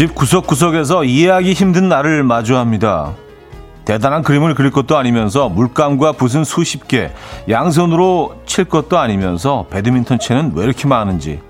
집 0.00 0.14
구석구석에서 0.14 1.04
이해하기 1.04 1.52
힘든 1.52 1.90
나를 1.90 2.22
마주합니다. 2.22 3.12
대단한 3.84 4.22
그림을 4.22 4.54
그릴 4.54 4.70
것도 4.70 4.96
아니면서 4.96 5.50
물감과 5.50 6.12
붓은 6.12 6.42
수십 6.42 6.88
개, 6.88 7.10
양손으로 7.50 8.40
칠 8.46 8.64
것도 8.64 8.98
아니면서 8.98 9.66
배드민턴 9.68 10.18
채는 10.18 10.52
왜 10.54 10.64
이렇게 10.64 10.88
많은지. 10.88 11.42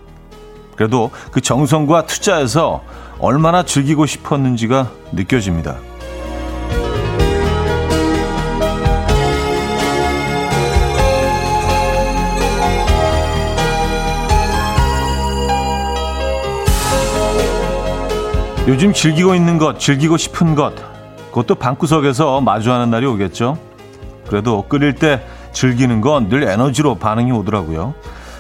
그래도 0.74 1.12
그 1.30 1.40
정성과 1.40 2.06
투자에서 2.06 2.82
얼마나 3.20 3.62
즐기고 3.62 4.06
싶었는지가 4.06 4.90
느껴집니다. 5.12 5.76
요즘 18.68 18.92
즐기고 18.92 19.34
있는 19.34 19.58
것, 19.58 19.78
즐기고 19.78 20.16
싶은 20.16 20.54
것, 20.54 20.74
그것도 21.30 21.54
방구석에서 21.56 22.40
마주하는 22.40 22.90
날이 22.90 23.06
오겠죠. 23.06 23.58
그래도 24.28 24.62
끓일 24.68 24.94
때 24.94 25.22
즐기는 25.52 26.00
건 26.00 26.28
늘 26.28 26.44
에너지로 26.44 26.96
반응이 26.96 27.32
오더라고요. 27.32 27.94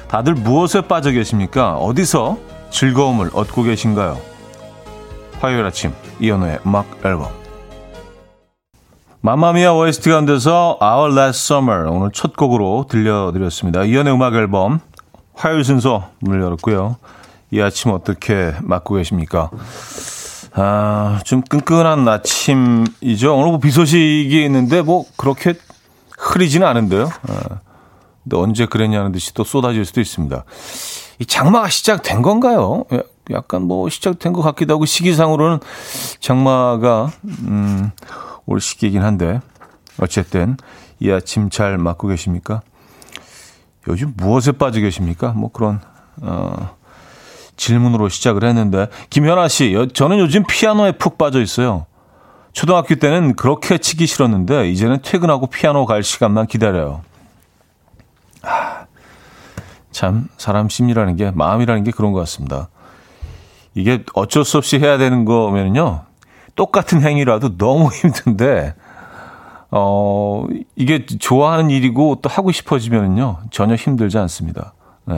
다들 0.08 0.34
무엇에 0.34 0.82
빠져 0.82 1.10
계십니까? 1.10 1.74
어디서 1.76 2.38
즐거움을 2.70 3.30
얻고 3.32 3.62
계신가요? 3.64 4.18
화요일 5.40 5.64
아침 5.64 5.92
이연우의 6.20 6.58
음악 6.66 6.86
앨범 7.04 7.28
마마미아 9.22 9.72
OST 9.74 10.10
가운데서 10.10 10.78
Our 10.82 11.12
Last 11.18 11.52
Summer 11.52 11.88
오늘 11.90 12.10
첫 12.12 12.36
곡으로 12.36 12.86
들려드렸습니다. 12.88 13.84
이연우의 13.84 14.14
음악 14.14 14.34
앨범 14.34 14.80
화요일 15.34 15.64
순서 15.64 16.10
문을 16.20 16.42
열었고요. 16.42 16.96
이 17.50 17.60
아침 17.60 17.90
어떻게 17.92 18.54
맞고 18.62 18.94
계십니까? 18.96 19.50
아, 20.52 21.20
좀 21.24 21.42
끈끈한 21.42 22.06
아침이죠. 22.08 23.34
오늘 23.36 23.48
뭐 23.50 23.58
비 23.58 23.70
소식이 23.70 24.44
있는데 24.44 24.82
뭐 24.82 25.04
그렇게 25.16 25.54
흐리지는 26.18 26.66
않은데요. 26.66 27.04
아, 27.28 27.58
근데 28.22 28.36
언제 28.36 28.66
그랬냐는 28.66 29.12
듯이 29.12 29.32
또 29.34 29.44
쏟아질 29.44 29.84
수도 29.84 30.00
있습니다. 30.00 30.44
이 31.18 31.26
장마가 31.26 31.68
시작된 31.68 32.22
건가요? 32.22 32.84
약간 33.30 33.62
뭐 33.62 33.88
시작된 33.88 34.32
것 34.32 34.42
같기도 34.42 34.74
하고 34.74 34.86
시기상으로는 34.86 35.58
장마가 36.20 37.10
음, 37.46 37.90
올 38.46 38.60
시기이긴 38.60 39.02
한데 39.02 39.40
어쨌든 40.00 40.56
이 40.98 41.10
아침 41.10 41.50
잘 41.50 41.78
맞고 41.78 42.08
계십니까? 42.08 42.62
요즘 43.88 44.14
무엇에 44.16 44.52
빠져 44.52 44.80
계십니까? 44.80 45.32
뭐 45.32 45.50
그런 45.52 45.80
어, 46.22 46.76
질문으로 47.60 48.08
시작을 48.08 48.42
했는데 48.44 48.88
김현아 49.10 49.48
씨, 49.48 49.76
저는 49.92 50.18
요즘 50.18 50.44
피아노에 50.48 50.92
푹 50.92 51.18
빠져 51.18 51.42
있어요. 51.42 51.84
초등학교 52.52 52.94
때는 52.94 53.36
그렇게 53.36 53.76
치기 53.76 54.06
싫었는데 54.06 54.70
이제는 54.70 55.00
퇴근하고 55.02 55.46
피아노 55.46 55.84
갈 55.84 56.02
시간만 56.02 56.46
기다려요. 56.46 57.02
아, 58.42 58.86
참 59.92 60.28
사람 60.38 60.70
심리라는 60.70 61.16
게 61.16 61.30
마음이라는 61.32 61.84
게 61.84 61.90
그런 61.90 62.12
것 62.12 62.20
같습니다. 62.20 62.70
이게 63.74 64.04
어쩔 64.14 64.44
수 64.44 64.56
없이 64.56 64.78
해야 64.78 64.96
되는 64.96 65.26
거면요. 65.26 66.04
똑같은 66.56 67.02
행위라도 67.02 67.58
너무 67.58 67.90
힘든데 67.92 68.74
어 69.70 70.46
이게 70.74 71.04
좋아하는 71.04 71.70
일이고 71.70 72.18
또 72.22 72.28
하고 72.28 72.50
싶어지면요 72.50 73.40
전혀 73.50 73.74
힘들지 73.74 74.16
않습니다. 74.18 74.72
네. 75.04 75.14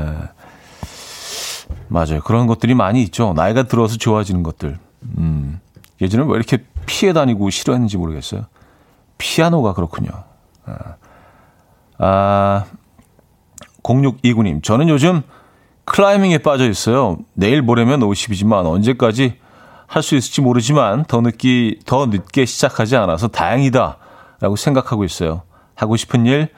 맞아요. 1.89 2.21
그런 2.25 2.47
것들이 2.47 2.75
많이 2.75 3.03
있죠. 3.03 3.33
나이가 3.35 3.65
들어서 3.65 3.97
좋아지는 3.97 4.43
것들. 4.43 4.79
음. 5.19 5.61
예전에 6.01 6.25
왜 6.27 6.35
이렇게 6.37 6.65
피해 6.87 7.13
다니고 7.13 7.51
싫어했는지 7.51 7.97
모르겠어요. 7.97 8.47
피아노가 9.19 9.73
그렇군요. 9.75 10.11
아, 10.67 10.95
아 11.99 12.65
0629님. 13.83 14.63
저는 14.63 14.89
요즘 14.89 15.23
클라이밍에 15.85 16.39
빠져 16.39 16.69
있어요. 16.69 17.19
내일 17.35 17.63
모레면 17.63 18.01
50이지만 18.01 18.67
언제까지 18.67 19.39
할 19.93 20.03
수 20.03 20.17
있을지 20.17 20.41
모르지만 20.41 21.05
더 21.05 21.21
늦기, 21.21 21.81
더 21.85 22.07
늦게 22.07 22.47
시작하지 22.47 22.97
않아서 22.97 23.29
다행이다. 23.29 23.99
라고 24.41 24.57
생각하고 24.57 25.05
있어요. 25.05 25.43
하고 25.75 25.97
싶은 25.97 26.25
일 26.25 26.49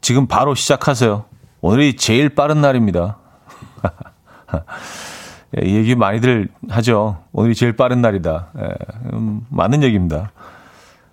지금 0.00 0.26
바로 0.26 0.56
시작하세요. 0.56 1.24
오늘이 1.60 1.94
제일 1.94 2.28
빠른 2.34 2.60
날입니다. 2.60 3.18
예, 5.58 5.66
이 5.66 5.76
얘기 5.76 5.94
많이들 5.94 6.48
하죠. 6.70 7.22
오늘이 7.32 7.54
제일 7.54 7.74
빠른 7.74 8.00
날이다. 8.00 8.48
예, 8.58 8.68
음, 9.12 9.46
맞는 9.50 9.82
얘기입니다. 9.82 10.32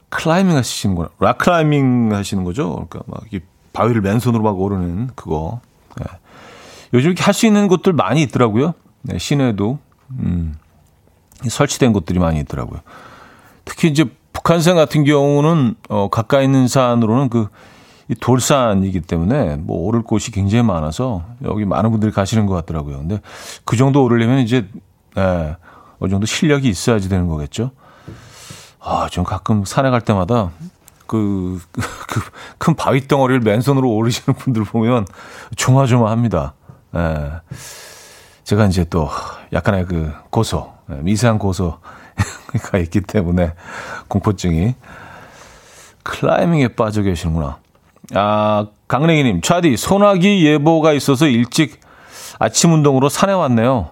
클라이밍 0.10 0.56
하시는구나. 0.56 1.10
락 1.20 1.38
클라이밍 1.40 2.14
하시는 2.14 2.44
거죠. 2.44 2.88
그러니까 2.90 3.02
막 3.08 3.24
바위를 3.74 4.02
맨손으로 4.02 4.44
막 4.44 4.60
오르는 4.60 5.10
그거. 5.16 5.60
예. 6.00 6.06
요즘 6.94 7.10
이렇게 7.10 7.24
할 7.24 7.34
수 7.34 7.46
있는 7.48 7.68
곳들 7.68 7.94
많이 7.94 8.22
있더라고요. 8.22 8.74
네, 9.02 9.18
시내도 9.18 9.80
음, 10.20 10.56
설치된 11.48 11.92
곳들이 11.94 12.20
많이 12.20 12.40
있더라고요. 12.42 12.82
특히 13.66 13.88
이제 13.90 14.06
북한산 14.34 14.76
같은 14.76 15.04
경우는 15.04 15.76
어, 15.90 16.10
가까이 16.10 16.46
있는 16.46 16.68
산으로는 16.68 17.30
그 17.30 17.48
이 18.13 18.16
돌산이기 18.16 19.01
때문에 19.01 19.56
뭐 19.56 19.88
오를 19.88 20.03
곳이 20.03 20.31
굉장히 20.31 20.63
많아서 20.63 21.24
여기 21.44 21.66
많은 21.66 21.90
분들이 21.91 22.12
가시는 22.12 22.46
것 22.46 22.53
같더라고요. 22.53 23.00
근데 23.00 23.19
그 23.66 23.75
정도 23.75 24.03
오르려면 24.03 24.40
이제 24.40 24.68
예, 25.18 25.56
어느 26.00 26.12
정도 26.12 26.25
실력이 26.25 26.69
있어야지 26.69 27.09
되는 27.09 27.28
거겠죠. 27.28 27.72
아, 28.79 29.07
좀 29.09 29.24
가끔 29.24 29.66
산에 29.66 29.90
갈 29.90 30.01
때마다 30.01 30.51
그, 31.07 31.59
그, 31.74 32.22
큰 32.59 32.75
바위 32.75 33.07
덩어리를 33.07 33.41
맨손으로 33.41 33.90
오르시는 33.90 34.38
분들 34.38 34.63
보면 34.63 35.07
조마조마합니다. 35.56 36.53
예. 36.95 37.31
제가 38.44 38.66
이제 38.66 38.84
또 38.84 39.09
약간의 39.53 39.85
그 39.85 40.12
고소, 40.30 40.72
예, 40.91 40.95
미세한 40.95 41.40
고소가 41.40 41.80
있기 42.84 43.01
때문에 43.01 43.53
공포증이 44.07 44.75
클라이밍에 46.03 46.69
빠져 46.69 47.01
계시는구나. 47.01 47.63
아, 48.14 48.68
강냉이님, 48.88 49.41
차디, 49.41 49.78
소나기 49.78 50.46
예보가 50.46 50.94
있어서 50.94 51.28
일찍 51.28 51.80
아침 52.40 52.74
운동으로 52.74 53.09
산에 53.09 53.31
왔네요. 53.34 53.91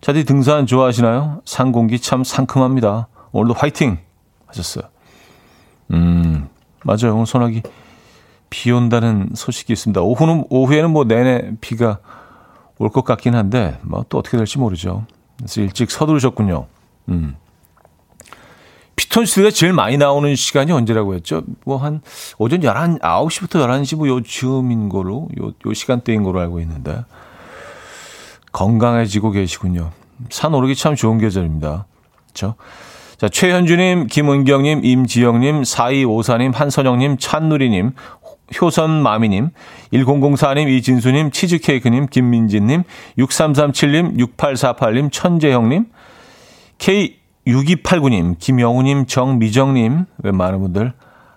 차디 0.00 0.24
등산 0.24 0.66
좋아하시나요? 0.66 1.42
산 1.44 1.70
공기 1.70 2.00
참 2.00 2.24
상큼합니다. 2.24 3.08
오늘도 3.30 3.54
화이팅! 3.54 3.98
하셨어요. 4.46 4.84
음, 5.92 6.48
맞아요. 6.84 7.14
오늘 7.14 7.26
소나기 7.26 7.62
비 8.50 8.70
온다는 8.72 9.30
소식이 9.34 9.72
있습니다. 9.72 10.00
오후는, 10.02 10.44
오후에는 10.50 10.90
뭐 10.90 11.04
내내 11.04 11.52
비가 11.60 11.98
올 12.78 12.90
것 12.90 13.04
같긴 13.04 13.34
한데, 13.36 13.78
뭐 13.82 14.04
또 14.08 14.18
어떻게 14.18 14.36
될지 14.36 14.58
모르죠. 14.58 15.06
그래서 15.38 15.60
일찍 15.60 15.90
서두르셨군요. 15.90 16.66
음. 17.10 17.36
피톤치드가 18.96 19.50
제일 19.50 19.72
많이 19.72 19.96
나오는 19.96 20.34
시간이 20.34 20.70
언제라고 20.72 21.14
했죠? 21.14 21.42
뭐 21.64 21.78
한 21.78 22.00
오전 22.38 22.62
11, 22.62 22.98
9시부터 23.00 23.66
11시 23.66 23.96
뭐 23.96 24.08
요즘인 24.08 24.88
거로, 24.88 25.28
요, 25.40 25.52
요 25.66 25.74
시간대인 25.74 26.22
거로 26.22 26.40
알고 26.40 26.60
있는데. 26.60 27.04
건강해지고 28.52 29.30
계시군요. 29.30 29.90
산 30.30 30.54
오르기 30.54 30.74
참 30.76 30.94
좋은 30.94 31.18
계절입니다. 31.18 31.86
그렇죠? 32.26 32.54
자, 33.16 33.28
최현주님, 33.28 34.08
김은경님, 34.08 34.84
임지영님, 34.84 35.62
4254님, 35.62 36.52
한선영님, 36.52 37.16
찬누리님, 37.18 37.92
효선마미님, 38.60 39.50
1004님, 39.92 40.68
이진수님, 40.68 41.30
치즈케이크님, 41.30 42.08
김민진님, 42.08 42.82
6337님, 43.18 44.36
6848님, 44.36 45.12
천재형님, 45.12 45.86
K 46.78 47.21
6289님, 47.46 48.38
김영우님, 48.38 49.06
정미정님, 49.06 50.04
왜 50.22 50.30
많은 50.30 50.60
분들 50.60 50.92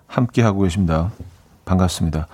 함께하고 0.06 0.62
계십니다. 0.62 1.10
반갑습니다. 1.64 2.28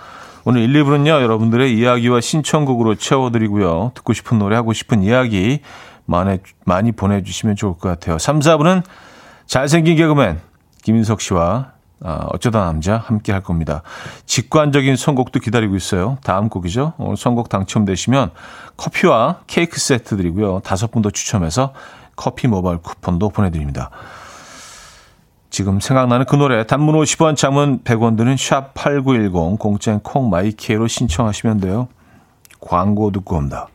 오늘 0.44 0.62
1, 0.62 0.84
2부는요, 0.84 1.08
여러분들의 1.08 1.76
이야기와 1.78 2.20
신청곡으로 2.20 2.96
채워드리고요. 2.96 3.92
듣고 3.94 4.12
싶은 4.12 4.38
노래, 4.38 4.56
하고 4.56 4.72
싶은 4.72 5.02
이야기 5.02 5.60
많이, 6.04 6.38
많이 6.64 6.92
보내주시면 6.92 7.56
좋을 7.56 7.78
것 7.78 7.88
같아요. 7.88 8.19
3, 8.19 8.40
4부는 8.40 8.82
잘생긴 9.46 9.96
개그맨 9.96 10.40
김인석 10.82 11.20
씨와 11.20 11.72
어, 12.04 12.26
어쩌다 12.32 12.64
남자 12.64 12.96
함께 12.96 13.30
할 13.30 13.42
겁니다. 13.42 13.82
직관적인 14.26 14.96
선곡도 14.96 15.38
기다리고 15.38 15.76
있어요. 15.76 16.19
다음 16.24 16.48
곡이죠. 16.48 16.94
오늘 16.98 17.16
선곡 17.16 17.48
당첨되시면 17.48 18.32
커피와 18.76 19.42
케이크 19.46 19.78
세트 19.78 20.16
드리고요. 20.16 20.60
다섯 20.64 20.90
분 20.90 21.02
더 21.02 21.10
추첨해서 21.10 21.72
커피 22.17 22.49
모바일 22.49 22.79
쿠폰도 22.79 23.31
보내드립니다. 23.31 23.91
지금 25.50 25.81
생각나는 25.81 26.25
그 26.25 26.37
노래 26.37 26.67
단문 26.67 26.94
50원 26.94 27.37
장문 27.37 27.82
100원 27.85 28.17
드는 28.17 28.37
샵 28.38 28.73
8910 28.75 29.59
공짜인 29.59 30.00
콩 30.00 30.31
마이케로 30.31 30.88
신청하시면 30.88 31.61
돼요. 31.61 31.88
광고 32.61 33.11
듣고 33.11 33.37
옵니다. 33.37 33.69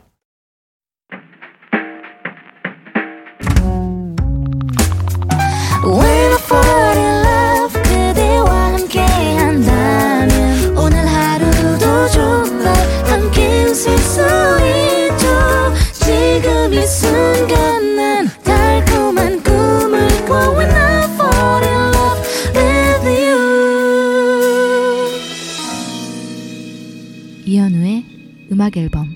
순간 16.88 17.97
음악 28.68 28.76
앨범 28.76 29.08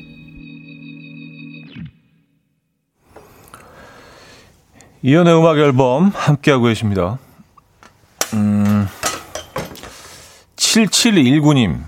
이연의 5.01 5.37
음악 5.37 5.57
앨범 5.57 6.11
함께하고 6.13 6.65
계십니다. 6.65 7.17
음, 8.33 8.87
7719님. 10.55 11.81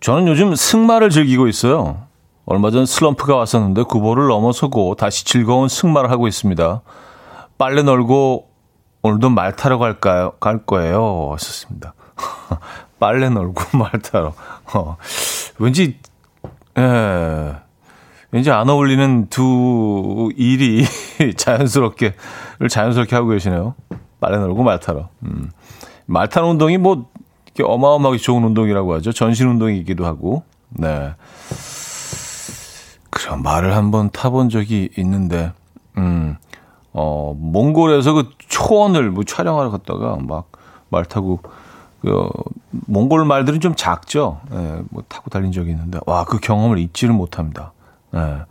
저는 0.00 0.28
요즘 0.28 0.54
승마를 0.54 1.10
즐기고 1.10 1.48
있어요. 1.48 2.06
얼마 2.44 2.70
전 2.70 2.86
슬럼프가 2.86 3.34
왔었는데 3.34 3.84
구보를 3.84 4.28
넘어서고 4.28 4.94
다시 4.94 5.24
즐거운 5.24 5.68
승마를 5.68 6.10
하고 6.10 6.28
있습니다. 6.28 6.82
빨래 7.58 7.82
널고 7.82 8.48
오늘도 9.02 9.30
말 9.30 9.56
타러 9.56 9.78
갈까요? 9.78 10.32
갈 10.38 10.64
거예요. 10.64 11.30
하셨습니다. 11.32 11.94
빨래 13.00 13.30
널고 13.30 13.78
말 13.78 13.90
타러. 14.02 14.34
어, 14.74 14.96
왠지, 15.62 15.96
예. 16.76 17.56
왠지 18.32 18.50
안 18.50 18.68
어울리는 18.68 19.28
두 19.28 20.32
일이 20.36 20.84
자연스럽게, 21.36 22.14
자연스럽게 22.68 23.14
하고 23.14 23.28
계시네요. 23.28 23.74
빨래 24.20 24.38
널고 24.38 24.64
말 24.64 24.80
타러. 24.80 25.08
음. 25.22 25.50
말 26.06 26.28
타는 26.28 26.50
운동이 26.50 26.78
뭐, 26.78 27.08
이렇게 27.46 27.62
어마어마하게 27.62 28.18
좋은 28.18 28.42
운동이라고 28.42 28.94
하죠. 28.94 29.12
전신 29.12 29.48
운동이기도 29.48 30.04
하고. 30.04 30.42
네. 30.70 31.14
그럼 33.10 33.42
말을 33.42 33.76
한번 33.76 34.10
타본 34.10 34.48
적이 34.48 34.88
있는데, 34.96 35.52
음, 35.96 36.36
어, 36.92 37.36
몽골에서 37.38 38.14
그 38.14 38.30
초원을 38.48 39.10
뭐 39.10 39.22
촬영하러 39.22 39.70
갔다가 39.70 40.16
막 40.16 40.52
말 40.92 41.06
타고, 41.06 41.40
그, 42.02 42.28
몽골 42.70 43.24
말들은 43.24 43.60
좀 43.60 43.74
작죠. 43.74 44.40
예, 44.52 44.82
뭐 44.90 45.02
타고 45.08 45.30
달린 45.30 45.52
적이 45.52 45.70
있는데, 45.70 46.00
와, 46.04 46.24
그 46.24 46.38
경험을 46.38 46.78
잊지를 46.78 47.14
못합니다. 47.14 47.72
예. 48.14 48.42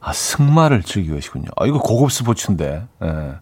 아, 0.00 0.12
승마를 0.12 0.82
즐기고 0.82 1.14
계시군요. 1.14 1.46
아, 1.56 1.66
이거 1.66 1.78
고급 1.78 2.10
스포츠인데, 2.10 2.86
예. 3.02 3.34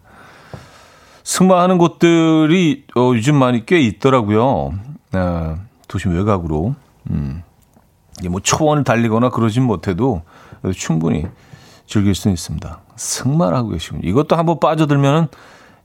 승마하는 1.23 1.77
곳들이 1.77 2.85
어, 2.95 3.11
요즘 3.15 3.35
많이 3.35 3.65
꽤 3.65 3.79
있더라고요. 3.79 4.73
예, 5.15 5.55
도심 5.87 6.13
외곽으로. 6.13 6.75
음. 7.09 7.43
이게 8.19 8.29
뭐 8.29 8.41
초원을 8.41 8.83
달리거나 8.83 9.29
그러진 9.29 9.63
못해도 9.63 10.21
충분히 10.75 11.25
즐길 11.87 12.13
수 12.13 12.29
있습니다. 12.29 12.79
승마를 12.95 13.57
하고 13.57 13.69
계시군요. 13.69 14.01
이것도 14.07 14.35
한번 14.35 14.59
빠져들면은 14.59 15.27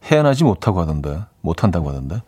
헤어나지 0.05 0.45
못하고 0.45 0.81
하던데, 0.81 1.21
못한다고 1.41 1.89
하던데. 1.89 2.21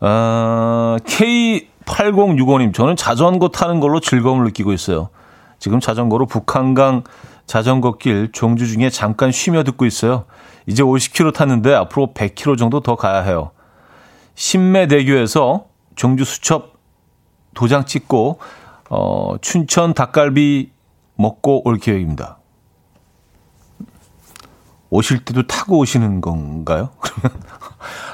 아, 0.00 0.96
K8065님, 1.04 2.74
저는 2.74 2.96
자전거 2.96 3.48
타는 3.48 3.80
걸로 3.80 4.00
즐거움을 4.00 4.44
느끼고 4.46 4.72
있어요. 4.72 5.10
지금 5.58 5.78
자전거로 5.78 6.26
북한강 6.26 7.04
자전거 7.46 7.98
길 7.98 8.30
종주 8.32 8.66
중에 8.66 8.90
잠깐 8.90 9.30
쉬며 9.30 9.62
듣고 9.62 9.84
있어요. 9.84 10.24
이제 10.66 10.82
50km 10.82 11.34
탔는데 11.34 11.74
앞으로 11.74 12.12
100km 12.14 12.56
정도 12.56 12.80
더 12.80 12.96
가야 12.96 13.22
해요. 13.22 13.50
신매대교에서 14.36 15.66
종주 15.96 16.24
수첩 16.24 16.78
도장 17.54 17.84
찍고 17.84 18.38
어, 18.88 19.34
춘천 19.40 19.92
닭갈비 19.94 20.70
먹고 21.16 21.68
올 21.68 21.78
계획입니다. 21.78 22.38
오실 24.88 25.24
때도 25.24 25.46
타고 25.46 25.78
오시는 25.78 26.20
건가요? 26.20 26.90
그러면 27.00 27.38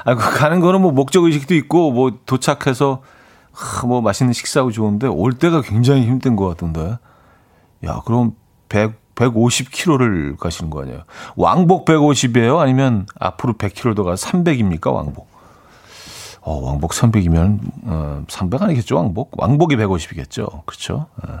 아, 0.05 0.15
그 0.15 0.37
가는 0.37 0.59
거는 0.59 0.81
뭐 0.81 0.91
목적 0.91 1.23
의식도 1.23 1.55
있고 1.55 1.91
뭐 1.91 2.11
도착해서 2.25 3.01
하, 3.51 3.87
뭐 3.87 4.01
맛있는 4.01 4.33
식사하고 4.33 4.71
좋은데 4.71 5.07
올 5.07 5.33
때가 5.33 5.61
굉장히 5.61 6.05
힘든 6.05 6.35
것 6.35 6.47
같던데. 6.47 6.97
야, 7.85 8.01
그럼 8.05 8.33
100 8.69 9.07
150km를 9.17 10.37
가시는 10.37 10.69
거 10.69 10.83
아니에요? 10.83 11.01
왕복 11.35 11.85
150이에요? 11.85 12.59
아니면 12.59 13.07
앞으로 13.19 13.53
100km 13.53 13.95
더가 13.95 14.13
300입니까? 14.13 14.93
왕복. 14.93 15.27
어, 16.41 16.61
왕복 16.61 16.91
300이면 16.91 17.59
어, 17.85 18.23
300 18.27 18.61
아니겠죠? 18.61 18.95
왕복. 18.95 19.31
왕복이 19.41 19.75
150이겠죠. 19.75 20.65
그렇죠? 20.65 21.07
네. 21.27 21.33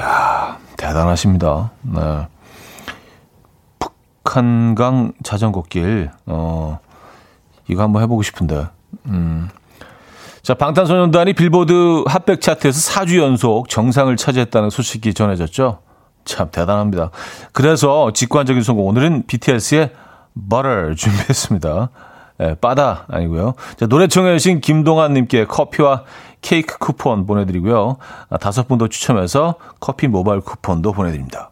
야, 0.00 0.58
대단하십니다. 0.76 1.72
네. 1.82 2.28
북한강 4.24 5.12
자전거 5.22 5.62
길. 5.68 6.10
어. 6.26 6.78
이거 7.68 7.82
한번 7.82 8.02
해 8.02 8.06
보고 8.06 8.22
싶은데. 8.22 8.66
음. 9.06 9.48
자, 10.42 10.54
방탄소년단이 10.54 11.34
빌보드 11.34 12.04
핫백 12.06 12.40
차트에서 12.40 12.92
4주 13.00 13.18
연속 13.18 13.68
정상을 13.68 14.14
차지했다는 14.16 14.70
소식이 14.70 15.14
전해졌죠. 15.14 15.78
참 16.24 16.50
대단합니다. 16.50 17.10
그래서 17.52 18.12
직관적인 18.12 18.62
선곡 18.62 18.86
오늘은 18.86 19.24
BTS의 19.26 19.90
Butter 20.48 20.94
준비했습니다. 20.96 21.90
예, 22.40 22.54
빠다 22.60 23.04
아니고요. 23.08 23.54
자, 23.76 23.86
노래 23.86 24.08
청해 24.08 24.36
주신 24.38 24.60
김동환 24.60 25.12
님께 25.12 25.46
커피와 25.46 26.02
케이크 26.40 26.76
쿠폰 26.78 27.26
보내드리고요. 27.26 27.98
아, 28.30 28.36
다섯 28.38 28.66
분 28.66 28.78
더 28.78 28.88
추첨해서 28.88 29.54
커피 29.78 30.08
모바일 30.08 30.40
쿠폰도 30.40 30.92
보내드립니다. 30.92 31.51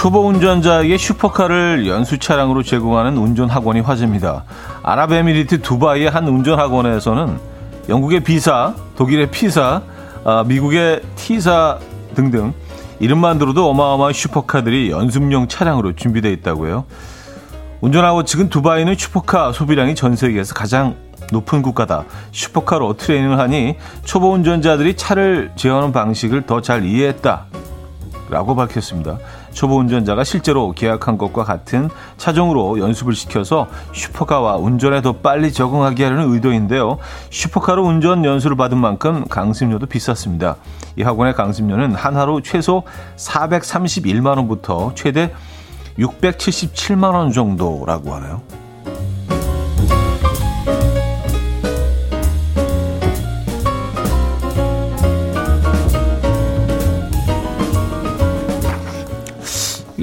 초보 0.00 0.26
운전자에게 0.26 0.96
슈퍼카를 0.96 1.86
연수 1.86 2.16
차량으로 2.16 2.62
제공하는 2.62 3.18
운전 3.18 3.50
학원이 3.50 3.80
화제입니다. 3.80 4.44
아랍에미리트 4.82 5.60
두바이의 5.60 6.08
한 6.08 6.26
운전 6.26 6.58
학원에서는 6.58 7.38
영국의 7.90 8.20
비사, 8.20 8.74
독일의 8.96 9.30
피사, 9.30 9.82
아, 10.24 10.42
미국의 10.46 11.02
티사 11.16 11.78
등등 12.14 12.54
이름만 12.98 13.38
들어도 13.38 13.68
어마어마한 13.68 14.14
슈퍼카들이 14.14 14.90
연습용 14.90 15.48
차량으로 15.48 15.94
준비되어 15.94 16.30
있다고요. 16.30 16.86
운전하고 17.82 18.24
지금 18.24 18.48
두바이는 18.48 18.94
슈퍼카 18.96 19.52
소비량이 19.52 19.94
전 19.96 20.16
세계에서 20.16 20.54
가장 20.54 20.96
높은 21.30 21.60
국가다. 21.60 22.04
슈퍼카로 22.32 22.94
트레이닝을 22.94 23.38
하니 23.38 23.76
초보 24.06 24.32
운전자들이 24.32 24.96
차를 24.96 25.52
제어하는 25.56 25.92
방식을 25.92 26.46
더 26.46 26.62
잘 26.62 26.86
이해했다. 26.86 27.44
라고 28.30 28.54
밝혔습니다. 28.54 29.18
초보 29.52 29.76
운전자가 29.76 30.24
실제로 30.24 30.72
계약한 30.72 31.18
것과 31.18 31.44
같은 31.44 31.88
차종으로 32.16 32.78
연습을 32.78 33.14
시켜서 33.14 33.68
슈퍼카와 33.92 34.56
운전에 34.56 35.02
더 35.02 35.12
빨리 35.12 35.52
적응하게 35.52 36.04
하려는 36.04 36.32
의도인데요. 36.32 36.98
슈퍼카로 37.30 37.84
운전 37.84 38.24
연수를 38.24 38.56
받은 38.56 38.78
만큼 38.78 39.24
강습료도 39.28 39.86
비쌌습니다. 39.86 40.56
이 40.96 41.02
학원의 41.02 41.34
강습료는 41.34 41.94
한 41.94 42.16
하루 42.16 42.42
최소 42.42 42.82
431만 43.16 44.36
원부터 44.36 44.92
최대 44.94 45.32
677만 45.98 47.14
원 47.14 47.32
정도라고 47.32 48.14
하네요. 48.14 48.42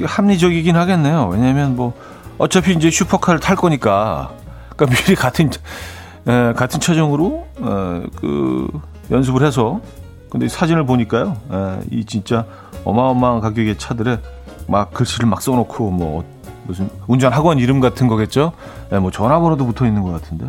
합리적이긴 0.04 0.76
하겠네요. 0.76 1.28
왜냐하면 1.28 1.76
뭐 1.76 1.94
어차피 2.38 2.72
이제 2.74 2.90
슈퍼카를 2.90 3.40
탈 3.40 3.56
거니까 3.56 4.30
그러니까 4.76 4.86
미리 5.02 5.14
같은 5.16 5.50
에, 6.26 6.52
같은 6.54 6.80
차종으로 6.80 7.46
에, 7.58 7.62
그 8.16 8.68
연습을 9.10 9.44
해서 9.46 9.80
근데 10.30 10.46
사진을 10.46 10.84
보니까요, 10.84 11.36
에, 11.50 11.80
이 11.90 12.04
진짜 12.04 12.44
어마어마한 12.84 13.40
가격의 13.40 13.78
차들에 13.78 14.18
막 14.66 14.92
글씨를 14.92 15.26
막 15.28 15.40
써놓고 15.40 15.90
뭐 15.90 16.24
무슨 16.64 16.90
운전 17.06 17.32
학원 17.32 17.58
이름 17.58 17.80
같은 17.80 18.08
거겠죠? 18.08 18.52
에, 18.92 18.98
뭐 18.98 19.10
전화번호도 19.10 19.66
붙어 19.66 19.86
있는 19.86 20.02
것 20.02 20.12
같은데 20.12 20.48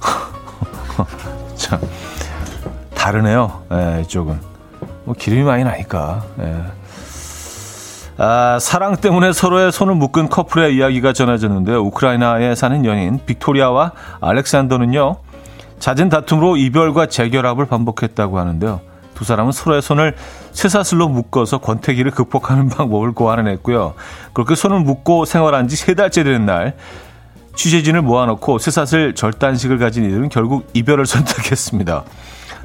참 1.56 1.80
다르네요. 2.94 3.62
에, 3.72 4.02
이쪽은 4.02 4.38
뭐 5.04 5.14
기름이 5.18 5.42
많이 5.42 5.64
나니까. 5.64 6.24
예. 6.40 6.81
아, 8.18 8.58
사랑 8.60 8.96
때문에 8.96 9.32
서로의 9.32 9.72
손을 9.72 9.94
묶은 9.94 10.28
커플의 10.28 10.76
이야기가 10.76 11.12
전해졌는데 11.12 11.74
우크라이나에 11.74 12.54
사는 12.54 12.84
연인 12.84 13.20
빅토리아와 13.24 13.92
알렉산더는요. 14.20 15.16
잦은 15.78 16.08
다툼으로 16.10 16.56
이별과 16.56 17.06
재결합을 17.06 17.66
반복했다고 17.66 18.38
하는데요. 18.38 18.80
두 19.14 19.24
사람은 19.24 19.52
서로의 19.52 19.82
손을 19.82 20.14
쇠사슬로 20.52 21.08
묶어서 21.08 21.58
권태기를 21.58 22.12
극복하는 22.12 22.68
방법을 22.70 23.12
고안해냈고요. 23.12 23.94
그렇게 24.32 24.54
손을 24.54 24.80
묶고 24.80 25.24
생활한 25.24 25.68
지 25.68 25.76
세 25.76 25.94
달째 25.94 26.22
되는 26.22 26.46
날 26.46 26.74
취재진을 27.54 28.02
모아놓고 28.02 28.58
쇠사슬 28.58 29.14
절단식을 29.14 29.78
가진 29.78 30.04
이들은 30.04 30.28
결국 30.28 30.68
이별을 30.74 31.04
선택했습니다. 31.06 32.04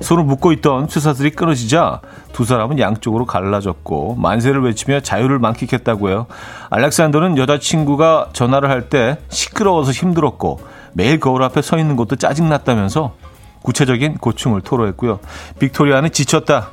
손을 0.01 0.23
묶고 0.23 0.51
있던 0.53 0.87
쇠사슬이 0.87 1.31
끊어지자 1.31 2.01
두 2.33 2.45
사람은 2.45 2.79
양쪽으로 2.79 3.25
갈라졌고 3.25 4.15
만세를 4.15 4.63
외치며 4.63 4.99
자유를 5.01 5.39
만끽했다고요. 5.39 6.27
알렉산더는 6.69 7.37
여자친구가 7.37 8.29
전화를 8.33 8.69
할 8.69 8.87
때 8.89 9.17
시끄러워서 9.29 9.91
힘들었고 9.91 10.59
매일 10.93 11.19
거울 11.19 11.43
앞에 11.43 11.61
서 11.61 11.77
있는 11.77 11.95
것도 11.95 12.15
짜증났다면서 12.15 13.15
구체적인 13.63 14.19
고충을 14.19 14.61
토로했고요. 14.61 15.19
빅토리아는 15.59 16.11
지쳤다. 16.11 16.69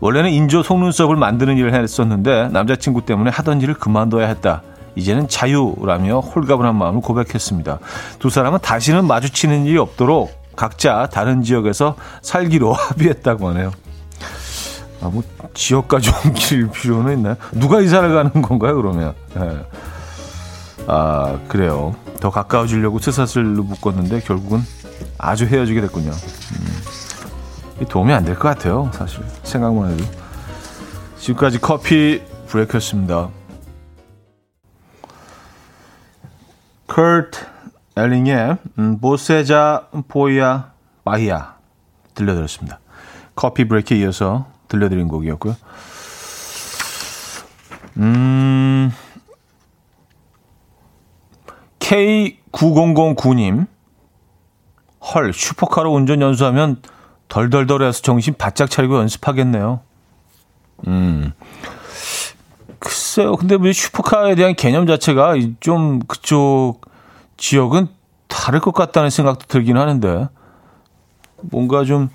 원래는 0.00 0.30
인조 0.30 0.62
속눈썹을 0.62 1.16
만드는 1.16 1.56
일을 1.56 1.72
했었는데 1.72 2.48
남자친구 2.52 3.06
때문에 3.06 3.30
하던 3.30 3.62
일을 3.62 3.74
그만둬야 3.74 4.26
했다. 4.26 4.62
이제는 4.96 5.28
자유라며 5.28 6.20
홀가분한 6.20 6.76
마음을 6.76 7.00
고백했습니다. 7.00 7.78
두 8.18 8.28
사람은 8.28 8.58
다시는 8.60 9.06
마주치는 9.06 9.66
일이 9.66 9.78
없도록 9.78 10.30
각자 10.56 11.06
다른 11.12 11.42
지역에서 11.42 11.96
살기로 12.22 12.72
합의했다고 12.74 13.48
하네요. 13.50 13.72
아, 15.02 15.08
뭐, 15.08 15.22
지역까지 15.54 16.10
옮길 16.24 16.68
필요는 16.70 17.18
있나요? 17.18 17.36
누가 17.52 17.80
이사를 17.80 18.12
가는 18.14 18.42
건가요, 18.42 18.76
그러면? 18.76 19.14
네. 19.34 19.66
아, 20.86 21.38
그래요. 21.48 21.94
더 22.20 22.30
가까워지려고 22.30 22.98
쇠사슬로 22.98 23.62
묶었는데 23.62 24.20
결국은 24.20 24.62
아주 25.18 25.44
헤어지게 25.46 25.80
됐군요. 25.82 26.10
음, 26.10 27.86
도움이 27.88 28.12
안 28.14 28.24
될 28.24 28.34
것 28.38 28.48
같아요, 28.48 28.90
사실. 28.94 29.22
생각만 29.42 29.92
해도. 29.92 30.04
지금까지 31.18 31.60
커피 31.60 32.22
브레이크였습니다. 32.48 33.28
커트 36.86 37.44
엘링의 37.96 38.58
음, 38.78 39.00
보세자 39.00 39.88
포야 40.08 40.72
바히야 41.04 41.56
들려드렸습니다. 42.14 42.80
커피 43.34 43.66
브레이크에 43.66 43.98
이어서 43.98 44.46
들려드린 44.68 45.08
곡이었고요. 45.08 45.56
음, 47.98 48.92
K9009님, 51.78 53.66
헐, 55.00 55.32
슈퍼카로 55.32 55.92
운전 55.92 56.20
연수하면 56.20 56.82
덜덜덜해서 57.28 58.02
정신 58.02 58.34
바짝 58.34 58.70
차리고 58.70 58.98
연습하겠네요. 58.98 59.80
음, 60.86 61.32
글쎄요. 62.78 63.36
근데 63.36 63.56
뭐 63.56 63.72
슈퍼카에 63.72 64.34
대한 64.34 64.54
개념 64.54 64.86
자체가 64.86 65.34
좀 65.60 66.00
그쪽 66.00 66.80
지역은 67.36 67.88
다를 68.28 68.60
것 68.60 68.72
같다는 68.72 69.10
생각도 69.10 69.46
들긴 69.46 69.76
하는데 69.76 70.28
뭔가 71.42 71.84
좀 71.84 72.08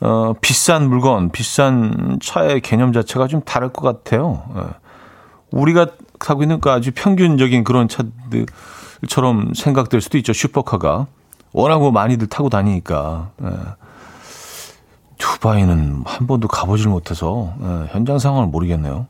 어, 0.00 0.34
비싼 0.40 0.88
물건, 0.88 1.30
비싼 1.30 2.18
차의 2.20 2.60
개념 2.60 2.92
자체가 2.92 3.26
좀 3.26 3.40
다를 3.42 3.72
것 3.72 3.82
같아요. 3.82 4.42
예. 4.56 4.62
우리가 5.50 5.86
타고 6.18 6.42
있는 6.42 6.60
그 6.60 6.70
아주 6.70 6.90
평균적인 6.94 7.64
그런 7.64 7.88
차들처럼 7.88 9.54
생각될 9.54 10.00
수도 10.00 10.18
있죠. 10.18 10.32
슈퍼카가 10.32 11.06
워낙 11.52 11.78
뭐 11.78 11.90
많이들 11.90 12.26
타고 12.26 12.50
다니니까. 12.50 13.30
예. 13.42 13.48
두바이는 15.16 16.02
한 16.04 16.26
번도 16.26 16.48
가보질 16.48 16.88
못해서 16.88 17.54
예, 17.62 17.88
현장 17.92 18.18
상황을 18.18 18.48
모르겠네요. 18.48 19.06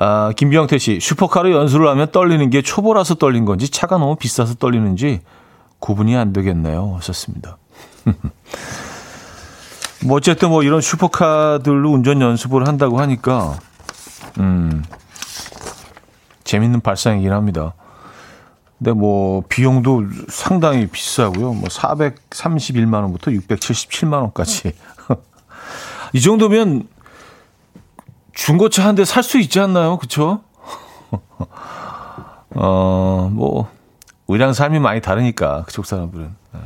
아, 0.00 0.32
김병태 0.36 0.78
씨, 0.78 1.00
슈퍼카로 1.00 1.50
연수를 1.52 1.88
하면 1.88 2.12
떨리는 2.12 2.48
게 2.50 2.62
초보라서 2.62 3.16
떨린 3.16 3.44
건지 3.44 3.68
차가 3.68 3.98
너무 3.98 4.14
비싸서 4.14 4.54
떨리는지 4.54 5.20
구분이 5.80 6.16
안 6.16 6.32
되겠네요. 6.32 6.94
하셨습니다. 6.96 7.58
뭐 10.06 10.16
어쨌든 10.16 10.50
뭐 10.50 10.62
이런 10.62 10.80
슈퍼카들로 10.80 11.90
운전 11.90 12.20
연습을 12.20 12.68
한다고 12.68 13.00
하니까 13.00 13.58
음 14.38 14.84
재밌는 16.44 16.80
발상이긴 16.80 17.32
합니다. 17.32 17.74
근데 18.78 18.92
뭐 18.92 19.42
비용도 19.48 20.04
상당히 20.28 20.86
비싸고요. 20.86 21.54
뭐 21.54 21.68
431만 21.68 22.94
원부터 22.94 23.32
677만 23.32 24.12
원까지. 24.22 24.72
이 26.14 26.20
정도면 26.20 26.86
중고차 28.42 28.86
한 28.86 28.94
대 28.94 29.02
살 29.04 29.22
수 29.24 29.38
있지 29.38 29.58
않나요? 29.58 29.98
그쵸? 29.98 30.42
어, 32.54 33.28
뭐, 33.32 33.68
우리랑 34.28 34.52
삶이 34.52 34.78
많이 34.78 35.00
다르니까, 35.00 35.64
그쪽 35.64 35.86
사람들은. 35.86 36.34
네. 36.52 36.60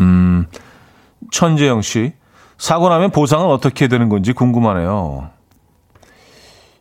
음, 0.00 0.46
천재영 1.32 1.82
씨. 1.82 2.12
사고 2.58 2.88
나면 2.88 3.10
보상은 3.10 3.46
어떻게 3.46 3.88
되는 3.88 4.08
건지 4.08 4.32
궁금하네요. 4.32 5.30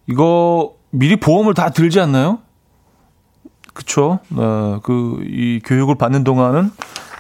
이거 0.08 0.74
미리 0.92 1.16
보험을 1.16 1.54
다 1.56 1.72
들지 1.72 2.00
않나요? 2.00 2.40
그쵸? 3.74 4.20
어, 4.36 4.80
그, 4.84 5.24
이 5.24 5.60
교육을 5.66 5.96
받는 5.96 6.24
동안은 6.24 6.72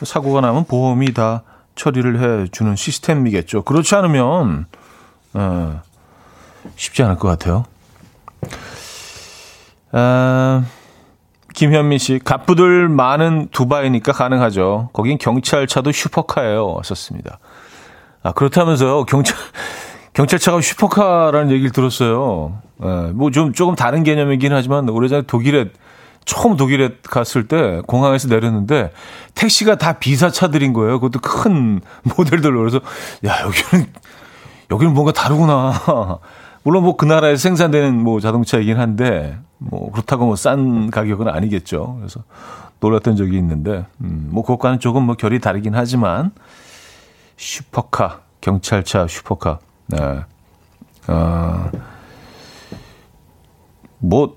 사고가 0.04 0.42
나면 0.42 0.66
보험이 0.66 1.13
다 1.13 1.42
처리를 1.75 2.22
해 2.44 2.48
주는 2.51 2.75
시스템이겠죠. 2.75 3.63
그렇지 3.63 3.96
않으면, 3.96 4.68
어, 5.34 5.82
쉽지 6.75 7.03
않을 7.03 7.17
것 7.17 7.27
같아요. 7.27 7.65
아, 9.91 10.63
김현민 11.53 11.97
씨, 11.97 12.19
갑부들 12.24 12.89
많은 12.89 13.47
두바이니까 13.51 14.12
가능하죠. 14.12 14.89
거긴 14.93 15.17
경찰차도 15.17 15.91
슈퍼카예요. 15.91 16.74
왔었습니다. 16.74 17.39
아, 18.24 18.31
그렇다면서요. 18.33 19.05
경찰, 19.05 19.36
경찰차가 20.13 20.62
슈퍼카라는 20.62 21.51
얘기를 21.51 21.71
들었어요. 21.71 22.59
예, 22.83 23.12
뭐좀 23.13 23.53
조금 23.53 23.75
다른 23.75 24.03
개념이긴 24.03 24.53
하지만 24.53 24.88
오래전에 24.89 25.24
독일에 25.24 25.69
처음 26.25 26.57
독일에 26.57 26.97
갔을 27.03 27.47
때 27.47 27.81
공항에서 27.88 28.27
내렸는데 28.27 28.91
택시가 29.33 29.75
다 29.77 29.93
비사차들인 29.93 30.74
거예요. 30.74 31.00
그것도 31.00 31.21
큰 31.21 31.79
모델들로 32.03 32.59
그래서 32.59 32.81
야 33.25 33.41
여기는 33.41 33.88
여기는 34.69 34.93
뭔가 34.93 35.13
다르구나. 35.13 35.71
물론 36.67 36.83
뭐 36.83 36.97
그 36.97 37.05
나라에서 37.05 37.41
생산되는 37.43 38.03
뭐 38.03 38.19
자동차이긴 38.19 38.77
한데 38.77 39.39
뭐 39.57 39.89
그렇다고 39.89 40.25
뭐 40.25 40.36
싼 40.36 40.91
가격은 40.91 41.29
아니겠죠. 41.29 41.95
그래서 41.95 42.24
놀랐던 42.81 43.15
적이 43.15 43.38
있는데 43.38 43.86
음, 44.01 44.27
뭐 44.31 44.43
그것과는 44.43 44.81
조금 44.81 45.03
뭐 45.03 45.15
결이 45.15 45.39
다르긴 45.39 45.75
하지만 45.75 46.31
슈퍼카 47.38 48.19
경찰차 48.41 49.07
슈퍼카 49.07 49.59
네. 49.86 49.97
어, 51.07 51.71
뭐 54.00 54.36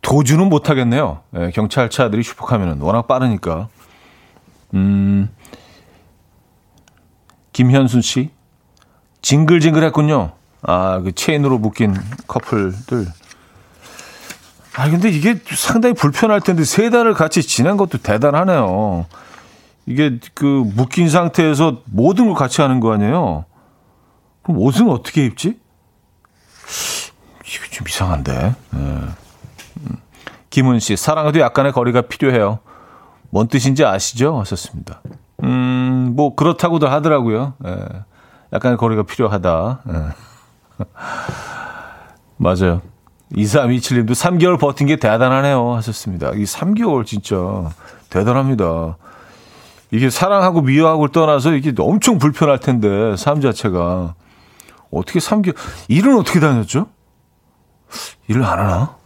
도주는 0.00 0.48
못 0.48 0.70
하겠네요. 0.70 1.22
네, 1.32 1.50
경찰차들이 1.50 2.22
슈퍼카면은 2.22 2.82
워낙 2.82 3.08
빠르니까. 3.08 3.66
음. 4.74 5.28
김현순 7.52 8.00
씨 8.00 8.30
징글징글했군요. 9.22 10.43
아, 10.66 11.00
그 11.00 11.12
체인으로 11.12 11.58
묶인 11.58 11.94
커플들. 12.26 13.06
아, 14.76 14.90
근데 14.90 15.08
이게 15.08 15.38
상당히 15.54 15.94
불편할 15.94 16.40
텐데 16.40 16.64
세 16.64 16.90
달을 16.90 17.14
같이 17.14 17.42
지낸 17.42 17.76
것도 17.76 17.98
대단하네요. 17.98 19.06
이게 19.86 20.18
그 20.34 20.44
묶인 20.74 21.08
상태에서 21.08 21.82
모든 21.84 22.26
걸 22.26 22.34
같이 22.34 22.60
하는 22.60 22.80
거 22.80 22.92
아니에요? 22.92 23.44
그럼 24.42 24.58
옷은 24.58 24.88
어떻게 24.88 25.24
입지? 25.24 25.58
이거 27.46 27.66
좀 27.70 27.86
이상한데. 27.86 28.54
네. 28.70 29.00
김은 30.50 30.80
씨, 30.80 30.96
사랑에도 30.96 31.40
약간의 31.40 31.72
거리가 31.72 32.02
필요해요. 32.02 32.60
뭔 33.30 33.48
뜻인지 33.48 33.84
아시죠? 33.84 34.38
하셨습니다. 34.40 35.02
음, 35.42 36.12
뭐, 36.16 36.34
그렇다고도 36.34 36.88
하더라고요. 36.88 37.54
예. 37.66 37.76
약간의 38.52 38.78
거리가 38.78 39.02
필요하다. 39.02 39.80
예. 39.88 40.33
맞아요. 42.36 42.82
2327님도 43.32 44.10
3개월 44.10 44.58
버틴 44.58 44.86
게 44.86 44.96
대단하네요. 44.96 45.74
하셨습니다. 45.74 46.30
이 46.30 46.44
3개월 46.44 47.04
진짜 47.06 47.36
대단합니다. 48.10 48.96
이게 49.90 50.10
사랑하고 50.10 50.60
미워하고를 50.62 51.12
떠나서 51.12 51.54
이게 51.54 51.72
엄청 51.78 52.18
불편할 52.18 52.58
텐데, 52.58 53.16
삶 53.16 53.40
자체가. 53.40 54.14
어떻게 54.90 55.18
3개월, 55.18 55.56
일은 55.88 56.18
어떻게 56.18 56.40
다녔죠? 56.40 56.86
일을 58.28 58.44
안 58.44 58.58
하나? 58.58 58.96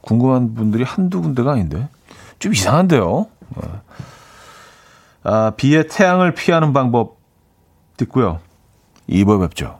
궁금한 0.00 0.54
분들이 0.54 0.84
한두 0.84 1.20
군데가 1.20 1.52
아닌데. 1.52 1.88
좀 2.38 2.52
이상한데요. 2.52 3.26
네. 3.56 3.68
아, 5.22 5.52
비의 5.56 5.88
태양을 5.88 6.34
피하는 6.34 6.72
방법 6.72 7.18
듣고요. 7.96 8.40
2부에 9.08 9.40
뵙죠. 9.40 9.79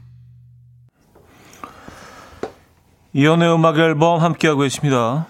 이현우의 3.13 3.53
음악 3.53 3.77
앨범 3.77 4.21
함께하고 4.21 4.61
계십니다. 4.61 5.27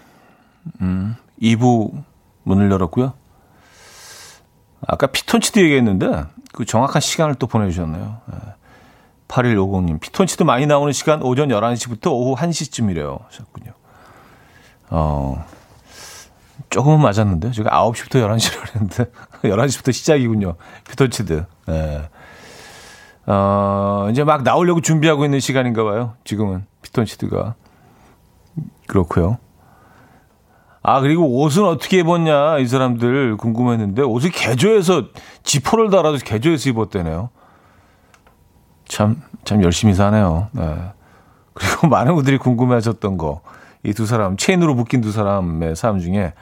음, 0.81 1.15
2부 1.41 2.03
문을 2.43 2.71
열었고요. 2.71 3.13
아까 4.87 5.07
피톤치드 5.07 5.59
얘기했는데 5.59 6.25
그 6.53 6.65
정확한 6.65 7.01
시간을 7.01 7.35
또 7.35 7.47
보내주셨네요. 7.47 8.21
8150님. 9.27 9.99
피톤치드 9.99 10.43
많이 10.43 10.65
나오는 10.65 10.91
시간 10.91 11.21
오전 11.23 11.49
11시부터 11.49 12.11
오후 12.11 12.35
1시쯤이래요. 12.35 13.25
하셨군요. 13.27 13.71
어, 14.89 15.45
조금은 16.69 17.01
맞았는데. 17.01 17.51
제가 17.51 17.69
9시부터 17.69 18.27
11시로 18.27 18.75
했는데. 18.75 19.05
11시부터 19.43 19.93
시작이군요. 19.93 20.55
피톤치드. 20.89 21.45
예. 21.69 22.09
어, 23.27 24.07
이제 24.11 24.23
막 24.23 24.43
나오려고 24.43 24.81
준비하고 24.81 25.23
있는 25.23 25.39
시간인가 25.39 25.83
봐요. 25.83 26.15
지금은 26.25 26.65
피톤치드가. 26.81 27.55
그렇고요. 28.91 29.37
아, 30.83 30.99
그리고 30.99 31.41
옷은 31.41 31.63
어떻게 31.63 31.99
입었냐, 31.99 32.57
이 32.57 32.67
사람들 32.67 33.37
궁금했는데, 33.37 34.01
옷을 34.01 34.31
개조해서, 34.31 35.05
지퍼를 35.43 35.89
달아서 35.89 36.17
개조해서 36.25 36.69
입었대네요. 36.71 37.29
참, 38.85 39.21
참 39.45 39.63
열심히 39.63 39.93
사네요. 39.93 40.49
네. 40.51 40.91
그리고 41.53 41.87
많은 41.87 42.15
분들이 42.15 42.37
궁금해 42.37 42.73
하셨던 42.75 43.17
거, 43.17 43.41
이 43.83 43.93
두 43.93 44.05
사람, 44.05 44.35
체인으로 44.35 44.75
묶인 44.75 44.99
두 44.99 45.11
사람의 45.13 45.77
삶 45.77 45.99
중에, 45.99 46.33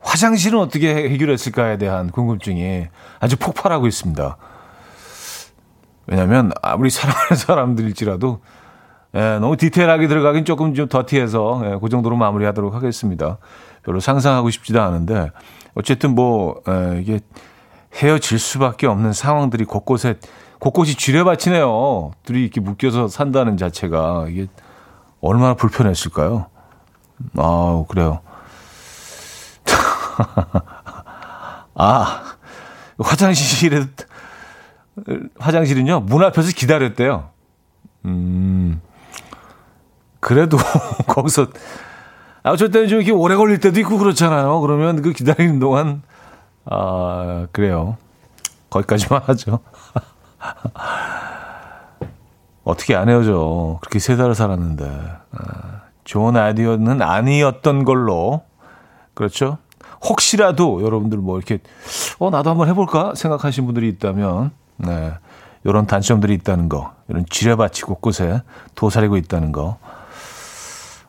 화장실은 0.00 0.58
어떻게 0.58 0.92
해결했을까에 0.92 1.78
대한 1.78 2.10
궁금증이 2.10 2.86
아주 3.20 3.36
폭발하고 3.36 3.86
있습니다. 3.86 4.36
왜냐하면 6.08 6.50
아무리 6.62 6.90
사랑하는 6.90 7.36
사람들일지라도 7.36 8.40
예, 9.16 9.38
너무 9.40 9.56
디테일하게 9.56 10.08
들어가긴 10.08 10.44
조금 10.44 10.74
좀 10.74 10.88
더티해서 10.88 11.62
예, 11.64 11.78
그 11.80 11.88
정도로 11.88 12.16
마무리하도록 12.16 12.74
하겠습니다. 12.74 13.38
별로 13.82 13.98
상상하고 13.98 14.50
싶지도 14.50 14.82
않은데 14.82 15.30
어쨌든 15.74 16.14
뭐 16.14 16.60
예, 16.68 17.00
이게 17.00 17.20
헤어질 17.94 18.38
수밖에 18.38 18.86
없는 18.86 19.14
상황들이 19.14 19.64
곳곳에 19.64 20.16
곳곳이 20.58 20.96
쥐레받치네요. 20.96 22.12
둘이 22.24 22.42
이렇게 22.42 22.60
묶여서 22.60 23.08
산다는 23.08 23.56
자체가 23.56 24.26
이게 24.28 24.48
얼마나 25.20 25.54
불편했을까요? 25.54 26.46
아 27.38 27.84
그래요. 27.88 28.20
아 31.74 32.22
화장실에 32.98 33.86
화장실은요, 35.38 36.00
문 36.00 36.22
앞에서 36.22 36.52
기다렸대요. 36.52 37.30
음, 38.06 38.80
그래도 40.26 40.56
거기서, 41.06 41.46
아, 42.42 42.50
어쩔 42.50 42.72
때는 42.72 42.88
좀 42.88 42.98
이렇게 42.98 43.12
오래 43.12 43.36
걸릴 43.36 43.60
때도 43.60 43.78
있고 43.78 43.96
그렇잖아요. 43.96 44.60
그러면 44.60 45.00
그 45.00 45.12
기다리는 45.12 45.60
동안, 45.60 46.02
아, 46.64 47.46
그래요. 47.52 47.96
거기까지만 48.68 49.22
하죠. 49.26 49.60
어떻게 52.64 52.96
안 52.96 53.08
헤어져. 53.08 53.78
그렇게 53.80 54.00
세 54.00 54.16
달을 54.16 54.34
살았는데. 54.34 55.12
아, 55.30 55.82
좋은 56.02 56.36
아이디어는 56.36 57.02
아니었던 57.02 57.84
걸로. 57.84 58.42
그렇죠? 59.14 59.58
혹시라도 60.02 60.82
여러분들 60.82 61.18
뭐 61.18 61.38
이렇게, 61.38 61.60
어, 62.18 62.30
나도 62.30 62.50
한번 62.50 62.66
해볼까? 62.66 63.14
생각하신 63.14 63.64
분들이 63.64 63.88
있다면, 63.90 64.50
네. 64.78 65.14
이런 65.62 65.86
단점들이 65.86 66.34
있다는 66.34 66.68
거, 66.68 66.94
이런 67.06 67.24
지뢰밭이 67.30 67.82
곳곳에 67.82 68.42
도사리고 68.74 69.16
있다는 69.16 69.52
거 69.52 69.78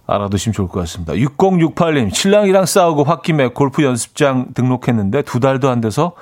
알아두시면 0.07 0.53
좋을 0.53 0.67
것 0.67 0.79
같습니다. 0.81 1.13
6068님, 1.13 2.13
신랑이랑 2.13 2.65
싸우고 2.65 3.03
홧김에 3.03 3.49
골프 3.49 3.83
연습장 3.83 4.53
등록했는데 4.53 5.21
두 5.23 5.39
달도 5.39 5.69
안 5.69 5.81
돼서 5.81 6.13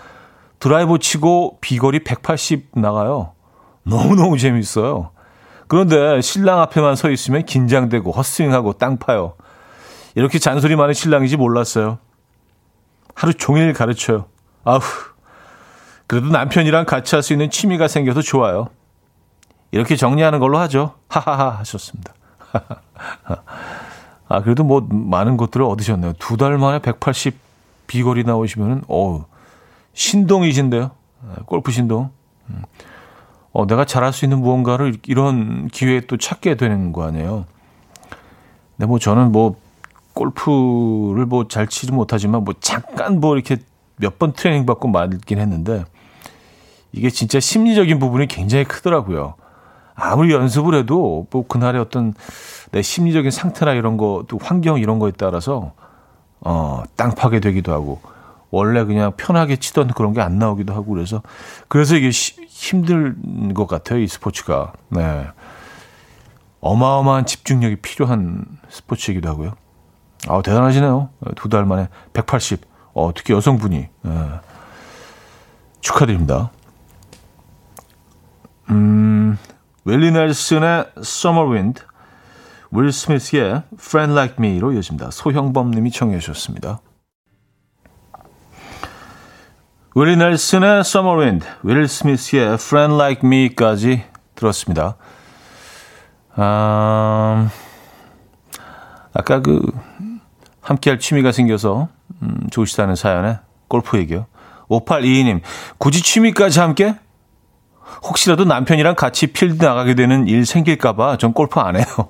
드라이브 0.59 0.97
치고 0.99 1.59
비거리 1.61 2.03
180 2.03 2.71
나가요. 2.73 3.33
너무너무 3.83 4.37
재밌어요. 4.37 5.11
그런데 5.67 6.19
신랑 6.21 6.59
앞에만 6.61 6.95
서 6.95 7.09
있으면 7.09 7.45
긴장되고 7.45 8.11
헛스윙하고 8.11 8.73
땅 8.73 8.97
파요. 8.97 9.35
이렇게 10.15 10.39
잔소리 10.39 10.75
많은 10.75 10.93
신랑이지 10.93 11.37
몰랐어요. 11.37 11.99
하루 13.13 13.33
종일 13.33 13.73
가르쳐요. 13.73 14.25
아후, 14.63 14.81
그래도 16.07 16.27
남편이랑 16.27 16.85
같이 16.85 17.15
할 17.15 17.21
수 17.21 17.33
있는 17.33 17.49
취미가 17.49 17.87
생겨서 17.87 18.21
좋아요. 18.21 18.69
이렇게 19.71 19.95
정리하는 19.95 20.39
걸로 20.39 20.57
하죠. 20.59 20.93
하하하 21.09 21.49
하셨습니다. 21.59 22.13
아, 24.27 24.41
그래도 24.41 24.63
뭐 24.63 24.85
많은 24.89 25.37
것들을 25.37 25.63
얻으셨네요. 25.65 26.13
두 26.19 26.37
달 26.37 26.57
만에 26.57 26.79
180 26.79 27.37
비거리 27.87 28.23
나오시면은, 28.23 28.83
어우, 28.87 29.25
신동이신데요. 29.93 30.91
아, 31.29 31.35
골프 31.45 31.71
신동. 31.71 32.09
음. 32.49 32.61
어, 33.53 33.65
내가 33.67 33.85
잘할 33.85 34.11
수 34.11 34.25
있는 34.25 34.39
무언가를 34.41 34.97
이런 35.07 35.67
기회에 35.67 36.01
또 36.01 36.17
찾게 36.17 36.55
되는 36.55 36.91
거 36.91 37.03
아니에요. 37.03 37.45
근데 38.75 38.87
뭐 38.87 38.99
저는 38.99 39.31
뭐 39.31 39.55
골프를 40.13 41.25
뭐 41.25 41.47
잘 41.47 41.67
치지 41.67 41.91
못하지만 41.93 42.43
뭐 42.43 42.53
잠깐 42.59 43.19
뭐 43.21 43.35
이렇게 43.35 43.57
몇 43.97 44.17
번 44.19 44.33
트레이닝 44.33 44.65
받고 44.65 44.89
말긴 44.89 45.39
했는데 45.39 45.85
이게 46.91 47.09
진짜 47.09 47.39
심리적인 47.39 47.97
부분이 47.99 48.27
굉장히 48.27 48.65
크더라고요. 48.65 49.35
아무리 49.95 50.33
연습을 50.33 50.75
해도 50.75 51.27
뭐 51.31 51.47
그날의 51.47 51.79
어떤 51.81 52.13
내 52.71 52.81
심리적인 52.81 53.31
상태나 53.31 53.71
이런 53.73 53.97
거, 53.97 54.25
또 54.27 54.37
환경 54.41 54.77
이런 54.77 54.99
거에 54.99 55.11
따라서 55.17 55.73
어, 56.41 56.83
땅 56.95 57.15
파게 57.15 57.39
되기도 57.39 57.71
하고 57.73 58.01
원래 58.51 58.83
그냥 58.83 59.13
편하게 59.17 59.55
치던 59.57 59.89
그런 59.89 60.13
게 60.13 60.21
안 60.21 60.37
나오기도 60.37 60.73
하고 60.73 60.93
그래서 60.93 61.21
그래서 61.67 61.95
이게 61.95 62.11
시, 62.11 62.35
힘든 62.47 63.53
것 63.53 63.67
같아요 63.67 63.99
이 63.99 64.07
스포츠가. 64.07 64.73
네. 64.89 65.27
어마어마한 66.61 67.25
집중력이 67.25 67.77
필요한 67.77 68.45
스포츠이기도 68.69 69.29
하고요. 69.29 69.53
아 70.27 70.41
대단하시네요. 70.41 71.09
두 71.35 71.49
달 71.49 71.65
만에 71.65 71.87
180. 72.13 72.61
어, 72.93 73.11
특히 73.13 73.33
여성분이 73.33 73.87
네. 74.03 74.11
축하드립니다. 75.81 76.49
음, 78.69 79.37
웰리 79.87 80.09
넬슨의 80.09 80.85
Summer 80.97 81.47
Wind, 81.47 81.83
윌 82.71 82.91
스미스의 82.91 83.61
Friend 83.75 84.13
Like 84.13 84.43
Me로 84.43 84.73
이어집니다. 84.73 85.11
소형범 85.11 85.69
님이 85.69 85.91
청해 85.91 86.17
주셨습니다. 86.17 86.81
윌리 89.93 90.17
넬슨의 90.17 90.79
Summer 90.79 91.21
Wind, 91.21 91.47
윌 91.61 91.87
스미스의 91.87 92.55
Friend 92.55 92.95
Like 92.95 93.21
Me까지 93.29 94.03
들었습니다. 94.33 94.95
아, 96.35 97.47
아까 99.13 99.41
그 99.43 99.61
함께할 100.61 100.97
취미가 100.97 101.31
생겨서 101.31 101.89
음, 102.23 102.47
좋으시다는 102.49 102.95
사연에 102.95 103.37
골프 103.67 103.99
얘기요. 103.99 104.25
5822님, 104.67 105.41
굳이 105.77 106.01
취미까지 106.01 106.59
함께? 106.59 106.95
혹시라도 108.03 108.45
남편이랑 108.45 108.95
같이 108.95 109.27
필드 109.27 109.63
나가게 109.63 109.95
되는 109.95 110.27
일 110.27 110.45
생길까봐 110.45 111.17
전 111.17 111.33
골프 111.33 111.59
안 111.59 111.75
해요. 111.75 111.85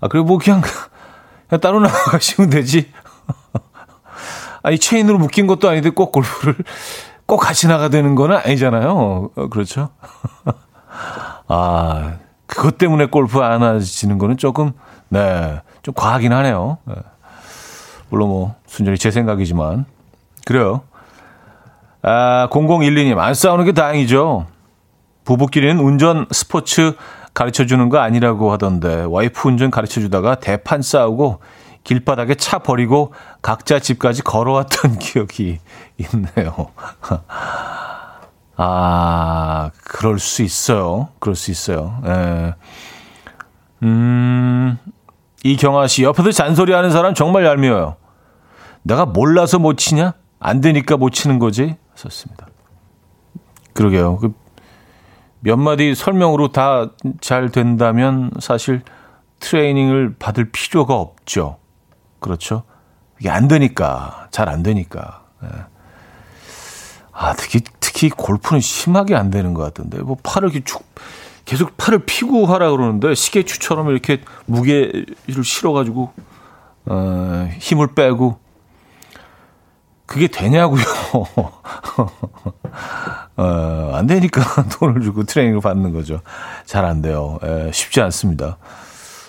아, 0.00 0.08
그리고 0.08 0.26
뭐 0.26 0.38
그냥, 0.38 0.62
그냥 1.48 1.60
따로 1.60 1.80
나가시면 1.80 2.50
되지. 2.50 2.92
아니, 4.62 4.78
체인으로 4.78 5.18
묶인 5.18 5.46
것도 5.46 5.68
아닌데 5.68 5.90
꼭 5.90 6.12
골프를 6.12 6.56
꼭 7.26 7.38
같이 7.38 7.68
나가 7.68 7.88
되는 7.88 8.14
거는 8.14 8.36
아니잖아요. 8.36 9.30
어, 9.34 9.48
그렇죠? 9.48 9.90
아, 11.48 12.16
그것 12.46 12.78
때문에 12.78 13.06
골프 13.06 13.40
안 13.40 13.62
하시는 13.62 14.18
거는 14.18 14.36
조금, 14.36 14.72
네, 15.08 15.60
좀 15.82 15.94
과하긴 15.94 16.32
하네요. 16.32 16.78
네. 16.84 16.94
물론 18.08 18.28
뭐, 18.28 18.54
순전히 18.66 18.98
제 18.98 19.10
생각이지만. 19.10 19.84
그래요. 20.44 20.82
아, 22.08 22.46
0012님, 22.52 23.18
안 23.18 23.34
싸우는 23.34 23.64
게 23.64 23.72
다행이죠. 23.72 24.46
부부끼리는 25.24 25.80
운전 25.80 26.26
스포츠 26.30 26.94
가르쳐 27.34 27.66
주는 27.66 27.88
거 27.88 27.98
아니라고 27.98 28.52
하던데, 28.52 29.04
와이프 29.08 29.48
운전 29.48 29.72
가르쳐 29.72 30.00
주다가 30.00 30.36
대판 30.36 30.82
싸우고 30.82 31.40
길바닥에 31.82 32.36
차 32.36 32.60
버리고 32.60 33.12
각자 33.42 33.80
집까지 33.80 34.22
걸어왔던 34.22 34.98
기억이 35.02 35.58
있네요. 35.98 36.68
아, 38.56 39.72
그럴 39.82 40.20
수 40.20 40.44
있어요. 40.44 41.08
그럴 41.18 41.34
수 41.34 41.50
있어요. 41.50 42.00
예. 42.06 42.54
음, 43.82 44.78
이경아 45.42 45.88
씨, 45.88 46.04
옆에서 46.04 46.30
잔소리 46.30 46.72
하는 46.72 46.92
사람 46.92 47.14
정말 47.14 47.44
얄미워요. 47.44 47.96
내가 48.84 49.06
몰라서 49.06 49.58
못 49.58 49.76
치냐? 49.76 50.14
안 50.38 50.60
되니까 50.60 50.96
못 50.96 51.10
치는 51.10 51.40
거지? 51.40 51.76
썼습니다. 51.96 52.46
그러게요. 53.72 54.18
그 54.18 54.32
몇 55.40 55.56
마디 55.56 55.94
설명으로 55.94 56.48
다 56.48 56.90
잘 57.20 57.50
된다면 57.50 58.32
사실 58.40 58.82
트레이닝을 59.38 60.16
받을 60.18 60.50
필요가 60.50 60.94
없죠. 60.94 61.58
그렇죠? 62.18 62.64
이게 63.20 63.30
안 63.30 63.46
되니까, 63.46 64.26
잘 64.32 64.48
안 64.48 64.62
되니까. 64.64 65.24
예. 65.44 65.48
아, 67.12 67.34
특히, 67.34 67.60
특히 67.78 68.10
골프는 68.10 68.60
심하게 68.60 69.14
안 69.14 69.30
되는 69.30 69.54
것 69.54 69.62
같던데. 69.62 69.98
뭐 70.02 70.16
팔을 70.22 70.48
이렇게 70.50 70.64
쭉, 70.64 70.82
계속 71.44 71.76
팔을 71.76 72.00
피고 72.06 72.46
하라 72.46 72.70
그러는데 72.72 73.14
시계추처럼 73.14 73.90
이렇게 73.90 74.22
무게를 74.46 75.06
실어가지고, 75.44 76.12
어, 76.86 77.48
힘을 77.60 77.94
빼고. 77.94 78.38
그게 80.06 80.28
되냐고요. 80.28 80.82
어, 83.36 83.90
안 83.94 84.06
되니까 84.06 84.40
돈을 84.78 85.02
주고 85.02 85.24
트레이닝을 85.24 85.60
받는 85.60 85.92
거죠. 85.92 86.20
잘 86.64 86.84
안 86.84 87.02
돼요. 87.02 87.38
예, 87.44 87.70
쉽지 87.72 88.00
않습니다. 88.00 88.56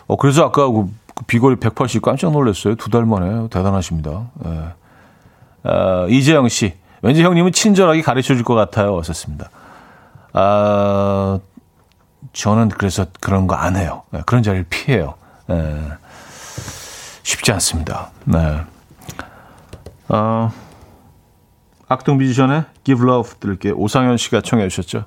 어, 0.07 0.15
그래서 0.15 0.45
아까 0.45 0.67
그 0.69 0.87
비거리 1.27 1.57
180 1.57 2.01
깜짝 2.01 2.31
놀랐어요. 2.31 2.75
두 2.75 2.89
달 2.89 3.05
만에. 3.05 3.47
대단하십니다. 3.49 4.27
예. 4.45 5.69
어, 5.69 6.07
이재영 6.09 6.47
씨. 6.49 6.73
왠지 7.01 7.23
형님은 7.23 7.51
친절하게 7.51 8.01
가르쳐 8.01 8.33
줄 8.35 8.43
것 8.43 8.55
같아요. 8.55 8.93
왔었습니다. 8.95 9.49
아, 10.33 11.39
저는 12.33 12.69
그래서 12.69 13.05
그런 13.19 13.47
거 13.47 13.55
안 13.55 13.75
해요. 13.75 14.03
예, 14.13 14.21
그런 14.25 14.43
자리를 14.43 14.65
피해요. 14.69 15.15
예. 15.49 15.81
쉽지 17.23 17.51
않습니다. 17.51 18.11
네. 18.25 18.61
어, 20.09 20.51
악동 21.89 22.17
뮤지션의 22.17 22.65
Give 22.83 23.07
Love 23.07 23.39
들을게 23.39 23.71
오상현 23.71 24.17
씨가 24.17 24.41
청해 24.41 24.67
주셨죠. 24.67 25.05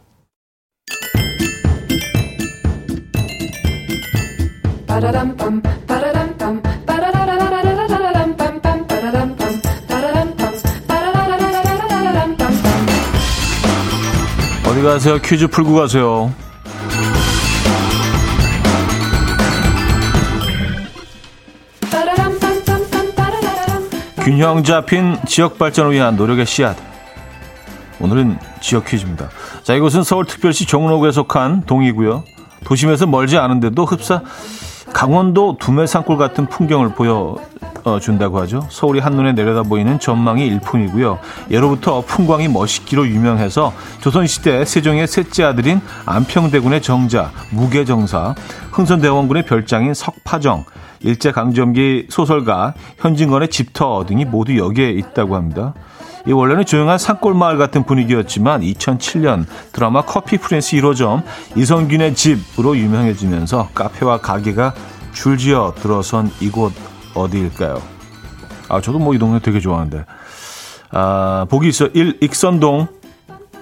어디 14.66 14.82
가세요? 14.82 15.18
퀴즈 15.18 15.48
풀고 15.48 15.74
가세요. 15.74 16.32
균형 24.20 24.62
잡힌 24.62 25.16
지역 25.26 25.58
발전을 25.58 25.92
위한 25.92 26.14
노력의 26.14 26.44
씨앗. 26.44 26.76
오늘은 28.00 28.38
지역 28.60 28.84
퀴즈입니다. 28.84 29.30
자, 29.62 29.74
이곳은 29.74 30.02
서울특별시 30.02 30.66
종로구에 30.66 31.10
속한 31.10 31.62
동이고요. 31.62 32.24
도심에서 32.64 33.06
멀지 33.06 33.38
않은데도 33.38 33.86
흡사 33.86 34.20
강원도 34.92 35.56
두메 35.58 35.86
산골 35.86 36.18
같은 36.18 36.46
풍경을 36.46 36.92
보여준다고 36.94 38.38
하죠. 38.40 38.66
서울이 38.68 39.00
한눈에 39.00 39.32
내려다 39.32 39.62
보이는 39.62 39.98
전망이 39.98 40.46
일품이고요. 40.46 41.18
예로부터 41.50 42.02
풍광이 42.02 42.48
멋있기로 42.48 43.08
유명해서 43.08 43.72
조선시대 44.00 44.66
세종의 44.66 45.06
셋째 45.06 45.44
아들인 45.44 45.80
안평대군의 46.04 46.82
정자, 46.82 47.30
무계정사, 47.50 48.34
흥선대원군의 48.72 49.46
별장인 49.46 49.94
석파정, 49.94 50.64
일제강점기 51.02 52.06
소설가 52.10 52.74
현진건의 52.98 53.48
집터 53.48 54.04
등이 54.06 54.24
모두 54.26 54.56
여기에 54.56 54.90
있다고 54.90 55.36
합니다. 55.36 55.74
이 56.26 56.32
원래는 56.32 56.66
조용한 56.66 56.98
산골 56.98 57.34
마을 57.34 57.56
같은 57.56 57.84
분위기였지만 57.84 58.60
2007년 58.60 59.46
드라마 59.72 60.02
커피 60.02 60.36
프린스 60.36 60.76
1호점 60.76 61.22
이성균의 61.56 62.14
집으로 62.14 62.76
유명해지면서 62.76 63.70
카페와 63.74 64.18
가게가 64.18 64.74
줄지어 65.12 65.74
들어선 65.76 66.30
이곳 66.40 66.72
어디일까요? 67.14 67.80
아 68.68 68.80
저도 68.80 68.98
뭐 68.98 69.14
이 69.14 69.18
동네 69.18 69.40
되게 69.40 69.58
좋아하는데 69.60 70.04
아 70.92 71.46
보기 71.48 71.68
있어 71.70 71.86
1. 71.86 72.18
익선동 72.20 72.86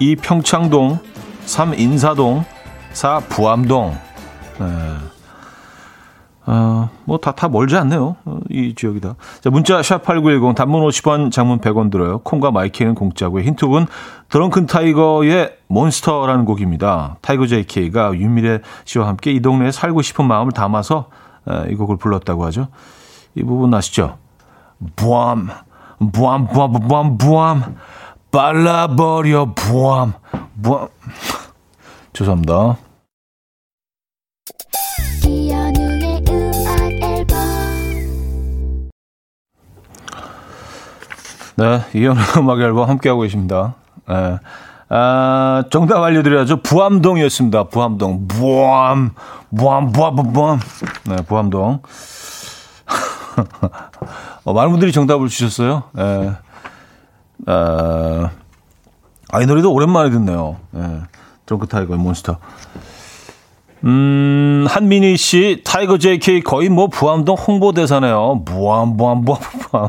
2. 0.01 0.17
평창동 0.17 0.99
3. 1.47 1.75
인사동 1.79 2.45
4. 2.93 3.21
부암동 3.21 3.97
네. 4.61 4.67
어, 6.51 6.89
뭐, 7.05 7.19
다, 7.19 7.33
다 7.33 7.47
멀지 7.47 7.77
않네요. 7.77 8.17
어, 8.25 8.41
이 8.49 8.75
지역이다. 8.75 9.17
자, 9.43 9.51
문자, 9.51 9.83
샵8910, 9.83 10.55
단문 10.55 10.81
50원, 10.83 11.31
장문 11.31 11.61
100원 11.61 11.91
들어요. 11.91 12.21
콩과 12.21 12.53
마이케이는 12.53 12.95
공짜고요. 12.95 13.45
힌트곡은 13.45 13.87
드렁큰 14.31 14.65
타이거의 14.65 15.59
몬스터라는 15.67 16.47
곡입니다. 16.47 17.19
타이거 17.21 17.47
JK가 17.47 18.15
윤미래 18.15 18.61
씨와 18.87 19.09
함께 19.09 19.31
이 19.33 19.41
동네에 19.41 19.73
살고 19.73 20.01
싶은 20.01 20.25
마음을 20.25 20.53
담아서 20.53 21.11
어, 21.45 21.65
이 21.69 21.75
곡을 21.75 21.99
불렀다고 21.99 22.47
하죠. 22.47 22.69
이 23.35 23.43
부분 23.43 23.75
아시죠? 23.75 24.17
부암, 24.97 25.51
부암, 26.15 26.47
부암, 26.47 26.73
부암, 26.89 27.19
부암, 27.19 27.77
빨라버려, 28.31 29.53
부암, 29.55 30.15
부암. 30.63 30.89
죄송합니다. 32.15 32.88
네, 41.59 41.83
이현우 41.93 42.21
음악 42.39 42.61
앨범 42.61 42.89
함께하고 42.89 43.23
계십니다. 43.23 43.75
네. 44.09 44.39
아, 44.91 45.65
정답 45.71 46.05
알려드려야죠. 46.05 46.63
부암동이었습니다. 46.63 47.65
부암동. 47.65 48.29
부암, 48.29 49.11
부암, 49.57 49.91
부암, 49.91 50.33
부암. 50.33 50.61
네, 51.07 51.17
부암동. 51.17 51.83
어, 54.45 54.53
많은 54.53 54.71
분들이 54.71 54.93
정답을 54.93 55.27
주셨어요. 55.27 55.83
네. 55.95 56.31
아, 57.47 58.31
아, 59.33 59.43
이 59.43 59.47
노래도 59.47 59.73
오랜만에 59.73 60.11
듣네요. 60.11 60.59
네. 60.71 61.01
드렁크 61.47 61.67
타이거의 61.67 61.99
몬스터. 61.99 62.39
음, 63.83 64.65
한민희 64.69 65.17
씨, 65.17 65.63
타이거 65.65 65.99
JK 65.99 66.43
거의 66.43 66.69
뭐 66.69 66.87
부암동 66.87 67.37
홍보대사네요. 67.37 68.45
부암, 68.45 68.97
부암, 68.97 69.25
부암, 69.25 69.41
부암. 69.61 69.89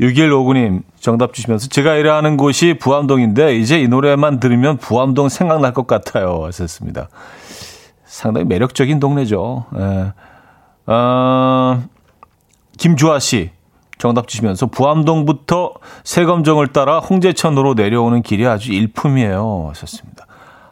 6159님 0.00 0.82
정답 1.00 1.34
주시면서 1.34 1.68
제가 1.68 1.96
일하는 1.96 2.36
곳이 2.36 2.74
부암동인데 2.78 3.56
이제 3.56 3.80
이 3.80 3.88
노래만 3.88 4.40
들으면 4.40 4.78
부암동 4.78 5.28
생각날 5.28 5.72
것 5.72 5.86
같아요. 5.86 6.44
하셨습니다. 6.44 7.08
상당히 8.04 8.46
매력적인 8.46 9.00
동네죠. 9.00 9.66
예. 9.76 10.12
어, 10.86 11.82
김주아 12.78 13.18
씨 13.18 13.50
정답 13.98 14.28
주시면서 14.28 14.66
부암동부터 14.66 15.74
세검정을 16.04 16.68
따라 16.68 16.98
홍제천으로 16.98 17.74
내려오는 17.74 18.22
길이 18.22 18.46
아주 18.46 18.72
일품이에요. 18.72 19.68
하셨습니다. 19.70 20.26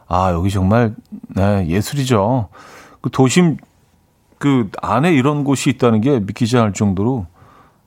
아, 0.07 0.31
여기 0.31 0.49
정말 0.51 0.93
네, 1.29 1.67
예술이죠. 1.67 2.49
그 3.01 3.09
도심 3.09 3.57
그 4.37 4.69
안에 4.81 5.13
이런 5.13 5.43
곳이 5.43 5.69
있다는 5.69 6.01
게 6.01 6.19
믿기지 6.19 6.57
않을 6.57 6.73
정도로 6.73 7.25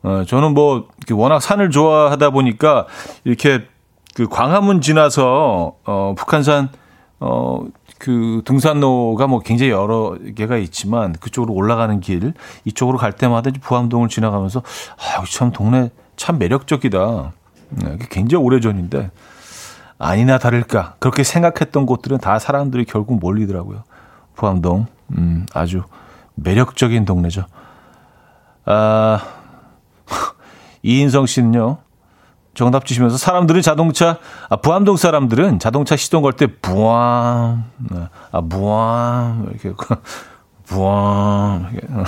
어, 0.02 0.24
저는 0.26 0.54
뭐 0.54 0.88
워낙 1.12 1.40
산을 1.40 1.70
좋아하다 1.70 2.30
보니까 2.30 2.86
이렇게 3.24 3.66
그 4.14 4.28
광화문 4.28 4.80
지나서 4.80 5.76
어 5.84 6.14
북한산 6.16 6.70
어 7.20 7.66
그 7.98 8.42
등산로가 8.44 9.26
뭐 9.26 9.40
굉장히 9.40 9.72
여러 9.72 10.16
개가 10.34 10.58
있지만 10.58 11.12
그쪽으로 11.14 11.54
올라가는 11.54 11.98
길 12.00 12.34
이쪽으로 12.64 12.98
갈 12.98 13.12
때마다 13.12 13.50
부암동을 13.60 14.08
지나가면서 14.08 14.62
아, 14.96 15.24
참 15.24 15.50
동네 15.52 15.90
참 16.16 16.38
매력적이다. 16.38 17.32
네, 17.70 17.98
굉장히 18.10 18.44
오래 18.44 18.60
전인데 18.60 19.10
아니나 19.98 20.38
다를까 20.38 20.96
그렇게 20.98 21.24
생각했던 21.24 21.86
곳들은 21.86 22.18
다 22.18 22.38
사람들이 22.38 22.84
결국 22.84 23.18
몰리더라고요. 23.18 23.82
포항동 24.36 24.86
음, 25.16 25.46
아주 25.54 25.82
매력적인 26.34 27.06
동네죠. 27.06 27.46
아, 28.66 29.20
이인성 30.86 31.26
씨는요. 31.26 31.78
정답 32.54 32.86
주시면서 32.86 33.18
사람들은 33.18 33.60
자동차 33.60 34.18
아 34.48 34.56
부암동 34.56 34.96
사람들은 34.96 35.58
자동차 35.58 35.96
시동 35.96 36.22
걸 36.22 36.32
때 36.32 36.46
부암 36.46 37.64
아 38.32 38.40
부암 38.48 39.48
이렇게 39.50 39.72
부암 40.64 41.68
이렇게 41.72 41.86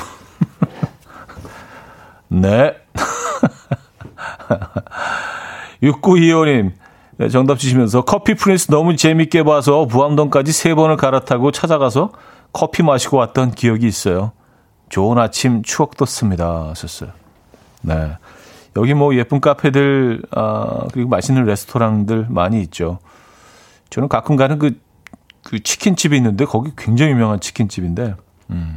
네 2.29 2.75
6925님 5.83 6.73
네, 7.19 7.29
정답 7.29 7.59
주시면서 7.59 8.05
커피 8.05 8.35
프린스 8.35 8.71
너무 8.71 8.97
재밌게 8.97 9.43
봐서 9.43 9.87
부암동까지 9.87 10.53
세 10.53 10.75
번을 10.75 10.97
갈아타고 10.97 11.51
찾아가서 11.51 12.13
커피 12.53 12.83
마시고 12.83 13.17
왔던 13.17 13.53
기억이 13.53 13.87
있어요. 13.87 14.33
좋은 14.89 15.19
아침 15.19 15.63
추억 15.63 15.97
돋습니다. 15.97 16.69
하셨어요. 16.71 17.11
네. 17.83 18.17
여기 18.77 18.95
뭐 18.95 19.15
예쁜 19.15 19.41
카페들, 19.41 20.23
아, 20.31 20.87
그리고 20.93 21.09
맛있는 21.09 21.45
레스토랑들 21.45 22.27
많이 22.29 22.61
있죠. 22.63 22.99
저는 23.91 24.09
가끔 24.09 24.37
가는 24.37 24.59
그, 24.59 24.79
그 25.43 25.63
치킨집이 25.63 26.17
있는데 26.17 26.45
거기 26.45 26.73
굉장히 26.77 27.13
유명한 27.13 27.41
치킨집인데, 27.41 28.15
음, 28.51 28.77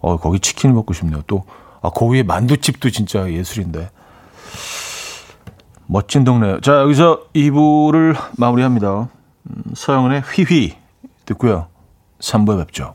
어, 0.00 0.16
거기 0.18 0.40
치킨 0.40 0.74
먹고 0.74 0.94
싶네요. 0.94 1.22
또, 1.26 1.44
아, 1.82 1.90
거기에 1.90 2.22
만두집도 2.22 2.90
진짜 2.90 3.30
예술인데. 3.30 3.90
멋진 5.86 6.24
동네요. 6.24 6.60
자, 6.60 6.80
여기서 6.80 7.28
2부를 7.34 8.16
마무리합니다. 8.36 9.08
음, 9.44 9.62
서영은의 9.74 10.22
휘휘 10.22 10.74
듣고요. 11.24 11.68
3부에 12.18 12.58
뵙죠. 12.66 12.94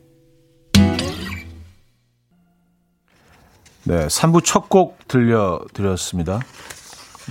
네, 3.83 4.07
3부 4.07 4.43
첫 4.43 4.69
곡 4.69 5.07
들려드렸습니다. 5.07 6.39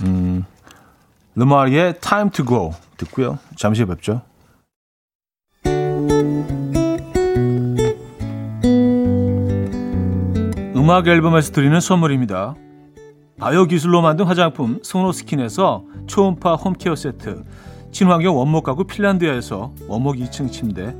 음, 0.03 0.45
르마리의 1.35 1.99
Time 2.01 2.29
to 2.31 2.45
Go 2.45 2.71
듣고요. 2.97 3.39
잠시 3.57 3.85
뵙죠. 3.85 4.21
음악 10.75 11.07
앨범에서 11.07 11.51
드리는 11.51 11.79
선물입니다. 11.79 12.55
바이오 13.39 13.65
기술로 13.65 14.01
만든 14.01 14.25
화장품 14.25 14.79
스노스킨에서 14.83 15.83
초음파 16.07 16.55
홈케어 16.55 16.95
세트, 16.95 17.43
친환경 17.91 18.37
원목 18.37 18.63
가구 18.63 18.83
핀란드에서 18.85 19.71
원목 19.87 20.17
2층 20.17 20.51
침대, 20.51 20.95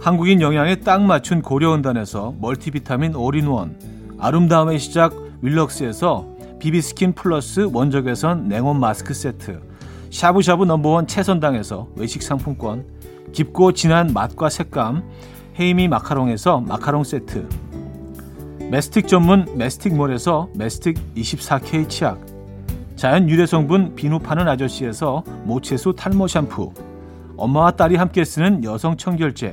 한국인 0.00 0.40
영양에 0.40 0.76
딱 0.76 1.02
맞춘 1.02 1.42
고려은단에서 1.42 2.34
멀티비타민 2.40 3.14
올인원, 3.14 3.76
아름다움의 4.18 4.78
시작 4.78 5.14
윌럭스에서 5.42 6.26
비비스킨 6.58 7.12
플러스 7.12 7.68
원적외선 7.72 8.48
냉온 8.48 8.80
마스크 8.80 9.12
세트 9.12 9.60
샤브샤브 10.10 10.64
number 10.64 10.92
one 10.92 11.06
채선당에서 11.06 11.88
외식 11.96 12.22
상품권 12.22 12.86
깊고 13.32 13.72
진한 13.72 14.12
맛과 14.14 14.48
색감 14.48 15.02
헤이미 15.58 15.88
마카롱에서 15.88 16.60
마카롱 16.60 17.04
세트 17.04 17.48
메스틱 18.70 19.08
전문 19.08 19.46
메스틱몰에서 19.56 20.48
메스틱 20.54 20.96
24K 21.16 21.88
치약 21.88 22.24
자연 22.96 23.28
유래 23.28 23.44
성분 23.44 23.94
비누 23.94 24.20
파는 24.20 24.48
아저씨에서 24.48 25.22
모체수 25.44 25.94
탈모 25.94 26.28
샴푸 26.28 26.72
엄마와 27.36 27.72
딸이 27.72 27.96
함께 27.96 28.24
쓰는 28.24 28.64
여성 28.64 28.96
청결제 28.96 29.52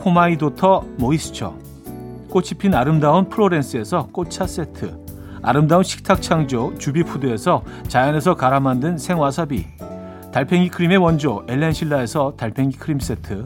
포마이도터 0.00 0.84
모이스처 0.98 1.67
꽃이 2.30 2.50
핀 2.58 2.74
아름다운 2.74 3.28
플로렌스에서 3.28 4.08
꽃차 4.12 4.46
세트 4.46 4.98
아름다운 5.42 5.82
식탁 5.82 6.20
창조 6.20 6.74
주비푸드에서 6.78 7.62
자연에서 7.88 8.34
갈아 8.34 8.60
만든 8.60 8.98
생와사비 8.98 9.66
달팽이 10.32 10.68
크림의 10.68 10.98
원조 10.98 11.44
엘렌실라에서 11.48 12.34
달팽이 12.36 12.72
크림 12.72 13.00
세트 13.00 13.44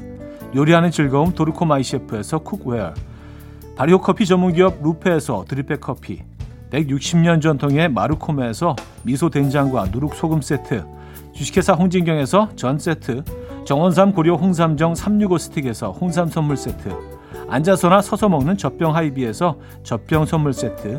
요리하는 0.54 0.90
즐거움 0.90 1.32
도르코마이 1.32 1.82
셰프에서 1.82 2.38
cookware 2.40 2.94
발효 3.76 4.00
커피 4.00 4.26
전문기업 4.26 4.82
루페에서 4.82 5.44
drip 5.48 5.67
bag 5.67 5.80
커피 5.80 6.22
160년 6.70 7.40
전통의 7.40 7.88
마루코메에서 7.88 8.76
미소 9.02 9.30
된장과 9.30 9.86
누룩 9.92 10.14
소금 10.14 10.40
세트 10.40 10.84
주식회사 11.32 11.74
홍진경에서 11.74 12.50
전 12.56 12.78
세트 12.78 13.22
정원삼 13.64 14.12
고려 14.12 14.34
홍삼정 14.34 14.94
365 14.94 15.38
스틱에서 15.38 15.92
홍삼 15.92 16.28
선물 16.28 16.56
세트 16.56 17.11
앉아서나 17.52 18.00
서서 18.00 18.30
먹는 18.30 18.56
젖병 18.56 18.96
하이비에서 18.96 19.58
젖병 19.82 20.24
선물 20.24 20.54
세트 20.54 20.98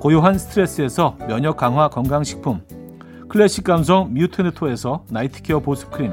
고요한 0.00 0.36
스트레스에서 0.36 1.16
면역 1.28 1.56
강화 1.56 1.88
건강식품 1.88 2.60
클래식 3.28 3.62
감성 3.62 4.12
뮤트네토에서 4.12 5.04
night 5.10 5.38
care 5.38 5.60
보습크림 5.60 6.12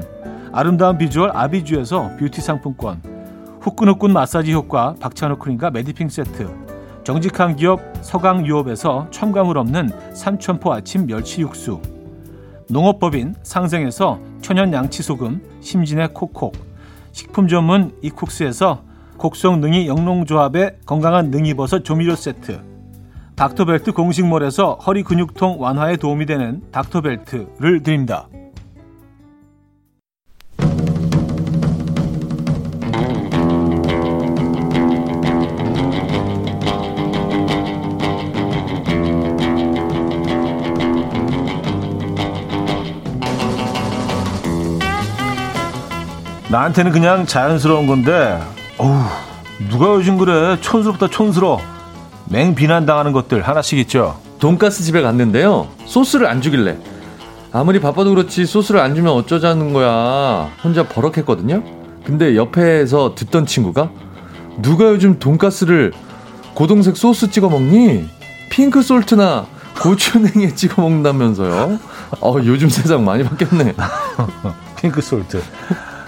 아름다운 0.52 0.96
비주얼 0.96 1.32
아비주에서 1.34 2.18
뷰티 2.20 2.40
상품권 2.40 3.02
후끈후끈 3.62 4.12
마사지 4.12 4.52
효과 4.52 4.94
박찬호 5.00 5.40
크림과 5.40 5.72
메디핑 5.72 6.08
세트 6.08 6.48
정직한 7.02 7.56
기업 7.56 7.80
서강유업에서 8.00 9.08
첨가물 9.10 9.58
없는 9.58 9.90
삼천포 10.14 10.72
아침 10.72 11.08
멸치 11.08 11.40
육수 11.40 11.82
농업법인 12.68 13.34
상생에서 13.42 14.20
천연 14.40 14.72
양치소금 14.72 15.42
심진의 15.60 16.14
콕콕 16.14 16.54
식품 17.10 17.48
전문 17.48 17.90
이쿡스에서 18.02 18.89
곡성 19.20 19.60
능이 19.60 19.86
영농조합의 19.86 20.78
건강한 20.86 21.30
능이버섯 21.30 21.84
조미료 21.84 22.16
세트 22.16 22.62
닥터벨트 23.36 23.92
공식몰에서 23.92 24.76
허리 24.86 25.02
근육통 25.02 25.60
완화에 25.60 25.96
도움이 25.96 26.24
되는 26.24 26.62
닥터벨트를 26.72 27.82
드립니다. 27.82 28.28
나한테는 46.50 46.90
그냥 46.90 47.26
자연스러운 47.26 47.86
건데, 47.86 48.40
어우, 48.80 48.94
누가 49.68 49.94
요즘 49.94 50.16
그래? 50.16 50.56
촌스럽다, 50.62 51.08
촌스러워. 51.08 51.60
맹비난 52.30 52.86
당하는 52.86 53.12
것들 53.12 53.42
하나씩 53.42 53.78
있죠. 53.80 54.18
돈가스 54.38 54.82
집에 54.82 55.02
갔는데요. 55.02 55.68
소스를 55.84 56.26
안 56.26 56.40
주길래. 56.40 56.78
아무리 57.52 57.78
바빠도 57.78 58.08
그렇지 58.08 58.46
소스를 58.46 58.80
안 58.80 58.94
주면 58.94 59.12
어쩌자는 59.12 59.74
거야. 59.74 60.50
혼자 60.64 60.88
버럭했거든요. 60.88 61.62
근데 62.04 62.36
옆에서 62.36 63.14
듣던 63.14 63.44
친구가 63.44 63.90
누가 64.62 64.86
요즘 64.86 65.18
돈가스를 65.18 65.92
고동색 66.54 66.96
소스 66.96 67.30
찍어 67.30 67.50
먹니? 67.50 68.08
핑크 68.48 68.80
솔트나 68.80 69.44
고추냉이에 69.82 70.54
찍어 70.56 70.80
먹는다면서요. 70.80 71.78
어, 72.22 72.34
요즘 72.44 72.70
세상 72.70 73.04
많이 73.04 73.24
바뀌었네. 73.24 73.74
핑크 74.80 75.02
솔트. 75.02 75.42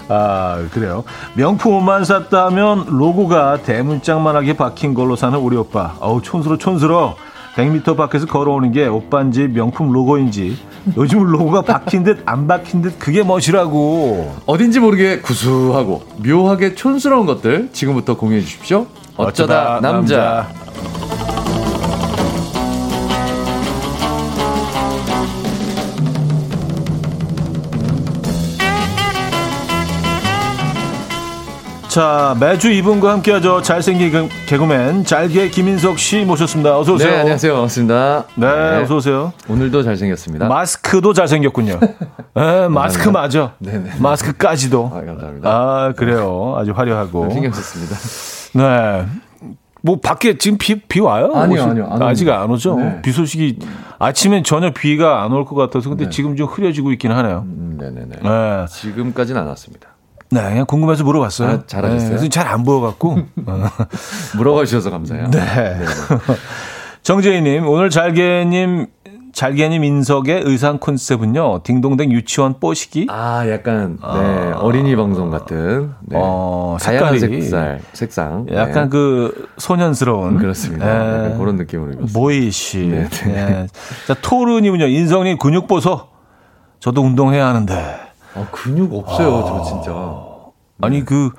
아, 0.09 0.65
그래요. 0.71 1.03
명품 1.35 1.75
옷만 1.75 2.05
샀다면 2.05 2.85
로고가 2.87 3.57
대문짝만하게 3.63 4.57
박힌 4.57 4.93
걸로 4.93 5.15
사는 5.15 5.37
우리 5.39 5.55
오빠. 5.57 5.95
어우, 5.99 6.21
촌스러, 6.21 6.57
촌스러. 6.57 7.15
100m 7.55 7.95
밖에서 7.95 8.25
걸어오는 8.25 8.71
게 8.71 8.87
오빠인지 8.87 9.47
명품 9.47 9.91
로고인지 9.91 10.57
요즘 10.97 11.23
로고가 11.23 11.61
박힌 11.61 12.03
듯 12.03 12.23
안 12.25 12.47
박힌 12.47 12.81
듯 12.81 12.97
그게 12.97 13.21
멋이라고 13.21 14.37
어딘지 14.47 14.79
모르게 14.79 15.19
구수하고 15.19 16.01
묘하게 16.25 16.73
촌스러운 16.73 17.27
것들 17.27 17.69
지금부터 17.71 18.17
공유해 18.17 18.41
주십시오 18.41 18.87
어쩌다, 19.17 19.75
어쩌다 19.75 19.79
남자. 19.81 20.17
남자. 20.17 21.02
자, 31.93 32.35
매주 32.39 32.71
이분과 32.71 33.11
함께하죠. 33.13 33.61
잘생긴 33.61 34.11
개- 34.11 34.29
개그맨 34.47 35.03
잘게 35.05 35.49
김인석 35.49 35.99
씨 35.99 36.25
모셨습니다. 36.25 36.75
어서 36.79 36.93
오세요. 36.93 37.11
네, 37.11 37.19
안녕하세요. 37.19 37.53
반갑습니다. 37.53 38.23
네, 38.35 38.47
어서 38.81 38.95
오세요. 38.95 39.33
오늘도 39.47 39.83
잘생겼습니다. 39.83 40.47
마스크도 40.47 41.13
잘생겼군요. 41.13 41.79
네, 42.33 42.67
마스크 42.67 43.09
맞아. 43.09 43.53
네네. 43.59 43.91
마스크까지도. 43.99 44.91
아, 44.91 45.05
감사합니다. 45.05 45.49
아, 45.49 45.93
그래요. 45.95 46.55
아주 46.57 46.71
화려하고. 46.71 47.29
신경 47.31 47.51
썼습니다. 47.53 47.95
네. 48.55 49.05
뭐 49.83 49.99
밖에 49.99 50.37
지금 50.39 50.57
비, 50.57 50.79
비 50.81 50.99
와요? 50.99 51.31
아니요? 51.35 51.63
아니요, 51.63 51.87
안 51.91 52.01
아직. 52.01 52.27
안 52.29 52.49
오죠. 52.49 52.75
네. 52.77 53.01
비 53.03 53.11
소식이 53.11 53.59
아침엔 53.99 54.43
전혀 54.43 54.71
비가 54.71 55.23
안 55.23 55.31
올 55.33 55.45
것 55.45 55.53
같아서 55.55 55.89
근데 55.89 56.05
네. 56.05 56.09
지금 56.09 56.35
좀 56.37 56.47
흐려지고 56.47 56.91
있긴 56.93 57.11
하네요. 57.11 57.43
음, 57.45 57.77
네네네. 57.79 58.15
네. 58.23 58.65
지금까지는 58.69 59.41
안 59.41 59.47
왔습니다. 59.49 59.89
네, 60.33 60.41
그냥 60.49 60.65
궁금해서 60.65 61.03
물어봤어요. 61.03 61.49
아, 61.49 61.63
잘하셨어요. 61.65 62.17
네, 62.17 62.29
잘안 62.29 62.63
보여갖고. 62.63 63.17
어. 63.45 63.63
물어봐 64.37 64.65
주셔서 64.65 64.89
감사해요. 64.89 65.29
네. 65.31 65.79
정재희님, 67.03 67.67
오늘 67.67 67.89
잘게님, 67.89 68.87
잘게님 69.33 69.83
인석의 69.83 70.43
의상 70.45 70.77
컨셉은요, 70.79 71.63
딩동댕 71.63 72.11
유치원 72.11 72.59
뽀시기. 72.59 73.07
아, 73.09 73.43
약간 73.49 73.97
네, 74.01 74.51
어린이 74.55 74.95
방송 74.95 75.29
같은 75.29 75.91
네. 76.01 76.17
어, 76.19 76.77
색깔이. 76.79 77.19
색깔, 77.19 77.81
색상. 77.93 78.45
네. 78.45 78.55
약간 78.55 78.89
그 78.89 79.49
소년스러운. 79.57 80.37
그렇습니다. 80.37 81.29
네. 81.29 81.37
그런 81.37 81.55
느낌으로. 81.57 82.05
모이씨. 82.13 82.87
네, 82.87 83.09
네. 83.25 83.67
자, 84.07 84.15
토르님은요, 84.21 84.85
인성님 84.85 85.37
근육 85.39 85.67
보소. 85.67 86.07
저도 86.79 87.01
운동해야 87.01 87.47
하는데. 87.47 87.73
아, 88.35 88.47
근육 88.51 88.93
없어요, 88.93 89.45
저 89.47 89.63
진짜. 89.63 89.91
아니, 90.83 91.03
그, 91.05 91.29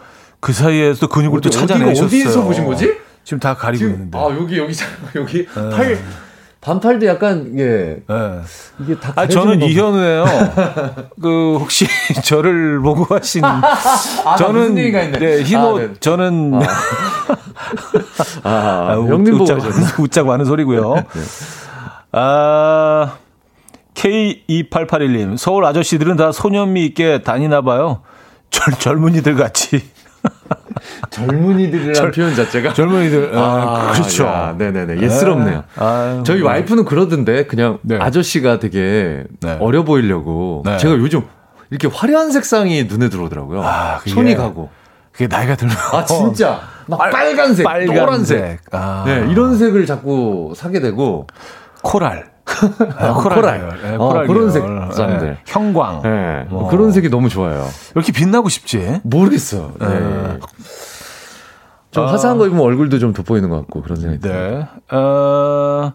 그 0.41 0.53
사이에서 0.53 1.07
근육을 1.09 1.41
또 1.41 1.49
어디- 1.49 1.59
찾아내셨어요. 1.59 2.07
어디가 2.07 2.29
어디서 2.29 2.43
보신 2.45 2.65
거지? 2.67 2.93
지금 3.25 3.41
다 3.41 3.55
가리고 3.55 3.79
지금 3.79 3.93
있는데. 3.95 4.19
아 4.19 4.25
여기 4.39 4.59
여기 4.59 4.75
여기 5.17 5.47
팔 5.47 5.99
반팔도 6.61 7.07
약간 7.07 7.51
이게 7.53 7.99
네. 8.07 8.41
이게 8.81 8.99
다 8.99 9.13
아, 9.17 9.27
저는 9.27 9.61
거- 9.61 9.67
이현우예요. 9.67 10.25
그 11.21 11.57
혹시 11.59 11.87
저를 12.25 12.81
보고 12.81 13.05
하신 13.15 13.45
아, 13.45 13.61
나 14.25 14.37
저는. 14.37 14.75
네, 14.75 15.43
흰옷 15.43 15.79
아, 15.79 15.87
네. 15.87 15.93
저는 16.01 16.55
아, 18.43 18.51
아, 18.91 18.97
웃- 18.99 19.09
형님 19.11 19.33
보고 19.39 19.45
웃자고, 19.45 19.63
하셨네. 19.63 19.87
웃자고 20.03 20.33
하는 20.33 20.45
소리고요. 20.45 20.95
아 22.13 23.17
K2881님 23.95 25.37
서울 25.37 25.65
아저씨들은 25.65 26.17
다 26.17 26.33
소년미 26.33 26.85
있게 26.87 27.23
다니나 27.23 27.63
봐요. 27.63 28.03
젊, 28.55 28.75
젊은이들 28.79 29.35
같이 29.35 29.83
젊은이들이라는 31.11 32.11
표현 32.13 32.35
자체가 32.35 32.73
젊은이들 32.73 33.37
아, 33.37 33.89
아, 33.89 33.93
그렇죠. 33.93 34.25
야, 34.25 34.55
네네네 34.57 35.03
예스럽네요. 35.03 35.65
아, 35.77 36.23
저희 36.25 36.41
뭐. 36.41 36.51
와이프는 36.51 36.85
그러던데 36.85 37.47
그냥 37.47 37.79
네. 37.83 37.99
아저씨가 38.01 38.59
되게 38.59 39.25
네. 39.41 39.57
어려 39.61 39.85
보이려고 39.85 40.63
네. 40.65 40.77
제가 40.79 40.95
요즘 40.95 41.23
이렇게 41.71 41.89
화려한 41.89 42.31
색상이 42.31 42.85
눈에 42.85 43.09
들어오더라고요. 43.09 43.63
아, 43.63 43.99
그게- 43.99 44.11
손이 44.13 44.35
가고. 44.37 44.71
그게 45.13 45.29
나이가 45.29 45.55
들면 45.55 45.77
아 45.93 46.05
진짜 46.05 46.61
막 46.87 46.99
빨- 46.99 47.11
빨간색, 47.13 47.65
빨간색. 47.65 47.97
노란색, 48.01 48.61
아. 48.73 49.05
네 49.07 49.27
이런 49.31 49.57
색을 49.57 49.87
자꾸 49.87 50.53
사게 50.57 50.81
되고 50.81 51.27
코랄. 51.83 52.34
아, 52.97 53.15
코랄. 53.15 53.79
네, 53.83 53.97
어, 53.97 54.25
그런. 54.27 54.51
색상들. 54.51 55.21
네, 55.27 55.39
형광. 55.47 56.03
네, 56.03 56.47
어. 56.51 56.69
그런 56.71 56.93
색이 56.93 57.09
너무 57.11 57.29
좋아요. 57.29 57.67
이렇게 57.95 58.13
빛나고 58.13 58.49
싶지? 58.49 59.01
모르겠어요. 59.03 59.73
네. 59.79 60.39
좀 61.91 62.05
아. 62.05 62.13
화사한 62.13 62.39
거 62.39 62.47
입으면 62.47 62.65
얼굴도 62.65 62.99
좀 62.99 63.13
돋보이는 63.13 63.49
것 63.49 63.57
같고 63.59 63.83
그런 63.83 63.97
생각이 63.99 64.21
들어요. 64.21 64.59
네. 64.91 64.97
어, 64.97 65.93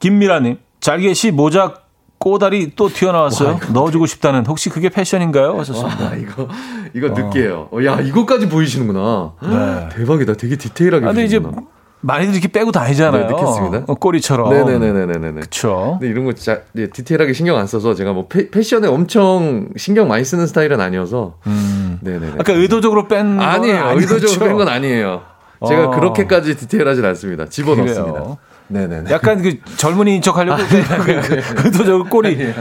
김미라님, 0.00 0.58
잘게 0.80 1.14
씨 1.14 1.30
모자 1.30 1.74
꼬다리 2.18 2.72
또 2.74 2.88
튀어나왔어요. 2.88 3.60
넣어주고 3.72 4.06
싶다는 4.06 4.46
혹시 4.46 4.70
그게 4.70 4.88
패션인가요? 4.88 5.58
하셨습니다. 5.58 6.04
아, 6.10 6.14
이거, 6.14 6.48
이거 6.94 7.08
느끼해요. 7.08 7.68
어, 7.70 7.84
야, 7.84 8.00
이거까지 8.00 8.48
보이시는구나. 8.48 9.32
네. 9.42 9.88
대박이다. 9.92 10.34
되게 10.34 10.56
디테일하게. 10.56 11.04
아, 11.04 11.08
근데 11.08 11.24
이제 11.24 11.38
보이는구나. 11.38 11.68
많이들 12.04 12.34
이렇게 12.34 12.48
빼고 12.48 12.70
다니잖아요. 12.70 13.22
네, 13.26 13.26
느꼈습니다. 13.32 13.84
어, 13.86 13.94
꼬리처럼. 13.94 14.50
네네네네네네. 14.50 15.32
그렇죠. 15.32 15.96
근데 15.98 16.08
이런 16.12 16.24
거 16.26 16.32
진짜 16.34 16.60
예, 16.76 16.86
디테일하게 16.88 17.32
신경 17.32 17.56
안 17.56 17.66
써서 17.66 17.94
제가 17.94 18.12
뭐 18.12 18.26
패, 18.28 18.50
패션에 18.50 18.86
엄청 18.86 19.68
신경 19.76 20.08
많이 20.08 20.24
쓰는 20.24 20.46
스타일은 20.46 20.80
아니어서. 20.80 21.36
음. 21.46 21.98
네네네. 22.02 22.32
아까 22.38 22.52
의도적으로 22.52 23.08
뺀 23.08 23.40
아니에요. 23.40 23.92
의도적으로 23.96 24.46
뺀 24.48 24.56
건 24.56 24.68
아니에요. 24.68 25.22
제가 25.66 25.86
어. 25.86 25.90
그렇게까지 25.92 26.56
디테일하진 26.56 27.04
않습니다. 27.06 27.46
집어넣습니다. 27.46 28.12
그래요. 28.12 28.38
네네네. 28.66 29.10
약간 29.10 29.40
그 29.42 29.56
젊은이인 29.76 30.20
척 30.22 30.36
하려고 30.38 30.62
그- 30.62 30.82
그- 30.82 31.20
그 31.20 31.62
의도적으로 31.66 32.04
꼬리. 32.04 32.52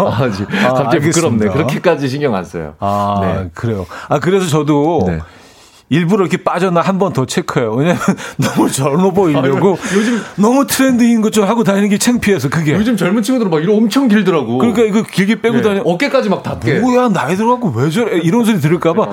아, 0.00 0.30
지- 0.30 0.44
아, 0.64 0.72
갑자기 0.72 0.96
알겠습니다. 0.96 1.10
부끄럽네. 1.10 1.48
그렇게까지 1.48 2.08
신경 2.08 2.34
안 2.34 2.44
써요. 2.44 2.74
아, 2.78 3.20
네. 3.22 3.50
그래요. 3.54 3.86
아, 4.08 4.18
그래서 4.20 4.46
저도 4.48 5.04
네. 5.06 5.18
일부러 5.90 6.24
이렇게 6.26 6.36
빠졌나 6.42 6.80
한 6.82 6.98
번 6.98 7.12
더 7.14 7.24
체크해요. 7.24 7.72
왜냐면 7.72 7.98
너무 8.36 8.70
젊어 8.70 9.10
보이려고 9.10 9.78
아, 9.80 9.94
요즘- 9.94 10.20
너무 10.36 10.66
트렌드인 10.66 11.20
것 11.22 11.30
좀 11.30 11.44
하고 11.46 11.64
다니는 11.64 11.88
게 11.88 11.96
창피해서 11.98 12.48
그게. 12.50 12.72
요즘 12.72 12.96
젊은 12.96 13.22
친구들은 13.22 13.50
막 13.50 13.62
이거 13.62 13.72
엄청 13.74 14.08
길더라고. 14.08 14.58
그러니까 14.58 14.82
이거 14.82 15.02
길게 15.02 15.40
빼고 15.40 15.56
네. 15.56 15.62
다니. 15.62 15.80
어깨까지 15.84 16.28
막 16.28 16.42
닿게. 16.42 16.80
뭐야 16.80 17.08
나이 17.08 17.36
들어갖고 17.36 17.72
왜 17.76 17.88
저래 17.90 18.18
이런 18.18 18.44
소리 18.44 18.60
들을까봐 18.60 19.06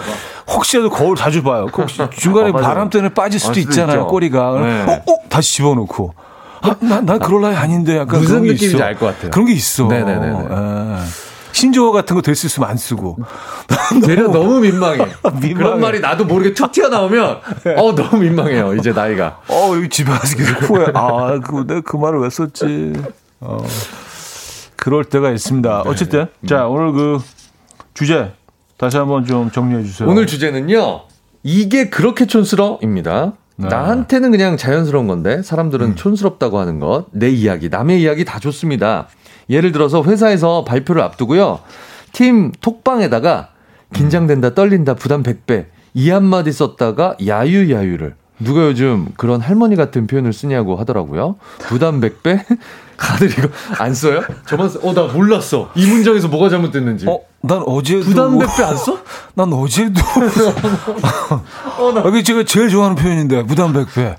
혹시라도 0.54 0.90
거울 0.90 1.16
자주 1.16 1.44
봐요. 1.44 1.68
그 1.72 1.82
혹시 1.84 2.02
중간에 2.18 2.50
아. 2.50 2.54
바람 2.54 2.90
때문에 2.90 3.14
빠질 3.14 3.40
수도 3.40 3.52
아, 3.52 3.54
수도 3.54 3.70
있잖아요 3.72 3.98
있죠. 4.02 4.08
꼬리가. 4.08 4.60
네. 4.62 4.82
어, 4.88 5.02
어 5.14 5.18
다시 5.30 5.54
집어넣고. 5.56 6.14
아, 6.62 6.76
난, 6.80 7.06
난 7.06 7.20
그럴 7.20 7.42
나이 7.42 7.56
아닌데 7.56 7.98
약간 7.98 8.20
무슨 8.20 8.42
느낌인지 8.42 8.66
있어. 8.68 8.84
알것 8.84 9.14
같아요. 9.16 9.32
그런 9.32 9.46
게 9.46 9.54
있어. 9.54 9.88
네네네네. 9.88 10.28
예. 10.28 10.98
신조어 11.56 11.92
같은 11.94 12.16
거 12.18 12.22
될 12.22 12.36
수 12.36 12.48
있으면 12.48 12.70
안 12.70 12.76
쓰고. 12.76 13.18
되려 14.06 14.28
너무 14.28 14.60
민망해. 14.60 14.98
민망해. 15.42 15.54
그런 15.54 15.80
말이 15.80 16.00
나도 16.02 16.26
모르게 16.26 16.54
툭 16.54 16.72
튀어나오면 16.74 17.40
어 17.78 17.96
너무 17.96 18.18
민망해요. 18.18 18.76
이제 18.76 18.92
나이가. 18.92 19.40
어, 19.48 19.72
여기 19.76 19.88
집에 19.88 20.12
가서 20.12 20.36
계속 20.36 20.62
후회. 20.64 20.88
아, 20.94 21.40
그, 21.40 21.66
내가 21.66 21.80
그 21.82 21.96
말을 21.96 22.20
왜 22.20 22.30
썼지. 22.30 22.94
어. 23.40 23.58
그럴 24.76 25.06
때가 25.06 25.32
있습니다. 25.32 25.84
네. 25.86 25.90
어쨌든. 25.90 26.28
자, 26.46 26.68
오늘 26.68 26.92
그 26.92 27.20
주제 27.94 28.34
다시 28.78 28.98
한번 28.98 29.26
좀 29.26 29.50
정리해 29.50 29.84
주세요. 29.84 30.10
오늘 30.10 30.28
주제는요. 30.28 31.04
이게 31.44 31.90
그렇게 31.90 32.26
촌스러입니다. 32.26 33.32
네. 33.58 33.68
나한테는 33.70 34.32
그냥 34.32 34.58
자연스러운 34.58 35.08
건데 35.08 35.42
사람들은 35.42 35.96
촌스럽다고 35.96 36.60
하는 36.60 36.82
것, 36.82 37.06
내 37.14 37.30
이야기, 37.30 37.70
남의 37.70 38.02
이야기 38.02 38.26
다 38.26 38.40
좋습니다. 38.40 39.08
예를 39.50 39.72
들어서 39.72 40.04
회사에서 40.04 40.64
발표를 40.64 41.02
앞두고요. 41.02 41.60
팀 42.12 42.52
톡방에다가 42.62 43.50
긴장된다, 43.94 44.54
떨린다, 44.54 44.96
부담 44.96 45.24
100배 45.24 45.66
이 45.94 46.10
한마디 46.10 46.52
썼다가 46.52 47.16
야유야유를 47.26 48.16
누가 48.40 48.66
요즘 48.66 49.08
그런 49.16 49.40
할머니 49.40 49.76
같은 49.76 50.08
표현을 50.08 50.34
쓰냐고 50.34 50.76
하더라고요. 50.76 51.38
부담 51.60 52.02
100배? 52.02 52.44
다들 52.98 53.30
이거 53.30 53.48
안 53.78 53.94
써요? 53.94 54.22
저만 54.46 54.70
써. 54.70 54.80
어, 54.82 54.94
나 54.94 55.04
몰랐어. 55.04 55.70
이 55.76 55.86
문장에서 55.86 56.28
뭐가 56.28 56.50
잘못됐는지. 56.50 57.08
어, 57.08 57.20
난 57.42 57.62
어제도. 57.66 58.04
부담 58.06 58.38
100배 58.38 58.64
안 58.64 58.76
써? 58.76 59.00
난 59.36 59.52
어제도. 59.54 60.02
어, 61.80 61.92
나 61.94 62.02
아, 62.02 62.10
이게 62.10 62.24
제가 62.24 62.44
제일 62.44 62.70
좋아하는 62.70 62.96
표현인데, 62.96 63.44
부담 63.44 63.74
100배. 63.74 64.16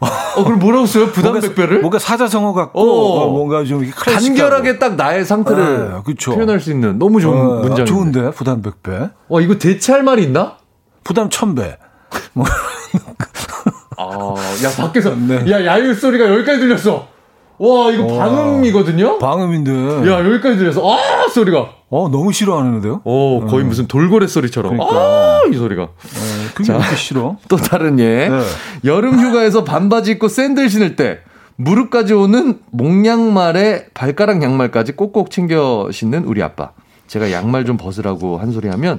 어, 0.36 0.44
그럼 0.44 0.58
뭐라고 0.58 0.86
써요? 0.86 1.08
부담 1.12 1.32
뭔가, 1.32 1.48
100배를? 1.48 1.80
뭔가 1.80 1.98
사자성어 1.98 2.52
같고, 2.54 2.80
어. 2.80 3.24
어, 3.24 3.30
뭔가 3.30 3.64
좀. 3.64 3.88
간결하게 3.94 4.78
딱 4.78 4.96
나의 4.96 5.24
상태를 5.24 5.90
네, 5.90 5.96
그쵸. 6.04 6.32
표현할 6.32 6.60
수 6.60 6.70
있는 6.70 6.98
너무 6.98 7.20
좋은 7.20 7.38
어, 7.38 7.54
문장. 7.60 7.84
좋은데, 7.84 8.30
부담 8.30 8.62
100배. 8.62 9.10
와, 9.28 9.40
이거 9.40 9.58
대체할 9.58 10.02
말이 10.02 10.22
있나? 10.22 10.56
부담 11.04 11.28
1000배. 11.28 11.76
뭐, 12.32 12.46
아, 13.98 14.34
야, 14.64 14.70
밖에서. 14.76 15.14
네. 15.14 15.50
야, 15.50 15.64
야유 15.66 15.94
소리가 15.94 16.30
여기까지 16.32 16.60
들렸어. 16.60 17.06
와, 17.58 17.90
이거 17.90 18.06
방음이거든요? 18.06 19.18
방음인데. 19.18 20.10
야, 20.10 20.24
여기까지 20.24 20.56
들렸어. 20.56 20.80
아, 20.90 21.28
소리가. 21.28 21.68
어, 21.90 22.08
너무 22.10 22.32
싫어하는데요? 22.32 23.02
오, 23.04 23.44
거의 23.46 23.64
무슨 23.64 23.86
돌고래 23.86 24.26
소리처럼. 24.28 24.78
그러니까. 24.78 24.96
아, 24.98 25.40
이 25.52 25.54
소리가. 25.54 25.88
그게 26.54 26.72
왜 26.72 26.78
이렇게 26.78 26.96
싫어? 26.96 27.36
또 27.48 27.56
다른 27.56 27.98
예. 27.98 28.28
네. 28.28 28.40
여름 28.84 29.20
휴가에서 29.20 29.64
반바지 29.64 30.12
입고 30.12 30.28
샌들 30.28 30.68
신을 30.68 30.96
때 30.96 31.20
무릎까지 31.56 32.14
오는 32.14 32.58
목양말에 32.70 33.86
발가락 33.92 34.42
양말까지 34.42 34.92
꼭꼭 34.92 35.30
챙겨 35.30 35.88
신는 35.92 36.24
우리 36.24 36.42
아빠. 36.42 36.70
제가 37.06 37.32
양말 37.32 37.64
좀 37.64 37.76
벗으라고 37.76 38.38
한 38.38 38.52
소리 38.52 38.68
하면 38.68 38.98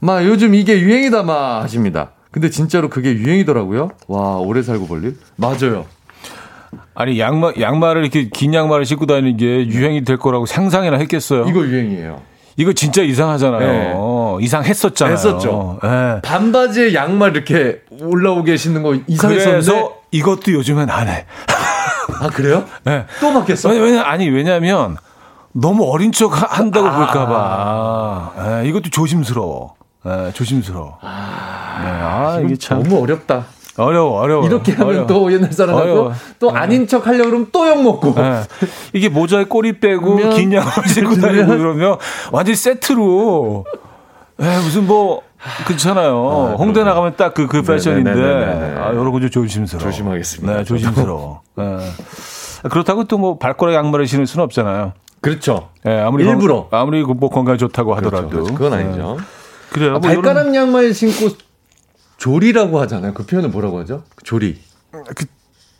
마 0.00 0.24
요즘 0.24 0.54
이게 0.54 0.80
유행이다 0.80 1.22
마 1.22 1.62
하십니다. 1.62 2.10
근데 2.30 2.50
진짜로 2.50 2.88
그게 2.88 3.12
유행이더라고요. 3.12 3.90
와 4.08 4.36
오래 4.38 4.62
살고 4.62 4.86
볼 4.86 5.04
일? 5.04 5.16
맞아요. 5.36 5.84
아니, 6.94 7.18
양말, 7.18 7.60
양말을 7.60 8.02
이렇게 8.02 8.28
긴 8.28 8.54
양말을 8.54 8.84
신고 8.84 9.06
다니는 9.06 9.36
게 9.36 9.66
유행이 9.66 10.04
될 10.04 10.16
거라고 10.16 10.46
상상이나 10.46 10.96
했겠어요? 10.98 11.44
이거 11.48 11.60
유행이에요. 11.60 12.20
이거 12.56 12.72
진짜 12.72 13.02
이상하잖아요. 13.02 13.60
네. 13.60 13.92
했었잖아요. 14.40 14.40
이상했었잖아요. 14.40 15.12
했었죠. 15.14 15.78
예. 15.84 16.20
반바지에 16.22 16.94
양말 16.94 17.32
이렇게 17.36 17.80
올라오게 18.00 18.56
신는 18.56 18.82
거 18.82 18.94
이상했었는데. 19.06 19.50
그래서 19.66 19.92
이것도 20.10 20.52
요즘엔 20.52 20.90
안 20.90 21.08
해. 21.08 21.26
아 22.20 22.28
그래요? 22.28 22.64
네. 22.84 23.06
또 23.20 23.32
바뀌었어? 23.32 23.68
왜냐, 23.70 23.82
왜냐, 23.82 24.02
아니, 24.04 24.28
왜냐면 24.28 24.96
너무 25.52 25.84
어린 25.90 26.12
척 26.12 26.40
하- 26.40 26.46
한다고 26.58 26.86
아. 26.88 26.96
볼까봐. 26.96 28.62
예, 28.62 28.68
이것도 28.68 28.90
조심스러워. 28.90 29.74
예, 30.06 30.32
조심스러워. 30.32 30.98
네, 31.02 31.08
아, 31.08 32.40
이게 32.44 32.56
참 32.56 32.82
너무 32.82 33.02
어렵다. 33.02 33.44
어려워, 33.78 34.20
어려워. 34.20 34.44
이렇게 34.46 34.72
하면 34.72 34.88
어려워. 34.88 35.06
또 35.06 35.32
옛날 35.32 35.50
사람 35.52 35.74
같고 35.76 35.90
어려워. 35.90 36.12
또 36.38 36.50
아닌 36.50 36.86
척 36.86 37.06
하려고 37.06 37.30
그러면 37.30 37.46
또 37.52 37.66
욕 37.68 37.82
먹고. 37.82 38.14
예. 38.18 38.42
이게 38.92 39.08
모자에 39.08 39.44
꼬리 39.44 39.80
빼고 39.80 40.16
긴 40.34 40.52
양말 40.52 40.88
신고 40.88 41.14
다니고 41.16 41.46
그러면 41.56 41.96
완전 42.32 42.52
히 42.52 42.56
세트로 42.56 43.64
예, 44.42 44.56
무슨 44.58 44.86
뭐 44.86 45.22
그렇잖아요. 45.66 46.56
홍대 46.58 46.82
나가면 46.84 47.16
딱 47.16 47.34
그그 47.34 47.62
패션인데 47.62 48.10
아, 48.10 48.14
네네네네네. 48.14 48.80
아, 48.80 48.88
여러 48.94 49.10
가지 49.12 49.30
조심스러워. 49.30 49.82
조심하겠습니다. 49.90 50.56
네, 50.56 50.64
조심스러워. 50.64 51.42
예. 51.58 51.78
그렇다고 52.68 53.04
또 53.04 53.18
뭐 53.18 53.38
발가락 53.38 53.74
양말을 53.74 54.06
신을 54.06 54.26
수는 54.26 54.44
없잖아요. 54.44 54.92
그렇죠. 55.20 55.68
예, 55.86 55.92
아무리 56.00 56.24
일부러. 56.26 56.68
건, 56.68 56.80
아무리 56.80 57.02
그뭐 57.04 57.28
건강 57.30 57.54
에 57.54 57.58
좋다고 57.58 57.94
하더라도 57.96 58.28
그렇죠. 58.28 58.54
그건 58.54 58.72
아니죠. 58.72 59.16
예. 59.20 59.24
그래요. 59.72 59.96
아, 59.96 59.98
뭐 59.98 60.10
이런- 60.10 60.22
발가락 60.22 60.54
양말 60.54 60.92
신고 60.94 61.34
조리라고 62.18 62.80
하잖아요. 62.82 63.14
그 63.14 63.24
표현을 63.26 63.50
뭐라고 63.50 63.78
하죠? 63.80 64.02
조리. 64.24 64.58
그 65.14 65.24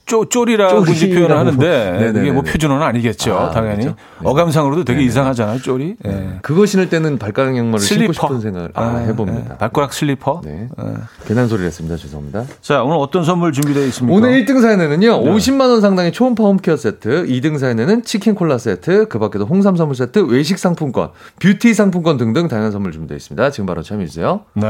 쪼, 0.04 0.22
이제 0.24 0.28
쪼리라고. 0.30 0.84
표현을 0.84 1.36
하는데 1.38 1.66
네네네네. 1.92 2.20
이게 2.22 2.32
뭐 2.32 2.42
표준어는 2.42 2.84
아니겠죠. 2.84 3.34
아, 3.34 3.50
당연히 3.50 3.82
그렇죠. 3.84 3.96
네. 4.20 4.28
어감상으로도 4.28 4.84
되게 4.84 5.02
이상하잖아요. 5.04 5.60
쪼리. 5.60 5.96
예. 6.04 6.38
그거 6.42 6.66
신을 6.66 6.88
때는 6.88 7.18
발가락 7.18 7.56
양말을 7.56 7.78
신고 7.80 8.00
슬리퍼. 8.06 8.12
싶은 8.12 8.40
생각을 8.40 8.70
아, 8.74 8.96
해봅니다. 9.06 9.54
예. 9.54 9.58
발가락 9.58 9.92
슬리퍼. 9.92 10.40
네. 10.44 10.68
예. 10.78 10.84
괜한 11.26 11.48
소리를 11.48 11.66
했습니다. 11.66 11.96
죄송합니다. 11.96 12.44
자, 12.60 12.82
오늘 12.82 12.96
어떤 12.96 13.24
선물 13.24 13.52
준비되어 13.52 13.84
있습니까? 13.86 14.16
오늘 14.16 14.44
1등 14.44 14.60
사연에는요, 14.60 15.22
네. 15.24 15.30
50만 15.30 15.60
원 15.70 15.80
상당의 15.80 16.12
초음파 16.12 16.42
home 16.44 16.60
care 16.60 16.76
세트, 16.76 17.26
2등 17.26 17.58
사연에는 17.58 18.02
치킨 18.02 18.34
콜라 18.34 18.58
세트, 18.58 19.08
그 19.08 19.18
밖에도 19.18 19.46
홍삼 19.46 19.76
선물 19.76 19.94
세트, 19.96 20.18
외식 20.26 20.58
상품권, 20.58 21.10
뷰티 21.40 21.74
상품권 21.74 22.16
등등 22.16 22.48
다양한 22.48 22.72
선물 22.72 22.92
준비되어 22.92 23.16
있습니다. 23.16 23.50
지금 23.50 23.66
바로 23.66 23.82
참여해주세요. 23.82 24.40
네. 24.54 24.66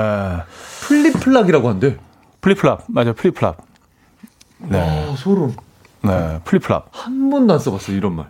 flip-flop이라고 0.83 1.69
한대. 1.69 1.97
flip-flop. 2.41 2.85
맞아. 2.89 3.13
flip-flop. 3.13 3.72
네. 4.69 5.07
아, 5.11 5.15
소름. 5.17 5.55
네. 6.03 6.41
flip-flop. 6.45 6.89
한 6.93 7.31
번도 7.31 7.55
안 7.55 7.59
써봤어, 7.61 7.93
이런 7.93 8.15
말. 8.17 8.27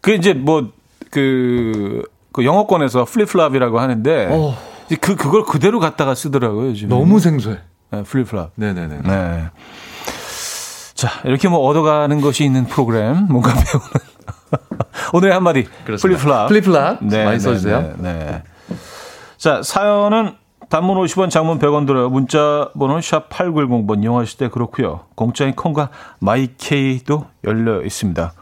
그 0.00 0.12
이제 0.12 0.32
뭐 0.34 0.70
그, 1.10 2.02
그 2.32 2.44
영어권에서 2.44 3.04
flip-flop이라고 3.04 3.80
하는데 3.80 4.28
어. 4.30 4.56
그 5.00 5.16
그걸 5.16 5.44
그대로 5.44 5.80
갖다가 5.80 6.14
쓰더라고요, 6.14 6.68
요즘. 6.68 6.88
너무 6.88 7.18
생소해. 7.20 7.58
네, 7.90 8.02
flip-flop. 8.02 8.52
네네네. 8.54 9.00
네. 9.02 9.44
자, 10.94 11.08
이렇게 11.24 11.48
뭐 11.48 11.60
얻어가는 11.60 12.20
것이 12.20 12.44
있는 12.44 12.64
프로그램, 12.66 13.26
뭔가 13.28 13.52
배우는. 13.54 13.88
오늘의 15.12 15.34
한마디. 15.34 15.66
flip-flop. 15.84 16.48
flip-flop. 16.48 17.04
많이 17.04 17.40
써주세요. 17.40 17.94
네, 17.98 18.12
네. 18.12 18.42
자, 19.36 19.62
사연은 19.62 20.32
단문 20.68 20.96
50원, 20.98 21.30
장문 21.30 21.58
100원 21.58 21.86
들어요. 21.86 22.10
문자 22.10 22.68
번호는 22.78 23.00
샵 23.02 23.28
8910번 23.30 24.02
이용하실 24.02 24.38
때 24.38 24.48
그렇고요. 24.48 25.00
공짜인 25.14 25.54
콩과 25.54 25.88
마이케이도 26.20 27.24
열려 27.44 27.82
있습니다. 27.82 28.32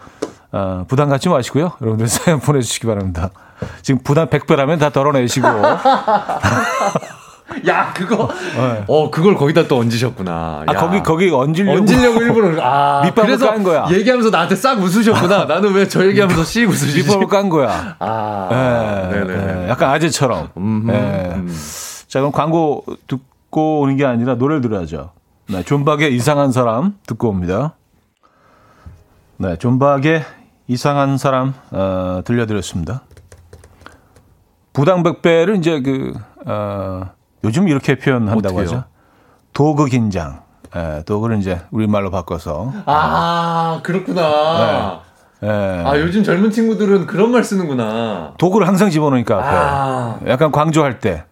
아, 0.53 0.85
부담 0.89 1.09
갖지 1.09 1.29
마시고요. 1.29 1.73
여러분들 1.81 2.09
사연 2.09 2.41
보내주시기 2.41 2.87
바랍니다. 2.87 3.31
지금 3.83 4.01
부담 4.03 4.29
100배라면 4.29 4.79
다 4.81 4.91
덜어내시고. 4.91 5.47
야, 7.69 7.93
그거. 7.95 8.29
어, 8.89 9.11
그걸 9.11 9.37
거기다 9.37 9.69
또 9.69 9.79
얹으셨구나. 9.79 10.65
아, 10.67 10.73
야. 10.75 10.79
거기, 10.79 11.01
거기 11.03 11.31
얹으려고. 11.31 11.79
얹으려고 11.79 12.23
일부러. 12.23 12.61
아, 12.63 13.03
밑밥을 13.07 13.39
깐 13.39 13.63
거야. 13.63 13.87
얘기하면서 13.91 14.31
나한테 14.31 14.57
싹 14.57 14.79
웃으셨구나. 14.81 15.45
나는 15.49 15.73
왜 15.73 15.87
저 15.89 16.05
얘기하면서 16.05 16.43
씩 16.45 16.69
웃으시지? 16.69 17.05
밑밥을 17.05 17.29
깐 17.29 17.49
거야. 17.49 17.95
아, 18.01 18.49
예, 19.13 19.17
네네네. 19.17 19.65
예, 19.65 19.69
약간 19.69 19.91
아재처럼. 19.91 20.49
음, 20.57 20.87
예. 20.91 20.95
음. 21.37 21.57
자, 22.17 22.21
그럼 22.21 22.33
광고 22.33 22.83
듣고 23.09 23.81
오는 23.81 23.99
게 23.99 24.07
아니라 24.07 24.37
노래를 24.37 24.63
들어야죠. 24.63 25.11
네, 25.51 25.63
존박의 25.63 26.17
이상한 26.17 26.51
사람 26.51 26.95
듣고 27.07 27.29
옵니다. 27.29 27.75
네, 29.37 29.57
존박의 29.59 30.25
이상한 30.67 31.19
사람 31.19 31.53
어, 31.73 32.23
들려드렸습니다. 32.25 33.03
부당백배를 34.73 35.57
이제 35.57 35.83
그 35.83 36.15
어, 36.47 37.11
요즘 37.45 37.69
이렇게 37.69 37.99
표현한다고? 37.99 38.61
하죠. 38.61 38.85
도그 39.53 39.85
긴장. 39.85 40.41
예, 40.75 41.03
도그를 41.05 41.37
이제 41.41 41.61
우리말로 41.71 42.11
바꿔서. 42.11 42.73
아, 42.87 43.81
그렇구나. 43.83 45.03
예, 45.43 45.49
아, 45.85 45.99
요즘 46.01 46.25
젊은 46.25 46.51
친구들은 46.51 47.07
그런 47.07 47.31
말 47.31 47.45
쓰는구나. 47.45 48.33
도구를 48.39 48.67
항상 48.67 48.89
집어넣으니까. 48.89 49.39
아. 49.39 50.19
약간 50.27 50.51
광조할 50.51 50.99
때. 50.99 51.27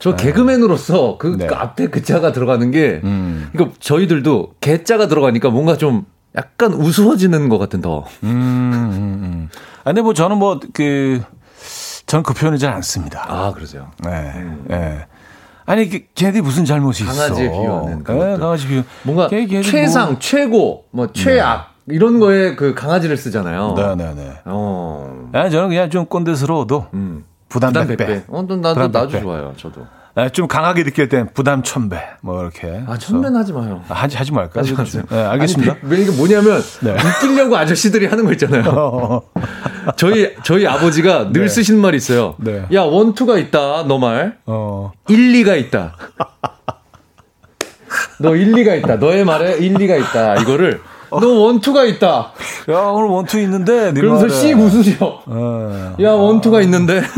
저 0.00 0.16
개그맨으로서 0.16 1.18
그, 1.18 1.36
네. 1.38 1.46
그 1.46 1.54
앞에 1.54 1.86
그 1.88 2.02
자가 2.02 2.32
들어가는 2.32 2.70
게, 2.70 3.00
음. 3.04 3.48
그러니까 3.52 3.76
저희들도 3.80 4.54
개 4.60 4.82
자가 4.82 5.06
들어가니까 5.08 5.50
뭔가 5.50 5.76
좀 5.76 6.06
약간 6.36 6.72
우스워지는 6.72 7.48
것 7.48 7.58
같은 7.58 7.80
더. 7.80 8.04
음, 8.24 8.28
음, 8.30 8.92
음. 8.92 9.48
아, 9.80 9.84
근데 9.84 10.00
뭐 10.02 10.14
저는 10.14 10.38
뭐 10.38 10.58
그, 10.72 11.20
저는 12.06 12.22
그 12.22 12.34
표현을 12.34 12.58
잘 12.58 12.72
안 12.72 12.82
씁니다. 12.82 13.24
아, 13.28 13.52
그러세요. 13.54 13.90
네, 14.02 14.32
네. 14.66 15.06
아니, 15.66 15.88
그, 15.88 16.00
걔네들이 16.14 16.42
무슨 16.42 16.64
잘못이 16.64 17.04
있어. 17.04 17.12
강아지에 17.12 17.50
비유하는 17.50 17.98
네. 17.98 18.36
강아지 18.38 18.66
비유. 18.66 18.82
뭔가 19.04 19.28
걔- 19.28 19.62
최상, 19.62 20.18
최고, 20.18 20.86
뭐 20.90 21.12
최악 21.12 21.74
이런 21.86 22.18
거에 22.20 22.56
그 22.56 22.74
강아지를 22.74 23.16
쓰잖아요. 23.16 23.74
뭐, 23.74 23.74
네, 23.74 23.94
네, 23.96 24.14
네. 24.14 24.32
어. 24.46 25.28
아, 25.32 25.48
저는 25.48 25.68
그냥 25.68 25.90
좀 25.90 26.06
꼰대스러워도 26.06 26.86
음. 26.94 27.24
부담 27.50 27.72
부담 27.72 27.88
100배. 27.88 27.96
100배. 27.98 28.22
어, 28.28 28.46
또 28.46 28.56
나도 28.56 28.80
나도 28.88 29.08
100배. 29.10 29.20
좋아요. 29.20 29.52
저도. 29.58 29.86
아, 30.14 30.28
좀 30.28 30.48
강하게 30.48 30.84
느낄 30.84 31.08
땐 31.08 31.28
부담 31.34 31.62
1000배. 31.62 32.00
뭐 32.22 32.40
이렇게. 32.40 32.82
아, 32.86 32.96
천면 32.96 33.36
하지 33.36 33.52
마요. 33.52 33.82
아, 33.88 33.94
하지, 33.94 34.16
하지 34.16 34.32
말까? 34.32 34.60
하지 34.60 34.72
마세요. 34.72 35.02
네, 35.08 35.22
알겠습니다. 35.22 35.72
아니, 35.72 35.80
왜 35.92 36.00
이게 36.00 36.10
뭐냐면 36.12 36.62
네. 36.80 36.92
웃기려고 36.94 37.56
아저씨들이 37.56 38.06
하는 38.06 38.24
거 38.24 38.32
있잖아요. 38.32 38.64
어, 38.70 39.22
저희 39.96 40.34
저희 40.42 40.66
아버지가 40.66 41.32
늘 41.32 41.42
네. 41.42 41.48
쓰시는 41.48 41.80
말이 41.80 41.96
있어요. 41.96 42.34
네. 42.38 42.64
야 42.72 42.82
원투가 42.82 43.38
있다. 43.38 43.84
너 43.86 43.98
말. 43.98 44.38
어. 44.46 44.92
1, 45.08 45.16
2가 45.44 45.58
있다. 45.58 45.96
너 48.20 48.36
1, 48.36 48.52
2가 48.52 48.78
있다. 48.78 48.96
너의 48.96 49.24
말에 49.24 49.58
1, 49.58 49.74
2가 49.74 49.98
있다. 50.00 50.36
이거를 50.42 50.80
너 51.10 51.28
원투가 51.28 51.84
있다. 51.84 52.32
야, 52.70 52.78
오늘 52.78 53.08
원투 53.08 53.38
있는데. 53.40 53.92
네 53.92 54.00
그러면서. 54.00 54.28
씩 54.28 54.56
웃으셔. 54.58 55.22
어. 55.26 55.96
야 56.00 56.10
원투가 56.12 56.60
있는데. 56.62 57.02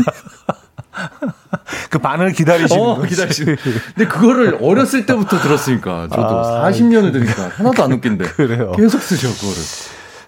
그 1.89 1.99
반을 1.99 2.33
기다리시는 2.33 2.81
어 2.81 2.95
거지. 2.95 3.09
기다리시는. 3.09 3.55
근데 3.95 4.07
그걸 4.07 4.57
어렸을 4.61 5.05
때부터 5.05 5.37
들었으니까 5.39 6.07
저도 6.09 6.27
아, 6.27 6.69
40년을 6.71 7.11
들으니까 7.11 7.49
하나도 7.55 7.83
안 7.83 7.91
웃긴데. 7.93 8.25
그래요. 8.33 8.71
계속 8.73 9.01
쓰셔 9.01 9.27
그거를. 9.29 9.61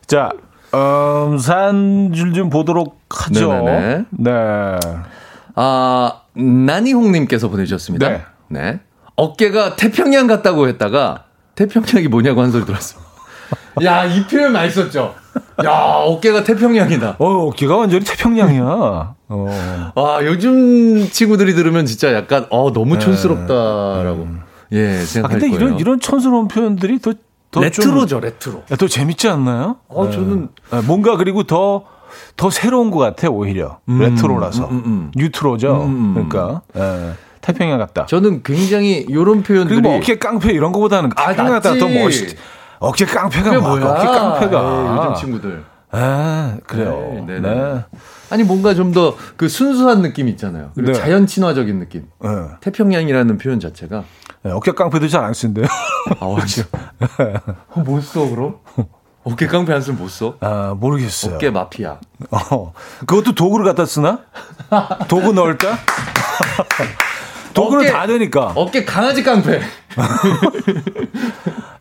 자, 0.07 0.30
음, 0.74 1.38
산줄 1.38 2.34
좀 2.34 2.49
보도록 2.49 2.99
하죠. 3.09 3.51
네네네. 3.51 4.05
네. 4.11 4.32
아, 5.55 6.22
나니홍님께서 6.36 7.49
보내주셨습니다. 7.49 8.09
네. 8.09 8.24
네. 8.49 8.80
어깨가 9.16 9.76
태평양 9.76 10.28
같다고 10.28 10.68
했다가 10.68 11.24
태평양이 11.55 12.07
뭐냐고 12.09 12.41
한 12.41 12.51
소리 12.51 12.66
들었어. 12.66 12.99
야, 13.83 14.05
이 14.05 14.25
표현 14.25 14.53
많이 14.53 14.69
썼죠? 14.69 15.15
야, 15.65 15.71
어깨가 16.05 16.43
태평양이다. 16.43 17.15
어, 17.19 17.25
어깨가 17.47 17.77
완전히 17.77 18.03
태평양이야. 18.05 18.63
어. 19.27 19.91
와, 19.95 20.25
요즘 20.25 21.09
친구들이 21.09 21.53
들으면 21.55 21.85
진짜 21.85 22.13
약간, 22.13 22.45
어, 22.49 22.71
너무 22.71 22.99
촌스럽다라고. 22.99 24.27
예, 24.73 24.99
아, 25.01 25.05
생각할 25.05 25.39
근데 25.39 25.49
거예요. 25.55 25.67
이런, 25.69 25.79
이런 25.79 25.99
촌스러운 25.99 26.47
표현들이 26.47 26.99
더, 26.99 27.13
더 27.51 27.61
레트로죠, 27.61 28.19
레트로. 28.19 28.63
좀, 28.67 28.77
더 28.77 28.87
재밌지 28.87 29.27
않나요? 29.27 29.77
어, 29.87 30.09
저는 30.09 30.49
네, 30.71 30.81
뭔가 30.81 31.17
그리고 31.17 31.43
더, 31.43 31.83
더 32.37 32.49
새로운 32.49 32.91
것 32.91 32.99
같아, 32.99 33.29
오히려. 33.29 33.79
레트로라서. 33.87 34.67
음, 34.69 34.75
음, 34.77 34.83
음. 34.85 35.11
뉴트로죠. 35.15 35.83
음. 35.83 36.13
그러니까. 36.13 36.61
예, 36.77 37.13
태평양 37.41 37.77
같다. 37.77 38.05
저는 38.07 38.41
굉장히 38.41 39.05
요런 39.09 39.43
표현들이. 39.43 39.75
그리고 39.75 39.89
뭐 39.89 39.97
어깨 39.97 40.17
깡패 40.17 40.51
이런 40.51 40.71
거보다는 40.71 41.11
아, 41.15 41.27
태평양 41.29 41.51
같다 41.53 41.75
더 41.75 41.85
낫지. 41.85 41.99
멋있 41.99 42.37
어깨 42.80 43.05
깡패가 43.05 43.43
그게 43.51 43.57
뭐야? 43.57 43.80
뭐야? 43.80 43.93
어깨 43.93 44.05
깡패가. 44.07 44.59
에이, 44.61 44.97
요즘 44.97 45.15
친구들. 45.15 45.63
아, 45.91 46.57
그래요. 46.67 47.23
네, 47.26 47.39
네. 47.39 47.39
네, 47.39 47.55
네. 47.55 47.86
아니, 48.30 48.43
뭔가 48.43 48.73
좀 48.73 48.91
더 48.91 49.15
그 49.38 49.47
순수한 49.47 50.01
느낌 50.01 50.28
있잖아요. 50.30 50.71
그리고 50.76 50.91
네. 50.91 50.99
자연 50.99 51.26
친화적인 51.28 51.80
느낌. 51.80 52.07
네. 52.21 52.30
태평양이라는 52.61 53.38
표현 53.38 53.59
자체가 53.59 54.03
네, 54.43 54.51
어깨 54.51 54.71
깡패도 54.73 55.07
잘 55.07 55.23
안 55.23 55.34
쓴대요. 55.34 55.65
아, 56.19 56.26
맞죠. 56.28 56.63
어, 57.71 57.80
못 57.80 58.01
써, 58.01 58.28
그럼? 58.30 58.55
어깨 59.23 59.47
깡패 59.47 59.73
안 59.73 59.82
쓰면 59.82 59.97
못 59.99 60.09
써? 60.09 60.36
아, 60.41 60.76
모르겠어요. 60.78 61.36
어깨 61.36 61.49
마피아. 61.49 61.97
어, 62.30 62.73
그것도 63.07 63.34
도구를 63.34 63.65
갖다 63.65 63.86
쓰나? 63.86 64.19
도구 65.07 65.32
넣을까? 65.34 65.78
도구는 67.55 67.84
어깨- 67.86 67.91
다 67.91 68.05
되니까. 68.05 68.51
어깨 68.55 68.84
강아지 68.86 69.23
깡패. 69.23 69.61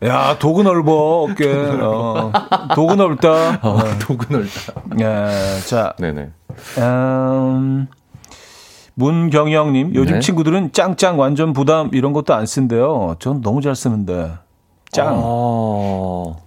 야, 0.05 0.37
도구 0.37 0.63
넓어, 0.63 1.23
어깨. 1.23 1.51
어, 1.53 2.31
도구 2.75 2.95
넓다. 2.95 3.59
어, 3.61 3.79
도구 3.99 4.25
넓다. 4.31 4.73
예, 4.99 5.59
자, 5.67 5.93
네네. 5.97 6.29
음, 6.79 7.87
문경영님, 8.93 9.95
요즘 9.95 10.15
네. 10.15 10.19
친구들은 10.19 10.71
짱짱 10.71 11.19
완전 11.19 11.53
부담 11.53 11.89
이런 11.93 12.13
것도 12.13 12.33
안 12.33 12.45
쓴대요. 12.45 13.15
전 13.19 13.41
너무 13.41 13.61
잘 13.61 13.75
쓰는데. 13.75 14.33
짱. 14.91 15.07
어. 15.17 16.41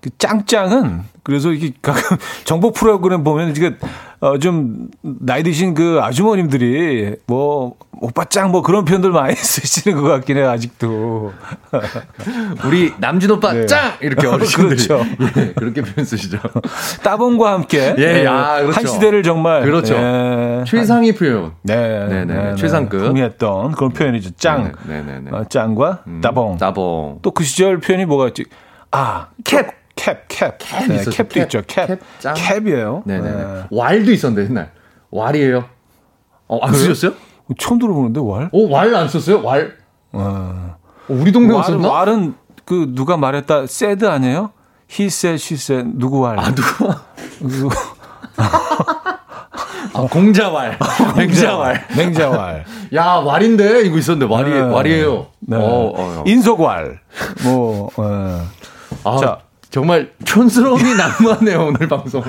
그 0.00 0.10
짱짱은 0.18 1.02
그래서 1.22 1.52
이게 1.52 1.72
가끔 1.82 2.16
정보 2.44 2.72
프로그램 2.72 3.22
보면 3.24 3.50
이게 3.50 3.76
어좀 4.20 4.88
나이 5.02 5.42
드신 5.42 5.72
그 5.74 5.98
아주머님들이 6.02 7.16
뭐 7.26 7.74
오빠 8.00 8.24
짱 8.24 8.50
뭐 8.50 8.62
그런 8.62 8.84
표현들 8.84 9.10
많이 9.12 9.34
쓰시는 9.36 10.00
것 10.00 10.08
같긴 10.08 10.36
해요 10.38 10.50
아직도. 10.50 11.32
우리 12.66 12.92
남진 12.98 13.30
오빠 13.30 13.52
네. 13.52 13.66
짱 13.66 13.92
이렇게 14.00 14.26
어르신들이 14.26 14.86
그렇죠. 14.86 15.04
예, 15.36 15.52
그렇게 15.52 15.82
표현 15.82 16.04
쓰시죠. 16.04 16.38
따봉과 17.02 17.52
함께 17.52 17.94
예, 17.98 18.24
야, 18.24 18.60
그렇죠. 18.60 18.76
한 18.78 18.86
시대를 18.86 19.22
정말 19.22 19.62
그렇죠. 19.62 19.94
예, 19.94 20.64
최상위 20.66 21.14
표현. 21.14 21.52
네, 21.62 22.06
네 22.08 22.24
네, 22.24 22.54
최상급. 22.56 23.02
흥미했던 23.02 23.72
그런 23.72 23.90
표현이죠. 23.92 24.30
짱, 24.36 24.72
네, 24.86 25.02
네, 25.02 25.20
네. 25.20 25.30
어, 25.30 25.44
짱과 25.48 26.04
따봉. 26.22 26.56
따봉. 26.58 27.18
또 27.22 27.30
그 27.30 27.44
시절 27.44 27.78
표현이 27.78 28.04
뭐가 28.06 28.28
있지? 28.28 28.44
아, 28.90 29.28
캡, 29.44 29.66
캡, 30.00 30.16
캡. 30.28 30.52
캡 30.58 30.86
네, 30.86 30.94
있었죠. 30.96 31.10
캡도 31.10 31.28
캡, 31.28 31.40
있죠. 31.42 31.62
캡. 31.66 31.86
캡, 31.86 31.98
짱. 32.20 32.34
캡이에요. 32.34 33.02
네네네. 33.04 33.30
네. 33.44 33.62
왈도 33.70 34.10
있었는데 34.12 34.48
옛날. 34.50 34.70
왈이에요. 35.10 35.64
어, 36.48 36.58
안 36.64 36.72
쓰셨어요? 36.72 37.12
처음 37.58 37.78
들어보는데 37.78 38.20
왈? 38.22 38.48
어, 38.52 38.68
왈 38.70 38.94
안 38.94 39.08
썼어요? 39.08 39.42
왈. 39.42 39.76
어. 40.12 40.20
어, 40.22 40.76
우리 41.08 41.32
동네 41.32 41.52
왈은, 41.52 41.64
썼나? 41.64 41.88
왈은 41.88 42.34
그 42.64 42.92
누가 42.94 43.16
말했다 43.16 43.64
said 43.64 44.06
아니에요? 44.06 44.52
he 44.90 45.06
said, 45.08 45.34
she 45.42 45.56
said 45.56 45.98
누구 45.98 46.20
왈? 46.20 46.38
아, 46.38 46.54
누가? 46.54 47.04
누구? 47.40 47.68
아, 49.92 50.02
공자왈. 50.10 50.78
맹자왈. 51.16 51.86
맹자왈. 51.96 52.64
야, 52.94 53.04
왈인데? 53.24 53.82
이거 53.82 53.98
있었는데, 53.98 54.32
왈이, 54.32 54.44
네. 54.50 54.60
왈이에요. 54.60 55.26
네. 55.40 55.56
어, 55.56 55.60
어, 55.60 55.92
어. 56.20 56.24
인석왈. 56.26 57.00
뭐 57.44 57.90
어. 57.96 58.46
아, 59.04 59.16
자. 59.18 59.38
정말 59.70 60.10
촌스러움이 60.24 60.94
난무하네요, 60.94 61.66
오늘 61.66 61.88
방송. 61.88 62.24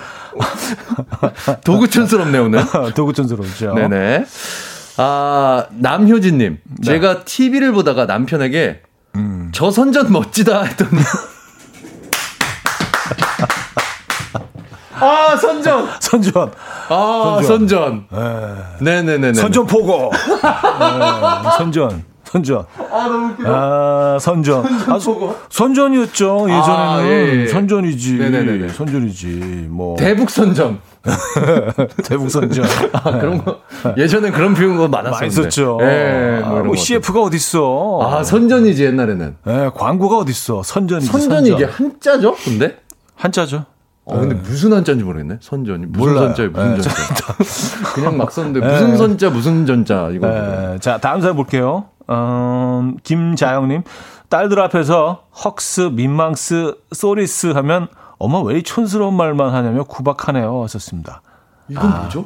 도구 1.65 1.89
촌스럽네, 1.89 2.37
오늘. 2.37 2.63
도구촌스러우죠. 2.93 3.73
네네. 3.73 4.25
아, 4.97 5.65
남효진님. 5.71 6.59
네. 6.63 6.85
제가 6.85 7.25
TV를 7.25 7.71
보다가 7.71 8.05
남편에게 8.05 8.83
음. 9.15 9.51
저 9.53 9.71
선전 9.71 10.11
멋지다 10.11 10.61
했더니. 10.63 11.01
아, 14.93 15.35
선전! 15.35 15.89
선전. 15.99 16.51
아, 16.89 17.39
선전. 17.43 18.05
네네네네. 18.81 19.33
선전 19.33 19.65
포고. 19.65 20.11
네, 20.13 21.49
선전. 21.57 22.10
선전. 22.31 22.65
아, 22.91 23.07
너무 23.07 23.33
웃기다. 23.33 23.49
아, 23.49 24.17
선전. 24.21 24.65
아, 24.65 24.97
포고. 24.97 25.35
선전이었죠. 25.49 26.45
예전에는. 26.45 26.63
아, 26.69 27.03
예, 27.03 27.41
예. 27.41 27.47
선전이지. 27.47 28.13
네네네네. 28.13 28.69
선전이지. 28.69 29.27
뭐. 29.69 29.97
대북 29.97 30.29
선전. 30.29 30.79
대북 32.05 32.31
선전. 32.31 32.63
아, 32.93 33.19
그런 33.19 33.43
거. 33.43 33.59
예전엔 33.97 34.31
그런 34.31 34.53
표현 34.53 34.77
거 34.77 34.87
많았었는데. 34.87 35.19
많이 35.19 35.29
썼죠. 35.29 35.79
예, 35.81 36.41
아, 36.41 36.47
뭐 36.47 36.53
이런 36.55 36.67
뭐 36.67 36.75
거. 36.75 36.81
CF가 36.81 37.21
어딨어. 37.21 37.99
아, 38.01 38.23
선전이지, 38.23 38.85
옛날에는. 38.85 39.35
예, 39.47 39.71
광고가 39.75 40.17
어딨어. 40.19 40.63
선전이지. 40.63 41.11
선전이 41.11 41.49
선전. 41.49 41.57
이게 41.57 41.65
한자죠? 41.65 42.35
근데? 42.45 42.77
한자죠. 43.15 43.65
어, 44.05 44.19
근데 44.19 44.35
무슨 44.35 44.71
한자인지 44.71 45.03
모르겠네. 45.03 45.37
선전이. 45.41 45.85
무슨 45.87 46.13
몰라요. 46.13 46.27
선자에 46.27 46.47
무슨 46.47 46.75
네, 46.75 46.81
전자. 46.81 47.33
그냥 47.93 48.17
막 48.17 48.31
썼는데 48.31 48.59
무슨 48.65 48.97
선자 48.97 49.29
무슨 49.29 49.65
전자 49.65 50.09
이거. 50.13 50.27
예, 50.27 50.79
자, 50.79 50.97
다음 50.97 51.19
사연 51.21 51.35
볼게요. 51.35 51.85
어, 52.07 52.91
김자영님. 53.03 53.83
딸들 54.29 54.59
앞에서 54.61 55.23
헉스, 55.45 55.81
민망스, 55.93 56.75
소리스 56.93 57.47
하면 57.47 57.87
엄마 58.17 58.39
왜 58.41 58.59
이 58.59 58.63
촌스러운 58.63 59.15
말만 59.15 59.53
하냐며 59.53 59.83
구박하네요. 59.83 60.63
하셨습니다. 60.63 61.21
이건 61.69 61.89
뭐죠? 62.01 62.25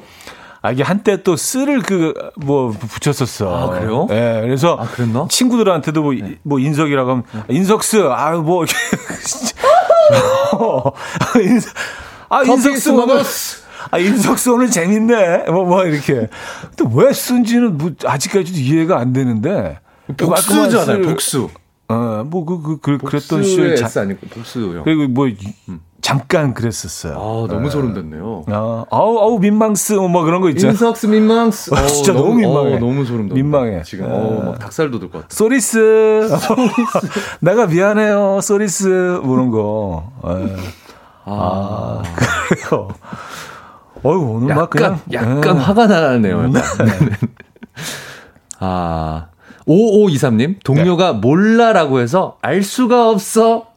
아, 0.62 0.72
이게 0.72 0.82
한때 0.84 1.22
또 1.22 1.36
쓰를 1.36 1.82
그, 1.82 2.14
뭐, 2.38 2.72
붙였었어. 2.72 3.56
아, 3.56 3.70
그래요? 3.70 4.08
예, 4.10 4.40
그래서. 4.42 4.76
아, 4.80 4.86
그랬나? 4.88 5.22
네. 5.22 5.28
친구들한테도 5.30 6.02
뭐, 6.02 6.14
이- 6.14 6.38
뭐, 6.44 6.58
인석이라고 6.60 7.10
하면, 7.12 7.24
인석스, 7.50 8.10
아유, 8.12 8.42
뭐, 8.42 8.64
이렇게. 8.64 8.76
어, 10.58 10.92
인석, 11.42 11.74
아, 12.30 12.42
인석스 12.44 12.90
먹었어. 12.90 13.65
아, 13.92 13.98
인석스 13.98 14.50
오늘 14.50 14.70
재밌네. 14.70 15.46
뭐, 15.52 15.66
뭐, 15.66 15.84
이렇게. 15.86 16.28
근데 16.76 16.94
왜 16.96 17.14
쓴지는 17.14 17.78
뭐, 17.78 17.92
아직까지도 18.06 18.58
이해가 18.60 19.00
안 19.00 19.14
되는데. 19.14 19.80
그 20.18 20.26
복수잖아요. 20.26 21.00
쓰를- 21.00 21.06
복수. 21.06 21.50
어, 21.88 22.24
뭐, 22.26 22.46
그, 22.46 22.62
그, 22.62 22.78
그 22.80 22.98
그랬던 22.98 23.44
시절. 23.44 23.76
자- 23.76 23.86
S 23.86 24.00
아니고 24.00 24.28
복수요. 24.28 24.84
그리고 24.84 25.08
뭐, 25.08 25.28
잠깐 26.02 26.54
그랬었어요. 26.54 27.14
아 27.16 27.52
너무 27.52 27.68
소름 27.72 27.96
돋네요. 27.96 28.44
아, 28.48 28.86
아우, 28.92 29.18
아우, 29.20 29.40
민망스, 29.40 29.94
뭐 29.94 30.24
그런 30.24 30.40
거 30.42 30.50
있잖아. 30.50 30.72
인석스 30.74 31.08
민망스. 31.08 31.74
아, 31.74 31.88
진짜 31.88 32.14
너무 32.14 32.36
민망해. 32.36 32.76
어, 32.76 32.80
너무 32.80 33.04
소름 33.06 33.28
돋네. 33.30 33.42
민망해. 33.42 33.82
지금 33.84 34.06
예. 34.06 34.10
어, 34.12 34.44
막 34.46 34.60
닭살 34.60 34.92
돋을 34.92 35.10
것 35.10 35.24
같아. 35.24 35.28
sorry스. 35.36 36.30
내가 37.42 37.66
미안해요. 37.66 38.40
sorry스. 38.42 39.20
뭐 39.24 39.36
그런 39.36 39.50
거. 39.50 40.12
예. 40.28 40.56
아, 41.26 42.04
그래요. 42.50 42.88
어유 44.06 44.20
오늘 44.20 44.56
막 44.56 44.64
약간 44.64 44.70
그냥. 44.70 45.02
약간 45.12 45.58
예. 45.58 45.62
화가 45.62 45.88
나네요. 45.88 46.44
약간. 46.54 47.12
아 48.60 49.28
5523님 49.68 50.64
동료가 50.64 51.14
몰라라고 51.14 52.00
해서 52.00 52.38
알 52.42 52.62
수가 52.62 53.10
없어. 53.10 53.68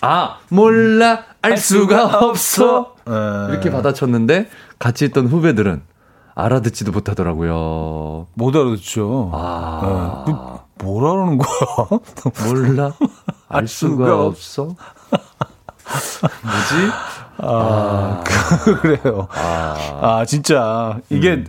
아 0.00 0.38
몰라 0.48 1.24
알 1.42 1.56
수가 1.56 2.18
없어. 2.20 2.94
예. 3.08 3.52
이렇게 3.52 3.70
받아쳤는데 3.70 4.48
같이 4.78 5.06
있던 5.06 5.26
후배들은 5.26 5.82
알아듣지도 6.34 6.92
못하더라고요. 6.92 8.28
못 8.34 8.54
알아듣죠. 8.56 9.30
아 9.34 10.24
예. 10.28 10.32
그 10.32 10.84
뭐라는 10.84 11.38
거야? 11.38 12.00
몰라 12.46 12.92
알 13.48 13.66
수가 13.68 14.04
수가 14.06 14.24
없어. 14.26 14.64
뭐지? 14.64 14.76
아, 17.38 18.22
그래요. 18.82 19.28
아, 19.32 20.24
진짜. 20.26 20.98
이게, 21.10 21.44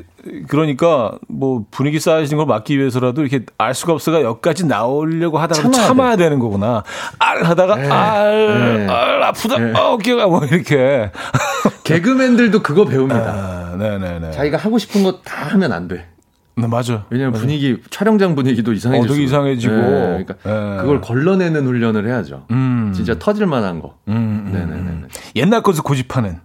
그러니까, 0.48 1.12
뭐, 1.28 1.66
분위기 1.72 2.00
쌓여지는 2.00 2.38
걸 2.38 2.46
막기 2.48 2.78
위해서라도 2.80 3.22
이렇게 3.22 3.46
알 3.58 3.74
수가 3.74 3.94
없어가 3.94 4.22
여기까지 4.22 4.66
나오려고 4.66 5.38
하다가 5.38 5.62
참아야 5.62 5.88
참아야, 5.88 6.16
되는 6.16 6.40
거구나. 6.40 6.84
알 7.20 7.44
하다가, 7.44 7.74
알, 7.76 8.78
네. 8.78 8.88
알, 8.88 9.24
아프다, 9.24 9.58
네. 9.60 9.74
어깨가 9.78 10.28
뭐, 10.28 10.46
이렇게. 10.46 11.12
개그맨들도 11.84 12.62
그거 12.64 12.86
배웁니다. 12.86 13.16
아, 13.20 13.76
네네네. 13.78 14.32
자기가 14.32 14.58
하고 14.58 14.78
싶은 14.78 15.04
거 15.04 15.22
다 15.24 15.46
하면 15.50 15.72
안 15.74 15.88
돼. 15.88 16.08
네, 16.56 16.68
맞아. 16.68 17.06
왜냐면 17.10 17.34
분위기 17.34 17.78
촬영장 17.90 18.36
분위기도 18.36 18.74
이상해질 18.74 19.12
어, 19.12 19.16
이상해지고. 19.16 19.74
예, 19.74 19.80
그러니까 20.26 20.36
예. 20.46 20.82
그걸 20.82 21.02
걸러내는 21.02 21.66
훈련을 21.66 22.08
해야죠. 22.08 22.46
음. 22.52 22.63
진짜 23.06 23.20
터질 23.20 23.46
만한 23.46 23.82
거. 23.82 23.96
음, 24.08 24.14
음, 24.48 24.52
네네네. 24.54 24.74
음. 24.76 25.08
옛날 25.36 25.62
것을 25.62 25.84
고집하는. 25.84 26.40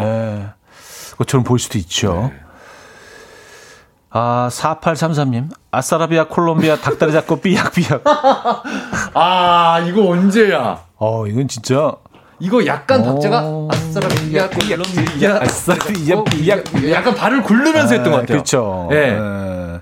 예. 0.00 0.46
그것처럼 1.12 1.44
볼 1.44 1.58
수도 1.58 1.78
있죠. 1.78 2.30
네. 2.32 2.40
아, 4.10 4.48
4833님. 4.50 5.48
아싸라비아 5.70 6.28
콜롬비아 6.28 6.76
닭다리 6.76 7.12
잡고 7.12 7.36
삐약삐약. 7.40 8.02
아 9.14 9.80
이거 9.86 10.08
언제야? 10.10 10.80
어, 10.96 11.26
이건 11.26 11.48
진짜. 11.48 11.92
이거 12.38 12.64
약간 12.66 13.00
오. 13.00 13.14
박자가 13.14 13.42
아싸라비아 13.70 14.48
콜롬비아 14.50 15.40
아싸라비아 15.42 16.24
삐약. 16.24 16.64
약간 16.92 17.14
발을 17.14 17.42
굴르면서 17.42 17.94
했던 17.94 18.12
것 18.12 18.20
같아요. 18.20 18.26
그렇죠. 18.38 18.88
예. 18.92 18.96
예. 18.96 19.80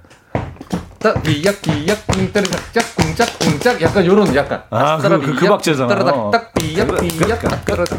딱 1.04 1.22
비약 1.22 1.60
비약 1.60 2.06
꿍따리 2.06 2.46
짝짝 2.48 2.82
꿍짝 2.96 3.38
꿍짝 3.38 3.82
약간 3.82 4.06
요런 4.06 4.34
약간 4.34 4.62
아, 4.70 4.96
그- 4.96 5.20
그- 5.20 5.34
그 5.34 5.46
박자잖아요. 5.48 5.88
따라닥 6.30 6.54
비약 6.54 6.98
비약 6.98 7.40
따라닥 7.66 7.98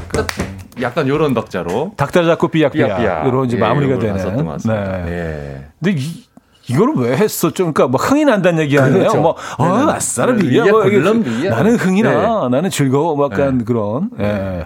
약간 0.82 1.08
요런 1.08 1.36
박자로 1.36 1.93
닭다리 1.97 2.26
잡고 2.26 2.47
삐약 2.47 2.72
삐약. 2.72 2.97
삐약삐약 2.97 3.28
이런 3.28 3.45
이제 3.45 3.58
예, 3.58 3.60
마무리가 3.62 3.99
되는. 3.99 4.58
네. 4.66 4.74
예. 5.08 5.66
근데 5.84 6.01
이, 6.01 6.26
이거를 6.68 6.95
왜 6.95 7.16
했어? 7.16 7.51
좀, 7.51 7.74
그러니까 7.74 7.95
뭐 7.95 8.01
흥이 8.01 8.26
난다는 8.26 8.64
얘기 8.64 8.80
아니에요? 8.80 8.97
그렇죠. 8.97 9.22
뭐, 9.22 9.36
어, 9.60 9.78
네네. 9.78 9.91
아싸라비야. 9.91 10.64
네, 10.64 10.72
뭐, 10.72 10.84
이게 10.88 10.97
콜롬비아. 10.97 11.51
나는 11.56 11.76
흥이 11.76 12.01
나. 12.01 12.10
네. 12.10 12.49
나는 12.58 12.72
즐거워. 12.72 13.16
뭐 13.16 13.30
약간 13.32 13.64
그런. 13.66 14.10
예. 14.20 14.66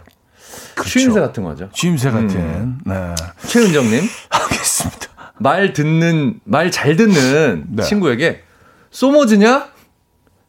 그렇죠. 0.76 0.90
취임새 0.92 1.20
같은 1.20 1.44
거죠. 1.44 1.68
취임새 1.74 2.10
같은. 2.10 2.78
네. 2.86 3.16
최은정님 3.48 4.02
알겠습니다. 4.32 5.09
말 5.40 5.74
듣는 5.74 6.40
말 6.44 6.70
잘 6.72 6.96
듣는 6.96 7.66
네. 7.76 7.84
친구에게 7.84 8.44
소머지냐 8.92 9.68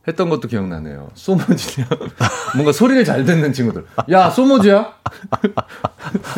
했던 0.09 0.30
것도 0.30 0.49
기억나네요. 0.49 1.11
소머지냐 1.14 1.86
뭔가 2.57 2.72
소리를 2.72 3.05
잘 3.05 3.24
듣는 3.24 3.53
친구들. 3.53 3.84
야 4.11 4.30
소머지야? 4.30 4.95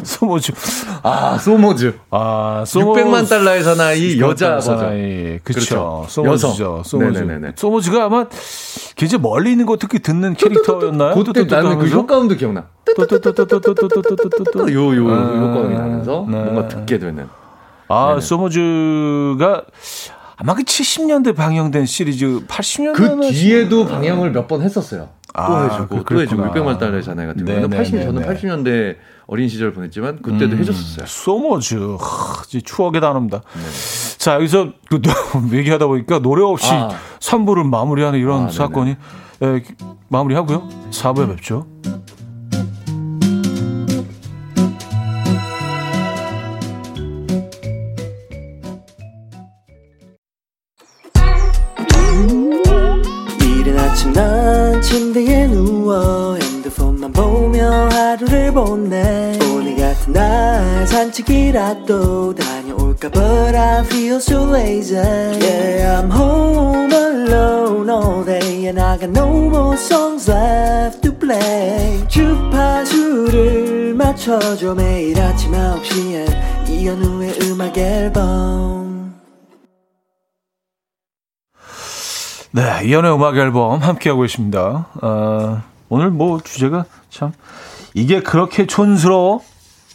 소머즈. 0.03 0.53
아 1.05 1.39
소머즈. 1.39 1.95
아 2.11 2.65
소모... 2.67 2.95
600만 2.95 3.29
달러의 3.29 3.63
사나이 3.63 4.19
여자 4.21 4.61
사나이. 4.61 5.39
그렇죠. 5.45 6.05
소머즈죠. 6.09 6.83
소머즈. 6.85 7.25
소머즈가 7.55 8.05
아마 8.07 8.27
굉장히 8.97 9.23
멀리 9.23 9.53
있는 9.53 9.65
거 9.65 9.77
특히 9.77 10.01
듣는 10.01 10.35
캐릭터였나요? 10.35 11.15
그때 11.15 11.45
나는 11.45 11.79
그 11.79 11.87
효과음도 11.87 12.35
기억나. 12.35 12.67
요요 14.71 15.01
효과음이 15.01 15.75
나면서 15.75 16.23
뭔가 16.23 16.67
듣게 16.69 16.99
되는. 16.99 17.29
아, 17.93 18.09
네네. 18.11 18.21
소모즈가 18.21 19.65
아마 20.37 20.55
그 20.55 20.63
70년대 20.63 21.37
방영된 21.37 21.85
시리즈 21.87 22.41
80년대 22.47 22.95
그 22.95 23.21
뒤에도 23.31 23.87
방영을 23.87 24.33
몇 24.33 24.49
번 24.49 24.63
했었어요. 24.63 25.11
아, 25.35 25.47
또 25.47 25.65
해주고 25.75 26.05
그, 26.05 26.15
또 26.15 26.21
해주고 26.23 26.43
600만 26.43 26.79
달러의 26.79 27.03
자네 27.03 27.27
같은 27.27 27.45
80 27.71 28.03
저는 28.03 28.23
80년대 28.27 28.97
어린 29.27 29.49
시절 29.49 29.73
보냈지만 29.73 30.21
그때도 30.21 30.57
음, 30.57 30.59
해줬었어요. 30.59 31.07
소머즈 31.07 31.77
하, 31.99 32.43
추억에 32.65 33.01
단어입니다. 33.01 33.39
네. 33.41 34.19
자 34.19 34.35
여기서 34.35 34.73
그 34.91 35.01
얘기하다 35.57 35.87
보니까 35.87 36.19
노래 36.19 36.43
없이 36.43 36.71
아. 36.71 36.91
3부를 37.21 37.65
마무리하는 37.67 38.19
이런 38.19 38.47
아, 38.47 38.51
사건이 38.51 38.91
에, 39.43 39.63
마무리하고요. 40.09 40.69
4부에 40.91 41.29
뵙죠. 41.29 41.67
보내 58.65 59.37
오늘 59.53 59.77
같은 59.77 60.13
날 60.13 60.87
산책이라도 60.87 62.35
다녀올까 62.35 63.09
But 63.11 63.57
I 63.57 63.81
feel 63.85 64.17
so 64.17 64.49
lazy. 64.49 64.97
Yeah 64.97 66.01
I'm 66.01 66.11
home 66.11 66.93
alone 66.93 67.91
all 67.91 68.25
day 68.25 68.69
And 68.69 68.81
I 68.81 68.99
got 68.99 69.11
no 69.11 69.49
more 69.49 69.75
songs 69.77 70.31
left 70.31 71.03
to 71.03 71.13
play. 71.19 72.07
주파수를 72.07 73.95
맞춰줘 73.95 74.75
매일 74.75 75.21
아침 75.21 75.51
9시에 75.51 76.69
이현우의 76.69 77.39
음악 77.43 77.77
앨범. 77.77 79.21
네, 82.55 82.85
이연의 82.85 83.15
음악 83.15 83.37
앨범 83.37 83.81
함께하고 83.81 84.23
계십니다. 84.23 84.87
어, 85.01 85.63
오늘 85.89 86.11
뭐 86.11 86.39
주제가 86.39 86.85
참 87.09 87.33
이게 87.95 88.21
그렇게 88.23 88.67
촌스러워? 88.67 89.41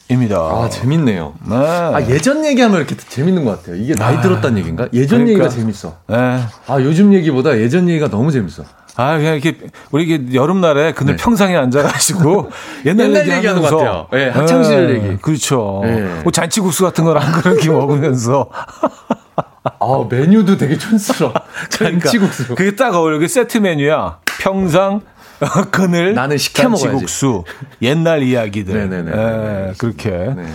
입니다. 0.09 0.37
아 0.37 0.69
재밌네요. 0.69 1.33
네. 1.49 1.55
아 1.55 2.01
예전 2.07 2.45
얘기하면 2.45 2.77
이렇게 2.77 2.95
재밌는 2.95 3.43
것 3.43 3.59
같아요. 3.59 3.75
이게 3.75 3.93
나이 3.93 4.15
아, 4.15 4.21
들었다는 4.21 4.57
얘기인가? 4.59 4.87
예전 4.93 5.25
그러니까. 5.25 5.43
얘기가 5.45 5.49
재밌어. 5.49 5.97
네. 6.07 6.15
아 6.67 6.79
요즘 6.79 7.13
얘기보다 7.13 7.57
예전 7.59 7.89
얘기가 7.89 8.07
너무 8.09 8.31
재밌어. 8.31 8.63
아, 8.99 9.15
그냥 9.17 9.35
이렇게, 9.35 9.55
우리 9.91 10.05
이게 10.05 10.33
여름날에 10.33 10.93
그늘 10.93 11.17
네. 11.17 11.23
평상에 11.23 11.55
앉아가지고 11.55 12.49
옛날, 12.87 13.07
옛날 13.07 13.21
얘기 13.27 13.35
얘기하는 13.35 13.61
것 13.61 13.69
같아요. 13.69 14.07
예, 14.13 14.29
학창시절 14.29 14.95
얘기. 14.95 15.17
그렇죠. 15.17 15.83
예. 15.85 16.21
뭐 16.23 16.31
잔치국수 16.31 16.83
같은 16.83 17.03
걸한 17.03 17.31
그릇 17.33 17.67
먹으면서. 17.67 18.49
아 19.79 20.05
메뉴도 20.09 20.57
되게 20.57 20.77
촌스러워. 20.77 21.33
그러니까 21.77 22.05
잔치국수. 22.05 22.55
그게 22.55 22.75
딱 22.75 22.95
어울려. 22.95 23.19
그 23.19 23.27
세트 23.27 23.59
메뉴야. 23.59 24.17
평상, 24.39 25.01
그늘, 25.71 26.13
나는 26.13 26.37
시켜 26.37 26.63
먹어야지. 26.63 26.83
잔치국수, 26.89 27.43
옛날 27.81 28.23
이야기들. 28.23 28.73
네네네. 28.89 29.11
예, 29.11 29.73
그렇게. 29.77 30.09
네. 30.09 30.45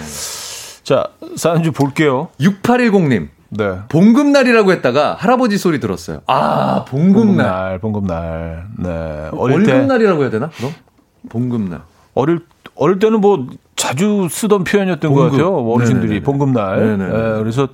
자, 0.82 1.06
사연 1.36 1.62
좀 1.62 1.72
볼게요. 1.72 2.28
6810님. 2.40 3.28
네. 3.50 3.78
봉급날이라고 3.90 4.72
했다가 4.72 5.14
할아버지 5.14 5.58
소리 5.58 5.78
들었어요. 5.78 6.22
아, 6.26 6.84
봉급날. 6.88 7.78
봉급날, 7.78 7.78
봉급날. 7.78 8.66
네. 8.78 9.28
어릴 9.32 9.62
때. 9.64 9.72
월급날이라고 9.72 10.22
해야 10.22 10.30
되나? 10.30 10.48
그럼? 10.56 10.72
봉급날. 11.28 11.82
어릴 12.14 12.40
어릴 12.74 12.98
때는 12.98 13.20
뭐 13.20 13.46
자주 13.76 14.26
쓰던 14.30 14.64
표현이었던 14.64 15.12
것 15.12 15.20
봉급. 15.20 15.32
같아요. 15.38 15.54
어르신들이 15.70 16.20
네네네네. 16.20 16.22
봉급날. 16.24 16.80
네네네. 16.98 17.04
예, 17.14 17.38
그래서 17.40 17.68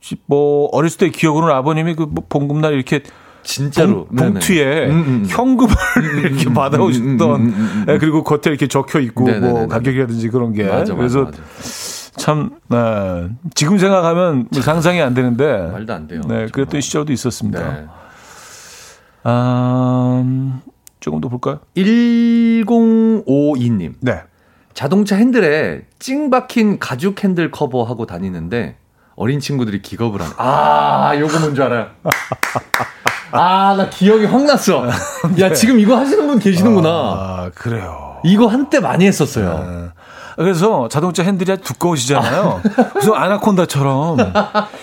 지- 0.00 0.16
뭐 0.26 0.68
어렸을 0.72 0.98
때 0.98 1.08
기억으로는 1.10 1.52
아버님이 1.54 1.94
그뭐 1.96 2.12
봉급날 2.28 2.72
이렇게 2.74 3.02
진짜로. 3.42 4.06
봉. 4.06 4.18
음, 4.26 4.36
음. 4.40 5.26
현금을 5.28 5.74
이렇게 6.24 6.48
음, 6.48 6.54
받아오셨던. 6.54 7.86
예, 7.88 7.98
그리고 7.98 8.22
겉에 8.24 8.40
이렇게 8.46 8.66
적혀 8.68 9.00
있고 9.00 9.24
뭐 9.24 9.32
네네네네. 9.32 9.66
가격이라든지 9.68 10.28
그런 10.28 10.52
게 10.52 10.64
맞아, 10.64 10.76
맞아, 10.78 10.94
그래서 10.94 11.24
맞아. 11.24 11.38
참 12.16 12.50
예, 12.72 13.28
지금 13.54 13.78
생각하면 13.78 14.48
뭐 14.52 14.62
상상이 14.62 15.00
안 15.00 15.14
되는데 15.14 15.68
말도 15.72 15.92
안 15.94 16.06
돼요. 16.08 16.20
네. 16.28 16.46
그랬던 16.52 16.80
시절도 16.80 17.12
있었습니다. 17.12 17.72
네. 17.72 17.86
아, 19.22 20.20
음, 20.24 20.60
조금 21.00 21.20
더 21.20 21.28
볼까요? 21.28 21.60
1052님. 21.76 23.94
네. 24.00 24.22
자동차 24.74 25.16
핸들에 25.16 25.82
찡 25.98 26.30
박힌 26.30 26.78
가죽 26.78 27.22
핸들 27.24 27.50
커버하고 27.50 28.06
다니는데 28.06 28.76
어린 29.16 29.40
친구들이 29.40 29.82
기겁을 29.82 30.20
하네. 30.22 30.32
아, 30.38 31.12
요거 31.18 31.40
뭔 31.40 31.54
줄 31.54 31.64
알아요? 31.64 31.88
아, 33.32 33.74
나 33.76 33.88
기억이 33.88 34.26
확 34.26 34.44
났어. 34.44 34.86
야, 35.38 35.52
지금 35.52 35.78
이거 35.78 35.96
하시는 35.96 36.26
분 36.26 36.38
계시는구나. 36.38 36.88
아, 36.88 37.50
그래요. 37.54 38.18
이거 38.24 38.46
한때 38.46 38.80
많이 38.80 39.06
했었어요. 39.06 39.66
네. 39.68 39.88
그래서 40.36 40.88
자동차 40.88 41.22
핸들이 41.22 41.52
아주 41.52 41.62
두꺼우시잖아요. 41.62 42.60
그래서 42.92 43.12
아나콘다처럼 43.12 44.16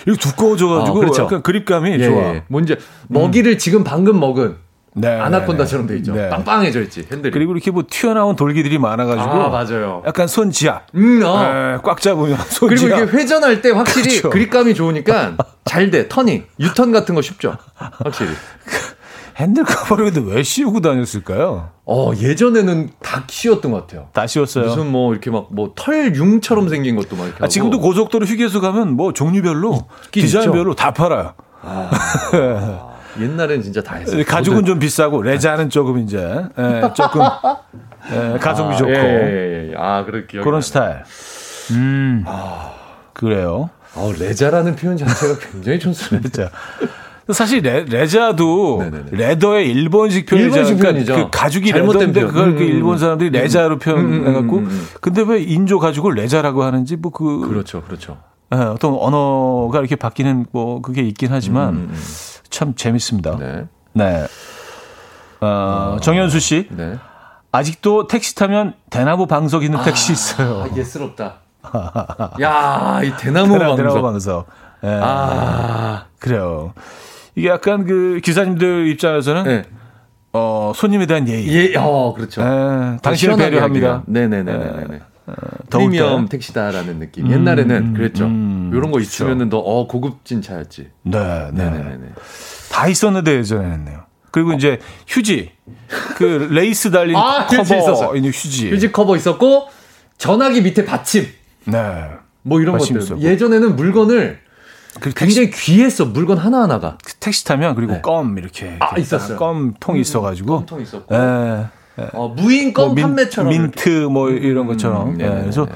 이렇게 0.06 0.20
두꺼워져가지고 0.20 0.96
아, 0.96 1.00
그렇죠. 1.00 1.24
약간 1.24 1.42
그립감이 1.42 1.90
예, 1.92 2.04
좋아. 2.04 2.22
예. 2.34 2.44
뭔지 2.48 2.76
먹이를 3.08 3.58
지금 3.58 3.82
방금 3.82 4.20
먹은 4.20 4.56
네. 5.00 5.08
아나콘다처럼 5.08 5.86
돼 5.86 5.96
있죠. 5.98 6.12
네. 6.14 6.28
빵빵해져 6.28 6.82
있지 6.82 7.06
핸들이. 7.10 7.32
그리고 7.32 7.52
이렇게 7.52 7.70
뭐 7.70 7.84
튀어나온 7.88 8.36
돌기들이 8.36 8.78
많아가지고 8.78 9.30
아 9.30 9.48
맞아요. 9.48 10.02
약간 10.06 10.26
손지압 10.28 10.86
음, 10.94 11.22
어. 11.24 11.42
예, 11.44 11.78
꽉 11.82 12.00
잡으면 12.00 12.36
그리고 12.36 12.76
손지압. 12.76 12.98
이게 13.08 13.16
회전할 13.16 13.60
때 13.62 13.70
확실히 13.70 14.08
그렇죠. 14.10 14.30
그립감이 14.30 14.74
좋으니까 14.74 15.36
잘 15.64 15.90
돼. 15.90 16.08
turning, 16.08 16.44
유턴 16.60 16.92
같은 16.92 17.14
거 17.14 17.22
쉽죠. 17.22 17.56
확실히. 17.74 18.30
핸들 19.36 19.62
커버를 19.62 20.10
근데 20.12 20.34
왜 20.34 20.42
씌우고 20.42 20.80
다녔을까요? 20.80 21.70
어 21.86 22.10
예전에는 22.16 22.90
다 23.00 23.22
씌웠던 23.28 23.70
것 23.70 23.86
같아요. 23.86 24.08
다 24.12 24.26
씌웠어요. 24.26 24.64
무슨 24.64 24.90
뭐 24.90 25.12
이렇게 25.12 25.30
막 25.30 25.46
뭐 25.52 25.70
털융처럼 25.76 26.68
생긴 26.68 26.96
것도 26.96 27.14
막 27.14 27.26
이렇게. 27.26 27.44
아, 27.44 27.46
지금도. 27.46 27.78
고속도로 27.78 28.26
휴게소 28.26 28.60
가면 28.60 28.94
뭐 28.96 29.12
종류별로 29.12 29.86
디자인별로 30.10 30.74
다 30.74 30.92
팔아요. 30.92 31.34
옛날엔 33.20 33.62
진짜 33.62 33.82
다 33.82 33.96
했어요. 33.96 34.22
가죽은 34.26 34.64
좀 34.64 34.78
비싸고 34.78 35.22
레자는 35.22 35.70
조금 35.70 35.98
이제 35.98 36.18
예, 36.58 36.82
조금 36.94 37.20
예, 38.12 38.38
가성비 38.38 38.76
좋고 38.76 38.90
예, 38.90 38.94
예, 38.96 39.70
예. 39.70 39.74
아 39.76 40.04
그런 40.04 40.26
기억. 40.26 40.44
그런 40.44 40.60
스타일. 40.60 41.02
음, 41.72 42.24
그래요. 43.12 43.70
어 43.94 44.12
레자라는 44.18 44.76
표현 44.76 44.96
자체가 44.96 45.38
굉장히. 45.38 45.78
진짜. 45.92 46.50
사실 47.30 47.60
레, 47.60 47.84
레자도 47.84 48.78
네네네. 48.84 49.04
레더의 49.12 49.68
일본식 49.70 50.24
표현이잖아요. 50.26 50.76
그러니까. 50.78 51.14
그 51.16 51.28
가죽이 51.30 51.72
레더인데 51.72 52.20
표현. 52.20 52.28
그걸 52.28 52.48
음, 52.48 52.56
그 52.56 52.62
일본 52.62 52.96
사람들이 52.96 53.28
레자로 53.30 53.78
표현해갖고 53.78 54.56
음, 54.56 54.64
음, 54.64 54.68
음. 54.70 54.86
근데 55.02 55.22
왜 55.26 55.42
인조 55.42 55.78
가죽을 55.78 56.14
레자라고 56.14 56.62
하는지 56.62 56.96
뭐 56.96 57.12
그 57.12 57.46
그렇죠, 57.48 57.82
그렇죠. 57.82 58.16
어떤 58.50 58.94
언어가 58.98 59.78
이렇게 59.80 59.94
바뀌는 59.94 60.46
뭐 60.52 60.80
그게 60.80 61.02
있긴 61.02 61.28
하지만 61.30 61.90
참 62.50 62.74
재밌습니다. 62.74 63.36
네, 63.38 63.66
네. 63.92 64.26
어, 65.40 65.96
정현수 66.00 66.40
씨 66.40 66.66
네. 66.70 66.98
아직도 67.52 68.06
택시 68.06 68.34
타면 68.34 68.74
대나무 68.90 69.26
방석 69.26 69.64
있는 69.64 69.82
택시 69.82 70.12
있어요. 70.12 70.64
아, 70.70 70.76
예스럽다. 70.76 71.36
야, 72.40 73.00
이 73.02 73.12
대나무 73.18 73.52
대나무, 73.52 73.76
대나무 73.76 74.02
방석. 74.02 74.02
방석. 74.02 74.46
예. 74.84 75.00
아, 75.02 76.04
그래요. 76.18 76.72
이게 77.34 77.48
약간 77.48 77.84
그 77.86 78.20
기사님들 78.22 78.88
입장에서는 78.88 79.44
네. 79.44 79.62
어, 80.32 80.72
손님에 80.74 81.06
대한 81.06 81.28
예의. 81.28 81.72
예, 81.72 81.76
어, 81.78 82.12
그렇죠. 82.14 82.42
예, 82.42 82.44
더 82.44 82.98
당신을 83.02 83.36
배려합니다. 83.36 83.86
위한. 83.86 84.02
네네네네네. 84.06 84.86
더울 84.86 85.00
프리미엄 85.70 86.24
때. 86.26 86.36
택시다라는 86.38 86.98
느낌. 86.98 87.30
옛날에는 87.30 87.94
그랬죠. 87.94 88.24
음, 88.24 88.70
이런 88.72 88.90
거 88.90 88.98
그렇죠. 88.98 89.00
있으면은 89.24 89.48
더, 89.48 89.58
어, 89.58 89.86
고급진 89.86 90.42
차였지. 90.42 90.90
네, 91.02 91.50
네. 91.52 91.64
네네 91.70 91.96
네. 91.98 92.12
다 92.70 92.86
있었는데 92.88 93.36
예전에는요. 93.38 94.04
그리고 94.30 94.52
이제 94.52 94.78
휴지. 95.06 95.52
그 96.16 96.48
레이스 96.50 96.90
달린 96.90 97.16
아, 97.16 97.46
커버 97.46 97.62
있었어요. 97.62 98.14
있는 98.16 98.30
휴지. 98.30 98.70
휴지 98.70 98.92
커버 98.92 99.16
있었고, 99.16 99.68
전화기 100.18 100.62
밑에 100.62 100.84
받침. 100.84 101.26
네. 101.64 102.04
뭐 102.42 102.60
이런 102.60 102.78
것들. 102.78 102.98
있었고. 102.98 103.20
예전에는 103.20 103.76
물건을 103.76 104.40
그 105.00 105.12
택시, 105.12 105.40
굉장히 105.40 105.50
귀했어. 105.50 106.06
물건 106.06 106.38
하나 106.38 106.62
하나가. 106.62 106.98
택시 107.20 107.44
타면 107.44 107.74
그리고 107.74 107.92
네. 107.94 108.00
껌 108.00 108.36
이렇게, 108.38 108.76
아, 108.80 108.86
이렇게 108.88 109.02
있었어요. 109.02 109.36
껌 109.38 109.74
통이 109.78 110.00
있어가지고 110.00 110.56
껌통 110.56 110.80
있었고. 110.82 111.14
예. 111.14 111.66
어, 112.12 112.28
무인 112.28 112.72
껌뭐 112.72 112.94
민- 112.94 113.02
판매처럼. 113.06 113.50
민트 113.50 113.88
뭐 114.10 114.30
이런 114.30 114.66
것처럼. 114.66 115.08
음, 115.10 115.12
예, 115.20 115.24
네네네네. 115.24 115.42
그래서 115.42 115.66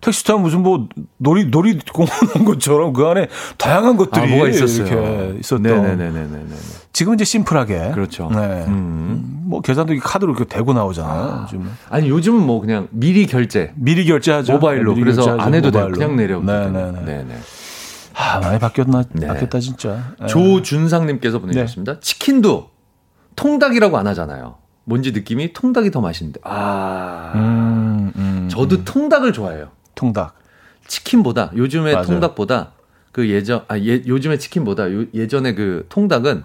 택시 0.00 0.24
타면 0.24 0.42
무슨 0.42 0.62
뭐 0.62 0.88
놀이 1.18 1.44
놀이공원 1.46 2.10
온 2.36 2.44
것처럼 2.44 2.92
그 2.92 3.04
안에 3.06 3.28
다양한. 3.56 3.96
것들이 3.96 4.24
아, 4.24 4.26
뭐가 4.26 4.48
있었어요. 4.48 4.86
이렇게 4.86 5.38
있었던. 5.40 5.62
네네네네네. 5.62 6.44
지금은 6.92 7.14
이제 7.16 7.24
심플하게. 7.24 7.92
그렇죠. 7.94 8.28
네. 8.34 8.64
음. 8.66 9.42
뭐 9.46 9.60
계산도 9.60 9.94
카드로 10.00 10.32
이렇게 10.32 10.44
대고 10.46 10.72
나오잖아요. 10.72 11.42
요즘 11.44 11.70
아니 11.90 12.08
요즘은 12.08 12.44
뭐 12.46 12.60
그냥 12.60 12.88
미리 12.90 13.26
결제 13.26 13.72
미리 13.76 14.04
결제하죠. 14.06 14.54
모바일로 14.54 14.92
미리 14.94 15.02
그래서 15.04 15.20
결제하죠, 15.22 15.42
안 15.42 15.54
해도 15.54 15.70
돼요. 15.70 15.88
그냥 15.92 16.16
내려. 16.16 16.40
네네네. 16.40 17.04
네네. 17.04 17.36
아 18.14 18.40
많이 18.40 18.58
바뀌었나? 18.58 19.04
네. 19.12 19.26
바뀌었다 19.26 19.58
진짜. 19.60 20.14
예. 20.22 20.26
조준상님께서 20.26 21.38
보내주셨습니다. 21.38 22.00
치킨도 22.00 22.70
통닭이라고 23.36 23.96
안 23.98 24.06
하잖아요. 24.08 24.56
뭔지 24.84 25.12
느낌이 25.12 25.52
통닭이 25.52 25.90
더 25.90 26.00
맛있는데. 26.00 26.40
아, 26.44 27.32
음, 27.34 28.12
음, 28.16 28.48
저도 28.50 28.84
통닭을 28.84 29.32
좋아해요. 29.32 29.70
통닭. 29.94 30.34
치킨보다 30.86 31.52
요즘에 31.56 31.92
맞아요. 31.92 32.06
통닭보다 32.06 32.72
그 33.12 33.28
예전 33.30 33.64
아 33.68 33.78
예, 33.78 34.02
요즘에 34.06 34.38
치킨보다 34.38 34.92
요, 34.92 35.04
예전에 35.14 35.54
그 35.54 35.86
통닭은 35.88 36.44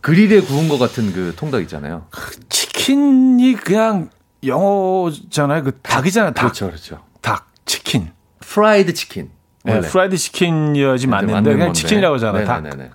그릴에 0.00 0.40
구운 0.42 0.68
것 0.68 0.78
같은 0.78 1.12
그 1.12 1.34
통닭 1.36 1.62
있잖아요. 1.62 2.06
치킨이 2.48 3.54
그냥 3.56 4.10
영어잖아요. 4.44 5.64
그 5.64 5.72
닭이잖아요. 5.82 6.32
닭. 6.34 6.42
그렇죠, 6.42 6.66
그렇죠. 6.66 7.00
닭. 7.20 7.48
치킨. 7.64 8.10
프라이드 8.40 8.94
치킨. 8.94 9.30
네. 9.64 9.80
프라이드 9.80 10.16
치킨이어야지 10.16 11.08
맞는데 11.08 11.32
맞는 11.32 11.52
그냥 11.52 11.66
건데. 11.68 11.80
치킨이라고 11.80 12.14
하잖아요. 12.16 12.46
닭. 12.46 12.60
네네네네. 12.62 12.90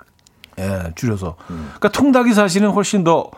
예, 0.60 0.92
줄여서. 0.96 1.36
그러니까 1.48 1.90
통닭이 1.90 2.34
사실은 2.34 2.70
훨씬 2.70 3.04
더 3.04 3.30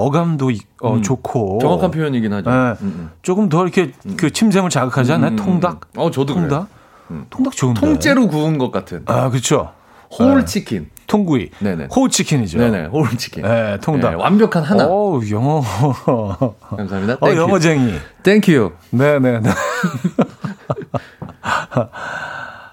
어감도 0.00 0.50
이- 0.52 0.60
어, 0.80 0.94
음. 0.94 1.02
좋고 1.02 1.58
정확한 1.60 1.90
표현이긴 1.90 2.32
하죠. 2.34 2.48
네. 2.50 2.56
음, 2.56 2.76
음. 2.82 3.10
조금 3.22 3.48
더 3.48 3.62
이렇게 3.64 3.92
그 4.16 4.30
침샘을 4.30 4.70
자극하지? 4.70 5.12
음, 5.12 5.24
음, 5.24 5.36
통닭? 5.36 5.88
음. 5.96 6.00
어, 6.00 6.10
저도 6.10 6.34
그래요. 6.34 6.48
통닭? 6.48 6.68
음. 7.10 7.26
통닭 7.30 7.52
좋은데. 7.56 7.80
통째로 7.80 8.28
구운 8.28 8.58
것 8.58 8.70
같은 8.70 9.02
아, 9.06 9.28
그렇죠. 9.30 9.72
whole 10.18 10.38
네. 10.38 10.44
치킨. 10.44 10.88
통구이. 11.08 11.50
네네. 11.58 11.88
호우 11.94 12.08
치킨이죠. 12.08 12.58
네네. 12.58 12.86
whole 12.86 13.08
치킨. 13.16 13.42
네, 13.42 13.78
통닭. 13.80 14.10
네, 14.10 14.16
완벽한 14.16 14.62
하나. 14.62 14.84
어, 14.86 15.20
영어. 15.30 15.62
감사합니다. 16.76 17.16
어. 17.20 17.34
영어쟁이. 17.34 17.94
thank 18.22 18.50
you. 18.50 18.72
네, 18.90 19.18
네, 19.18 19.40
네. 19.40 19.50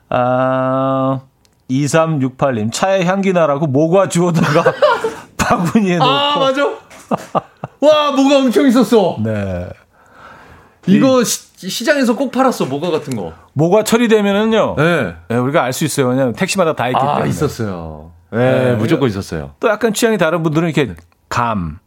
아, 0.09 1.21
2368님, 1.69 2.71
차에 2.71 3.05
향기 3.05 3.33
나라고 3.33 3.67
모과 3.67 4.09
주워다가 4.09 4.73
바구니에 5.37 5.97
넣고. 5.97 6.09
아, 6.11 6.39
맞아. 6.39 6.63
와, 7.79 8.11
모과 8.11 8.37
엄청 8.37 8.67
있었어. 8.67 9.17
네. 9.23 9.67
이거 10.87 11.23
시, 11.23 11.83
장에서꼭 11.85 12.31
팔았어, 12.31 12.65
모가 12.65 12.91
같은 12.91 13.15
거. 13.15 13.33
모과 13.53 13.83
처리되면은요. 13.83 14.75
네. 14.77 15.15
네, 15.29 15.35
우리가 15.37 15.63
알 15.63 15.73
수 15.73 15.83
있어요. 15.85 16.07
왜냐면 16.09 16.33
택시마다 16.33 16.73
다 16.73 16.87
있기 16.89 16.99
아, 16.99 17.15
때문에. 17.15 17.29
있었어요. 17.29 18.11
네, 18.31 18.65
네. 18.71 18.75
무조건 18.75 19.09
있었어요. 19.09 19.51
또 19.59 19.67
약간 19.69 19.93
취향이 19.93 20.17
다른 20.17 20.43
분들은 20.43 20.69
이렇게 20.69 20.93
감. 21.29 21.79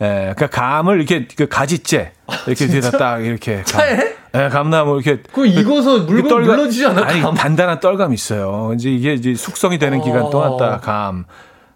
예, 0.00 0.32
그러니까 0.36 0.48
감을 0.48 0.96
이렇게 0.98 1.28
그 1.36 1.46
가지째 1.48 2.12
이렇게 2.48 2.66
뒤에다 2.66 2.90
딱 2.92 3.24
이렇게 3.24 3.56
감. 3.58 3.64
차에? 3.64 4.14
예, 4.34 4.48
감나무 4.48 5.00
이렇게 5.00 5.22
그 5.32 5.46
익어서 5.46 6.00
물건 6.00 6.30
떨감- 6.32 6.46
물러지지 6.56 6.84
않아? 6.86 7.04
아니 7.06 7.22
감? 7.22 7.34
단단한 7.34 7.78
떨감이 7.78 8.12
있어요. 8.14 8.72
이제 8.74 8.90
이게 8.90 9.14
이제 9.14 9.34
숙성이 9.36 9.78
되는 9.78 10.00
기간 10.02 10.28
동안 10.30 10.56
딱 10.58 10.80
감. 10.80 11.24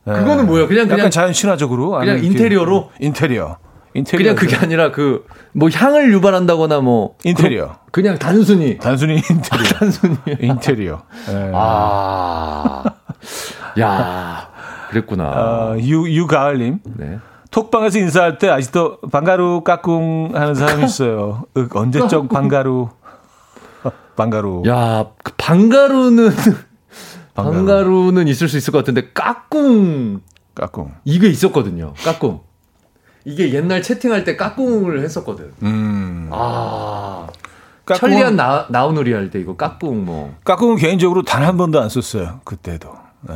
예. 0.09 0.13
그거는 0.13 0.47
뭐예요? 0.47 0.67
그냥- 0.69 0.85
약간 0.87 0.97
그냥- 0.97 1.11
자연 1.11 1.33
친화적으로 1.33 1.91
그냥 1.99 2.23
인테리어로? 2.25 2.91
인테리어 3.01 3.57
인테리어 3.95 4.35
그냥 4.35 4.37
그게 4.37 4.57
아니라 4.57 4.91
그 4.91 5.25
뭐 5.53 5.69
향을 5.73 6.13
유발한다거나 6.13 6.81
뭐 6.81 7.15
인테리어. 7.25 7.77
그, 7.91 8.01
냥 8.01 8.17
단순히 8.19 8.79
단순히 8.79 9.15
인테리어 9.17 9.69
단순히 9.79 10.17
인테리어. 10.41 11.03
예. 11.31 11.51
아. 11.55 12.85
야. 13.81 14.49
그랬구나. 14.91 15.25
어, 15.25 15.77
유 15.81 16.09
유가을님 16.09 16.79
네. 16.97 17.19
톡방에서 17.51 17.99
인사할 17.99 18.39
때 18.39 18.49
아직도 18.49 18.99
방가루 19.11 19.63
까꿍 19.65 20.31
하는 20.35 20.55
사람이 20.55 20.85
있어요. 20.85 21.45
윽, 21.57 21.75
언제적 21.75 22.29
방가루 22.29 22.89
방가루 24.17 24.63
야, 24.67 25.07
그 25.23 25.33
방가루는 25.37 26.31
방가루. 27.43 27.57
방가루 27.67 28.13
는 28.13 28.29
있을 28.29 28.49
수 28.49 28.57
있을 28.57 28.73
것 28.73 28.79
같은데 28.79 29.11
까꿍 29.15 30.21
까꿍. 30.55 30.93
이게 31.05 31.29
있었거든요. 31.29 31.95
까꿍. 32.05 32.41
이게 33.25 33.53
옛날 33.55 33.83
채팅할 33.83 34.25
때 34.25 34.37
까꿍을 34.37 35.03
했었거든. 35.05 35.53
음. 35.63 36.29
아. 36.33 37.27
까꿍은- 37.87 37.97
천리안 37.97 38.37
나, 38.37 38.67
나우누리 38.69 39.13
할 39.13 39.31
때 39.31 39.39
이거 39.41 39.57
까꿍 39.57 40.05
뭐. 40.05 40.35
까꿍은 40.45 40.77
개인적으로 40.77 41.23
단 41.23 41.43
한 41.43 41.57
번도 41.57 41.81
안 41.81 41.89
썼어요. 41.89 42.41
그때도. 42.45 42.91
예. 43.31 43.35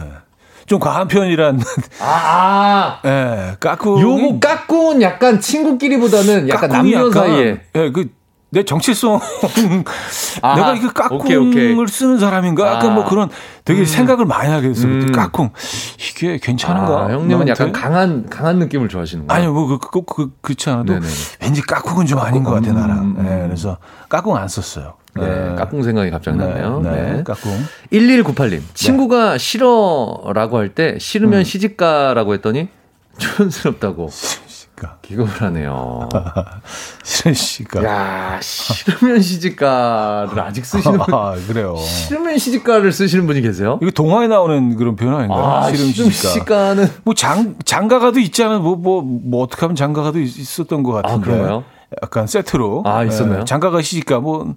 좀 0.67 0.79
과한 0.79 1.09
표현이란. 1.09 1.61
아, 2.01 3.01
아. 3.03 3.09
예. 3.09 3.57
까꿍. 3.61 4.01
요거 4.01 4.39
까꿍은 4.41 5.03
약간 5.03 5.41
친구끼리보다는 5.41 6.49
약간 6.49 6.71
남녀 6.71 7.11
사이에. 7.11 7.61
예, 7.75 7.91
그, 7.93 8.09
내 8.55 8.63
정체성. 8.65 9.19
아하. 10.43 10.57
내가 10.57 10.75
이거 10.75 10.93
까꿍을 10.93 11.25
오케이, 11.25 11.37
오케이. 11.37 11.87
쓰는 11.89 12.19
사람인가? 12.19 12.67
약간 12.67 12.91
아. 12.91 12.95
뭐 12.95 13.05
그런 13.07 13.31
되게 13.65 13.87
생각을 13.87 14.27
많이 14.27 14.51
하게 14.53 14.69
됐어요. 14.69 14.93
음. 14.93 15.11
까꿍. 15.13 15.51
이게 15.99 16.37
괜찮은가? 16.37 17.07
아, 17.07 17.13
형님은 17.13 17.49
약간 17.49 17.73
나한테? 17.73 17.81
강한 17.81 18.27
강한 18.29 18.59
느낌을 18.59 18.91
좋아하시는구나. 18.91 19.35
아니요, 19.35 19.55
뭐, 19.55 19.67
그, 19.67 19.79
그, 19.79 20.03
그, 20.05 20.31
그렇지 20.43 20.69
않아도 20.69 20.93
네네네. 20.93 21.13
왠지 21.41 21.63
까꿍은 21.63 22.05
좀 22.05 22.19
아닌 22.19 22.45
것 22.45 22.51
같아, 22.53 22.71
음, 22.71 22.75
나랑. 22.75 22.99
음, 22.99 23.15
음. 23.19 23.27
예, 23.27 23.47
그래서 23.47 23.79
까꿍 24.11 24.37
안 24.37 24.49
썼어요. 24.49 24.95
네, 25.15 25.53
예. 25.53 25.55
까꿍 25.57 25.83
생각이 25.83 26.11
갑자기 26.11 26.37
나네요. 26.37 26.81
네, 26.81 26.91
네. 26.91 27.13
네, 27.17 27.23
까꿍. 27.23 27.53
1198님. 27.91 28.61
친구가 28.75 29.39
싫어라고 29.39 30.59
할 30.59 30.69
때 30.75 30.99
싫으면 30.99 31.39
음. 31.41 31.45
시집가라고 31.45 32.35
했더니 32.35 32.69
촌스럽다고 33.19 34.09
씨가. 34.83 34.97
기겁을 35.03 35.31
하네요. 35.43 36.09
싫은 37.05 37.35
씨가. 37.35 37.85
야, 37.85 38.41
싫으면 38.43 39.21
시집가를 39.23 40.41
아직 40.41 40.65
쓰시는 40.67 40.99
분. 41.07 41.15
아, 41.15 41.35
그래요. 41.47 41.77
싫으면 41.77 42.37
시집가를 42.39 42.93
쓰시는 42.93 43.27
분이 43.27 43.41
계세요? 43.41 43.79
이거 43.81 43.91
동화에 43.91 44.27
나오는 44.27 44.77
그런 44.77 44.97
표현 44.97 45.15
아닌가요? 45.15 45.43
아, 45.45 45.71
싫으면 45.71 45.93
시집가. 45.93 46.29
시집가는 46.29 46.89
뭐 47.05 47.15
장, 47.15 47.55
장가가도 47.65 48.19
있잖아요. 48.21 48.61
뭐, 48.61 48.77
뭐, 48.77 49.03
뭐, 49.03 49.43
어떻게 49.43 49.61
하면 49.63 49.77
장가가도 49.77 50.19
있- 50.19 50.39
있었던 50.39 50.83
것 50.83 50.93
같은데. 50.93 51.15
아, 51.15 51.19
그런가요? 51.25 51.65
약간 52.03 52.27
세트로. 52.27 52.83
아, 52.87 53.05
있었나요? 53.05 53.41
예, 53.41 53.45
장가가 53.45 53.83
시집가, 53.83 54.19
뭐, 54.21 54.55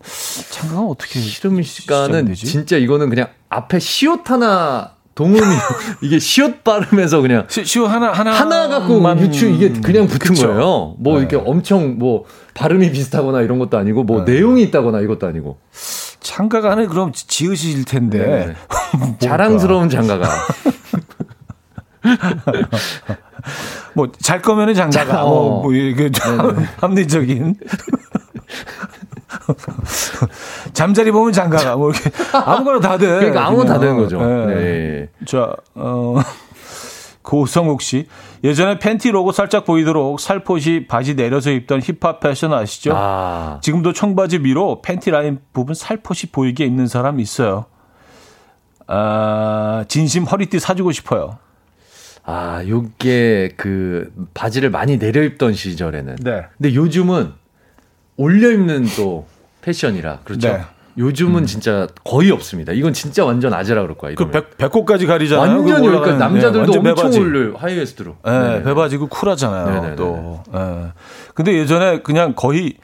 장가가 0.52 0.82
어떻게. 0.84 1.20
싫으면 1.20 1.64
시집가는? 1.64 2.34
진짜 2.34 2.78
이거는 2.78 3.10
그냥 3.10 3.28
앞에 3.50 3.80
시옷 3.80 4.30
하나 4.30 4.92
동음이 5.16 5.40
이게 6.02 6.20
시옷 6.20 6.64
발음에서 6.64 7.22
그냥 7.22 7.46
시, 7.50 7.66
시오 7.66 7.86
하나, 7.86 8.12
하나. 8.12 8.32
하나 8.34 8.68
갖고 8.68 9.02
유추 9.22 9.48
이게 9.48 9.70
그냥 9.70 10.08
붙은 10.08 10.36
그쵸. 10.36 10.48
거예요. 10.48 10.96
뭐 11.00 11.16
네. 11.16 11.20
이렇게 11.22 11.38
엄청 11.38 11.98
뭐 11.98 12.26
발음이 12.54 12.92
비슷하거나 12.92 13.42
이런 13.42 13.58
것도 13.58 13.78
아니고 13.78 14.04
뭐 14.04 14.26
네. 14.26 14.34
내용이 14.34 14.62
있다거나 14.64 15.00
이것도 15.00 15.26
아니고 15.26 15.58
장가가는 16.20 16.88
그럼 16.88 17.12
지으실 17.14 17.86
텐데. 17.86 18.56
뭘까? 18.98 19.18
자랑스러운 19.20 19.90
장가가 19.90 20.28
뭐, 23.94 24.12
잘 24.22 24.42
거면은 24.42 24.74
장가가. 24.74 25.06
자, 25.06 25.22
뭐, 25.22 25.60
어. 25.60 25.62
뭐, 25.62 25.74
이게 25.74 26.12
좀 26.12 26.66
합리적인. 26.78 27.56
잠자리 30.74 31.12
보면 31.12 31.34
장가가. 31.34 31.76
뭐, 31.76 31.92
이렇게. 31.92 32.12
아무거나 32.34 32.80
다 32.80 32.98
돼. 32.98 33.08
그러니까 33.08 33.48
아무나 33.48 33.74
다. 33.74 33.80
되는 33.80 33.98
거죠. 33.98 34.20
예. 34.22 34.54
네. 34.54 35.10
자, 35.26 35.56
어, 35.76 36.16
고성욱 37.22 37.82
씨. 37.82 38.08
예전에 38.44 38.78
팬티 38.78 39.10
로고 39.10 39.32
살짝 39.32 39.66
보이도록 39.66 40.20
살포시 40.20 40.86
바지 40.88 41.16
내려서 41.16 41.50
입던 41.52 41.82
힙합 41.82 42.20
패션 42.20 42.54
아시죠? 42.54 42.94
아, 42.96 43.60
지금도 43.64 43.94
청바지 43.94 44.40
위로 44.44 44.82
팬티 44.84 45.10
라인 45.10 45.40
부분 45.52 45.74
살포시 45.74 46.28
보이게 46.28 46.66
입는 46.66 46.88
사람 46.88 47.20
있어요. 47.20 47.66
아, 48.88 49.84
진심 49.88 50.26
허리띠 50.26 50.60
사주고 50.60 50.92
싶어요. 50.92 51.40
아, 52.24 52.64
요게 52.68 53.54
그 53.58 54.12
바지를 54.34 54.70
많이 54.70 54.98
내려 55.00 55.24
입던 55.24 55.54
시절에는. 55.54 56.18
네. 56.18 56.46
근데 56.58 56.74
요즘은 56.76 57.34
올려 58.18 58.52
입는 58.52 58.86
또 58.96 59.26
패션이라 59.66 60.20
그렇죠. 60.24 60.48
네. 60.48 60.62
요즘은 60.98 61.46
진짜 61.46 61.88
거의 62.06 62.32
없습니다. 62.32 62.72
이건 62.72 62.94
진짜 62.94 63.26
완전 63.26 63.54
아재라 63.54 63.82
그럴 63.82 63.98
거야. 63.98 64.14
그 64.16 64.24
이러면. 64.24 64.44
배, 64.50 64.50
배꼽까지 64.58 65.06
가리잖아요. 65.08 65.58
완전 65.58 65.82
그 65.82 65.88
여기까지 65.94 66.18
남자들도 66.18 66.72
네, 66.72 66.78
엄청 66.78 66.84
배바지. 66.84 67.20
올려요. 67.20 67.56
하이웨스트로. 67.58 68.16
예, 68.28 68.64
배바지고 68.64 69.08
쿨하잖아요. 69.08 69.66
네네네. 69.74 69.96
또. 69.98 70.42
예. 70.56 70.92
근데 71.34 71.54
예전에 71.58 72.00
그냥 72.02 72.34
거의 72.34 72.76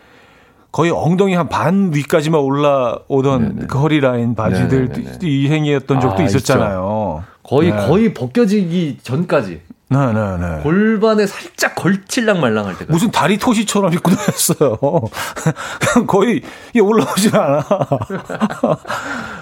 거의 0.73 0.91
엉덩이 0.91 1.35
한 1.35 1.47
반 1.47 1.91
위까지만 1.93 2.41
올라오던. 2.41 3.67
그 3.67 3.77
허리 3.79 4.01
라인 4.01 4.35
바지들 4.35 4.89
네네네네. 4.89 5.19
유행이었던 5.23 6.01
적도 6.01 6.21
아, 6.23 6.25
있었잖아요. 6.25 7.23
거의 7.43 7.71
네. 7.71 7.77
거의 7.87 8.13
벗겨지기 8.13 8.97
전까지 9.03 9.61
네, 9.91 10.13
네, 10.13 10.37
네. 10.37 10.61
골반에 10.63 11.27
살짝 11.27 11.75
걸칠랑 11.75 12.39
말랑할 12.39 12.77
때가 12.77 12.93
무슨 12.93 13.11
다리 13.11 13.37
토시처럼 13.37 13.93
입고 13.93 14.09
다녔어요. 14.11 14.79
거의 16.07 16.41
이게 16.69 16.79
올라오질 16.79 17.35
않아. 17.35 17.65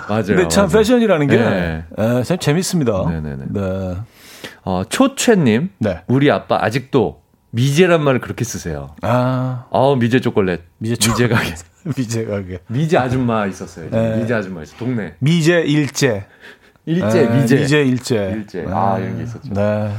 맞아요. 0.10 0.24
근데 0.26 0.48
참 0.48 0.66
맞아요. 0.66 0.80
패션이라는 0.80 1.28
게 1.28 1.38
네. 1.38 1.84
에, 2.00 2.24
참 2.24 2.40
재밌습니다. 2.40 3.06
네네네. 3.08 3.46
네. 3.50 3.98
어, 4.64 4.82
초최님, 4.90 5.70
네. 5.78 6.02
우리 6.08 6.32
아빠 6.32 6.58
아직도 6.60 7.22
미제란 7.52 8.04
말을 8.04 8.20
그렇게 8.20 8.44
쓰세요. 8.44 8.96
아, 9.04 9.66
아 9.72 9.96
미제 10.00 10.20
초콜릿, 10.20 10.62
미제 10.80 10.96
미제 11.10 11.28
가게, 11.28 11.54
미제 11.96 12.26
가게. 12.26 12.60
미제 12.68 12.98
아줌마 12.98 13.46
있었어요. 13.46 13.92
네. 13.92 14.18
미제 14.18 14.34
아줌마 14.34 14.64
있어. 14.64 14.76
동네 14.78 15.14
미제 15.20 15.62
일제. 15.62 16.26
일제 16.86 17.28
네, 17.28 17.42
미제. 17.42 17.56
미제 17.56 17.82
일제. 17.84 18.32
일제. 18.36 18.66
아, 18.68 18.98
이런 18.98 19.18
게 19.18 19.24
있었죠. 19.24 19.54
네. 19.54 19.94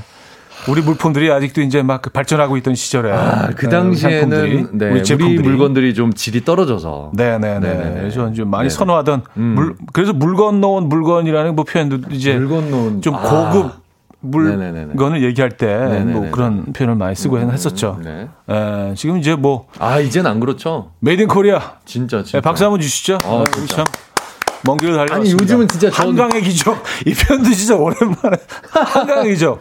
우리 0.68 0.82
물품들이 0.82 1.30
아직도 1.32 1.62
이제 1.62 1.82
막 1.82 2.02
발전하고 2.12 2.56
있던 2.58 2.74
시절에 2.74 3.10
아, 3.12 3.48
그 3.56 3.66
네, 3.66 3.70
당시에는 3.70 4.68
네, 4.72 4.90
우리 4.90 5.14
우리, 5.14 5.38
물건들이 5.38 5.94
좀 5.94 6.12
질이 6.12 6.44
떨어져서 6.44 7.12
네네네. 7.14 7.58
네네네. 7.60 8.00
그래서 8.00 8.32
좀 8.32 8.50
많이 8.50 8.68
네네. 8.68 8.70
선호하던 8.70 9.22
음. 9.36 9.42
물 9.42 9.74
그래서 9.92 10.12
물건 10.12 10.60
넣은 10.60 10.88
물건이라는 10.88 11.56
뭐 11.56 11.64
표현도 11.64 12.10
이제 12.10 12.34
물건 12.34 12.70
놓은 12.70 13.02
좀 13.02 13.14
아. 13.14 13.20
고급. 13.52 13.80
물건을 14.22 15.22
얘기할 15.22 15.52
때 15.52 16.04
뭐. 16.04 16.30
그런 16.30 16.74
표현을 16.74 16.94
많이 16.96 17.14
쓰고 17.16 17.38
했었죠. 17.38 17.98
네. 18.04 18.28
에, 18.50 18.94
지금 18.94 19.16
이제 19.16 19.34
뭐 19.34 19.66
아 19.78 19.98
이젠 19.98 20.26
안 20.26 20.40
그렇죠. 20.40 20.90
made 20.98 21.22
in 21.22 21.28
Korea 21.28 21.58
진짜 21.86 22.18
진짜. 22.22 22.36
네, 22.36 22.42
박수 22.42 22.64
한번 22.64 22.80
주시죠. 22.82 23.16
어, 23.24 23.44
우리 23.46 23.50
진짜. 23.50 23.76
참. 23.76 23.84
먼 24.66 24.76
길을 24.76 24.92
달려왔습니다. 24.92 25.16
아니, 25.32 25.32
요즘은 25.42 25.68
진짜 25.68 25.90
전- 25.90 26.08
한강의 26.08 26.42
기적. 26.42 26.82
이 27.06 27.14
표현도 27.14 27.50
진짜 27.50 27.74
오랜만에. 27.76 28.36
한강의 28.70 29.30
기적. 29.32 29.58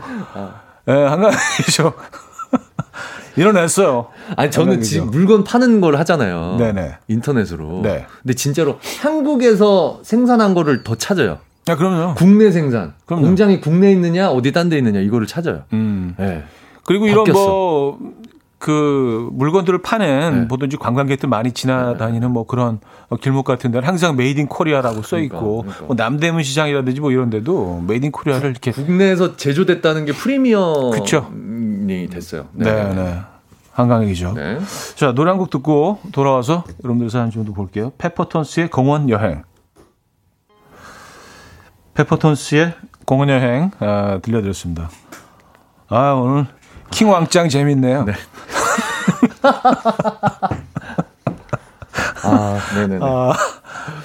예, 0.88 0.92
한강의 0.94 1.38
기적. 1.66 1.98
일어났어요. 3.36 4.08
아니 4.36 4.52
저는 4.52 4.74
한강이죠. 4.74 4.90
지금 4.90 5.12
물건 5.12 5.44
파는 5.44 5.82
걸 5.82 5.96
하잖아요. 5.98 6.56
네네. 6.60 6.98
인터넷으로. 7.08 7.82
네. 7.84 8.06
근데 8.22 8.34
진짜로 8.34 8.80
한국에서 9.02 10.00
생산한 10.04 10.54
거를 10.54 10.84
더 10.84 10.96
찾아요. 10.96 11.38
야, 11.70 11.76
그럼요. 11.76 12.16
국내 12.16 12.52
생산. 12.52 12.94
그럼요. 13.06 13.24
공장이 13.26 13.62
국내에 13.62 13.92
있느냐 13.92 14.30
어디 14.30 14.52
딴 14.52 14.70
데 14.70 14.78
있느냐 14.78 15.00
이거를 15.00 15.28
찾아요. 15.28 15.64
음. 15.74 16.16
네. 16.18 16.44
그리고 16.86 17.06
이런 17.08 17.20
바뀌었어. 17.24 17.40
뭐, 17.48 18.00
그 18.60 19.30
물건들을 19.32 19.82
파는 19.82 20.42
네. 20.42 20.48
보든지 20.50 20.76
관광객들 20.78 21.30
많이 21.30 21.54
지나다니는 21.54 22.30
뭐 22.32 22.46
그런 22.46 22.80
어, 23.08 23.16
길목 23.16 23.46
같은 23.46 23.72
데는 23.72 23.88
항상 23.88 24.18
made 24.18 24.40
in 24.40 24.48
Korea라고 24.48 25.02
써 25.02 25.18
있고 25.20 25.40
그러니까, 25.62 25.62
그러니까. 25.64 25.86
뭐 25.88 25.96
남대문 25.96 26.44
시장이라든지 26.44 27.00
뭐 27.00 27.12
이런 27.12 27.30
데도 27.30 27.84
made 27.88 28.06
in 28.06 28.12
Korea를 28.12 28.52
이렇게 28.52 28.72
국내에서 28.72 29.38
제조됐다는 29.38 30.06
게 30.06 30.12
프리미엄이 30.12 30.92
그쵸. 30.92 31.32
됐어요. 32.12 32.48
네, 32.52 32.94
네. 32.94 33.20
한강의 33.72 34.10
기적. 34.10 34.36
네. 34.36 34.60
자, 34.96 35.14
노래 35.14 35.32
한 35.32 35.40
곡 35.40 35.50
듣고 35.50 36.00
돌아와서 36.12 36.66
여러분들 36.84 37.10
사연 37.10 37.32
좀 37.32 37.46
더 37.46 37.54
볼게요. 37.54 37.94
페퍼톤스의 37.98 38.70
공원 38.70 39.10
여행. 39.10 39.44
페퍼톤스의 41.94 42.74
공원 43.06 43.30
여행 43.30 43.72
아, 43.80 44.20
들려드렸습니다. 44.22 44.90
아, 45.88 46.12
오늘 46.12 46.46
킹 47.00 47.10
왕짱 47.10 47.48
재밌네요. 47.48 48.04
네. 48.04 48.14
아, 52.26 52.60
네네네. 52.76 53.00
아, 53.02 53.34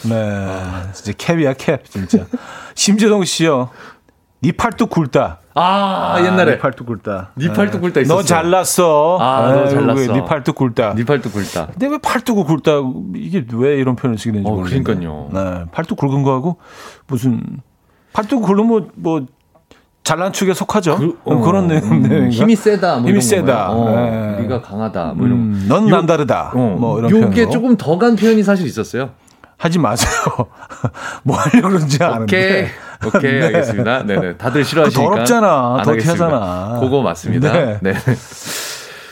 네. 0.08 0.92
진짜 0.92 1.12
캡이야, 1.18 1.54
캡, 1.54 1.78
진짜. 1.88 2.24
심재동 2.76 3.24
씨요. 3.24 3.70
니 4.44 4.52
팔뚝 4.52 4.90
굵다. 4.90 5.40
아, 5.54 6.18
옛날에 6.20 6.52
니 6.52 6.58
팔뚝 6.60 6.86
굵다. 6.86 7.32
니 7.36 7.48
팔뚝 7.48 7.80
굵다 7.80 8.02
있었어요. 8.02 8.20
너 8.20 8.24
잘났어. 8.24 9.18
아, 9.20 9.52
너 9.52 9.66
잘났어. 9.66 10.12
니 10.12 10.24
팔뚝 10.24 10.54
굵다. 10.54 10.94
니 10.94 11.02
팔뚝 11.04 11.32
굵다. 11.32 11.66
근데 11.72 11.88
왜 11.88 11.98
팔뚝을 11.98 12.44
굵다? 12.44 12.74
이게 13.16 13.44
왜 13.54 13.74
이런 13.74 13.96
표현을 13.96 14.18
쓰게 14.18 14.30
되는지 14.30 14.48
어, 14.48 14.54
모르겠네요. 14.54 14.84
그러니까요. 14.84 15.30
네, 15.32 15.64
팔뚝 15.72 15.98
굵은 15.98 16.22
거하고 16.22 16.58
무슨 17.08 17.60
팔뚝 18.12 18.42
굵으면 18.42 18.66
뭐, 18.68 18.88
뭐 18.94 19.26
잘난 20.04 20.32
축에 20.32 20.52
속하죠. 20.52 20.98
그, 20.98 21.18
그, 21.24 21.50
런 21.50 21.66
내용, 21.66 21.82
음, 21.84 22.02
내용인가? 22.02 22.30
힘이 22.36 22.54
세다. 22.56 22.98
뭐 22.98 23.08
힘이 23.08 23.22
세다. 23.22 23.70
어, 23.70 23.90
네. 23.90 24.42
네가 24.42 24.60
강하다. 24.60 25.14
뭐 25.16 25.26
이런 25.26 25.38
거. 25.38 25.44
음, 25.58 25.64
넌 25.66 25.88
요- 25.88 25.96
남다르다. 25.96 26.52
어, 26.54 26.76
뭐 26.78 26.98
이런 26.98 27.10
요게 27.10 27.24
표현으로. 27.30 27.50
조금 27.50 27.76
더 27.78 27.98
간 27.98 28.14
표현이 28.14 28.42
사실 28.42 28.66
있었어요. 28.66 29.10
하지 29.56 29.78
마세요. 29.78 30.10
뭐 31.24 31.38
하려고 31.38 31.68
그런지 31.68 31.96
오케이. 31.96 32.08
아는데. 32.08 32.70
오케이, 33.06 33.32
네. 33.40 33.46
알겠습니다. 33.46 34.02
네네. 34.04 34.36
다들 34.36 34.62
싫어하시니까. 34.64 35.02
그거 35.02 35.14
더럽잖아. 35.14 35.76
안 35.78 35.82
더럽게 35.84 36.02
하겠습니다. 36.04 36.24
하잖아. 36.26 36.80
그거 36.80 37.02
맞습니다. 37.02 37.52
네. 37.52 37.78
네. 37.80 37.94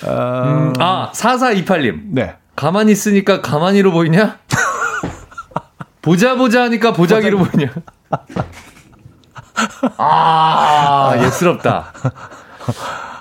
아, 0.07 0.43
음, 0.45 0.72
아, 0.78 1.11
4428님. 1.14 2.01
네. 2.11 2.34
가만히 2.55 2.93
있으니까 2.93 3.40
가만히로 3.40 3.93
보이냐? 3.93 4.36
보자 6.03 6.34
보자 6.34 6.64
하니까 6.64 6.93
보자기로 6.93 7.38
보이냐? 7.38 7.70
아, 9.98 11.14
예스럽다. 11.24 11.92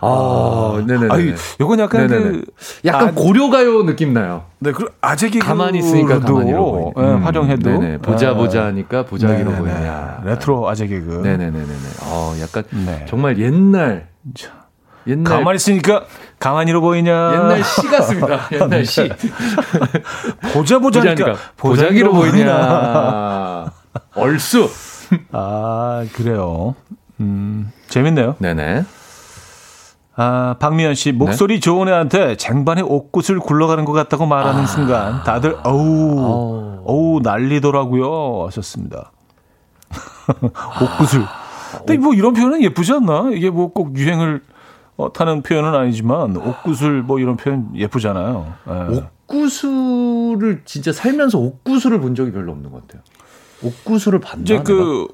아, 0.04 0.84
네네네. 0.88 1.08
아유, 1.14 1.36
요건 1.60 1.80
약간 1.80 2.08
네네네. 2.08 2.30
그 2.32 2.46
약간 2.86 3.10
아, 3.10 3.12
고려가요 3.12 3.84
느낌 3.86 4.14
나요. 4.14 4.46
네, 4.60 4.72
그 4.72 4.86
아재 5.02 5.30
개그도 5.30 5.46
가만히 5.48 5.80
있으니까 5.80 6.20
가만히로. 6.20 6.94
예, 6.98 7.02
음, 7.02 7.24
활용해도 7.24 7.70
네네. 7.70 7.98
보자 8.00 8.30
아, 8.32 8.34
보자 8.34 8.66
하니까 8.66 9.06
보자기로. 9.06 9.52
보이냐. 9.52 10.22
레트로 10.26 10.68
아재 10.70 10.88
개그. 10.88 11.22
네네네네네. 11.24 11.74
어, 12.04 12.36
약간 12.42 12.64
네. 12.72 13.06
정말 13.10 13.38
옛날 13.40 14.10
옛날 15.08 15.24
가만히 15.38 15.56
있으니까 15.56 16.06
가만히로 16.40 16.82
보이냐? 16.82 17.34
옛날 17.34 17.64
시 17.64 17.88
같습니다. 17.88 18.40
옛날 18.54 18.86
시. 18.86 19.10
보자 20.54 20.78
보자니까 20.80 21.16
보자니까 21.26 21.34
보자기로 21.58 22.14
보이냐. 22.14 23.66
얼쑤. 24.16 24.70
아 25.32 26.06
그래요. 26.14 26.76
음 27.20 27.72
재밌네요. 27.88 28.36
네네. 28.40 28.86
아 30.16 30.56
박미연 30.60 30.94
씨 30.96 31.12
목소리 31.12 31.60
좋은 31.60 31.88
애한테 31.88 32.36
쟁반에 32.36 32.82
옷굿을 32.82 33.40
굴러가는 33.40 33.86
것 33.86 33.94
같다고 33.94 34.26
말하는 34.26 34.68
순간 34.68 35.24
다들 35.24 35.58
어우 35.64 36.16
어. 36.20 36.84
어우 36.86 37.20
난리더라고요 37.24 38.46
하셨습니다. 38.48 39.12
옷굿을. 40.42 41.26
근데 41.78 41.98
뭐 41.98 42.14
이런 42.14 42.34
표현은 42.34 42.62
예쁘지 42.64 42.92
않나? 42.94 43.30
이게 43.34 43.50
뭐 43.50 43.70
꼭 43.70 43.96
유행을 43.98 44.42
어, 44.98 45.12
타는 45.14 45.42
표현은 45.42 45.74
아니지만 45.74 46.36
옷굿을 46.36 47.02
뭐 47.04 47.20
이런 47.20 47.38
표현 47.38 47.70
예쁘잖아요. 47.74 48.54
예. 48.70 49.04
옥구수를 49.32 50.64
진짜 50.66 50.92
살면서 50.92 51.38
옥구수를 51.40 52.02
본 52.02 52.14
적이 52.16 52.32
별로 52.34 52.52
없는 52.52 52.70
것 52.72 52.86
같아요. 52.86 53.02
옥구수를 53.64 54.20
봤나? 54.20 54.42
이제 54.44 54.62
그 54.64 55.08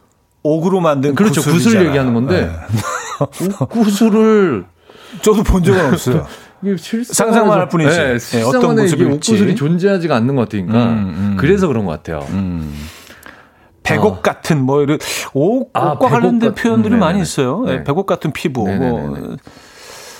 옥으로 0.44 0.80
만든 0.80 1.16
그렇죠. 1.16 1.42
구슬 1.42 1.54
구슬이잖아요. 1.54 1.88
얘기하는 1.90 2.14
건데 2.14 2.50
예. 3.42 3.48
옥구수를 3.60 4.66
저도 5.22 5.44
본 5.44 5.64
적은 5.64 5.94
없어요. 5.94 6.26
상상만 7.06 7.60
할 7.60 7.70
뿐이지. 7.70 7.98
네, 7.98 8.18
네, 8.18 8.42
어떤 8.44 8.76
모습일지. 8.76 9.04
옥구슬이 9.14 9.56
존재하지가 9.56 10.16
않는 10.16 10.36
것 10.36 10.44
같으니까 10.44 10.74
음, 10.86 10.90
음. 11.18 11.38
그래서 11.40 11.68
그런 11.68 11.86
것 11.86 11.92
같아요. 11.92 12.26
백옥 13.84 14.22
같은 14.22 14.62
뭐 14.62 14.82
이런 14.82 14.98
옥, 15.34 15.70
아, 15.74 15.92
옥과 15.92 16.10
관련된 16.10 16.50
같은, 16.50 16.62
표현들이 16.62 16.94
네네네. 16.96 17.00
많이 17.06 17.22
있어요. 17.22 17.62
네, 17.66 17.78
네. 17.78 17.84
백옥 17.86 18.06
같은 18.06 18.32
피부 18.34 18.66
뭐 18.66 18.70
네네네네. 18.78 19.36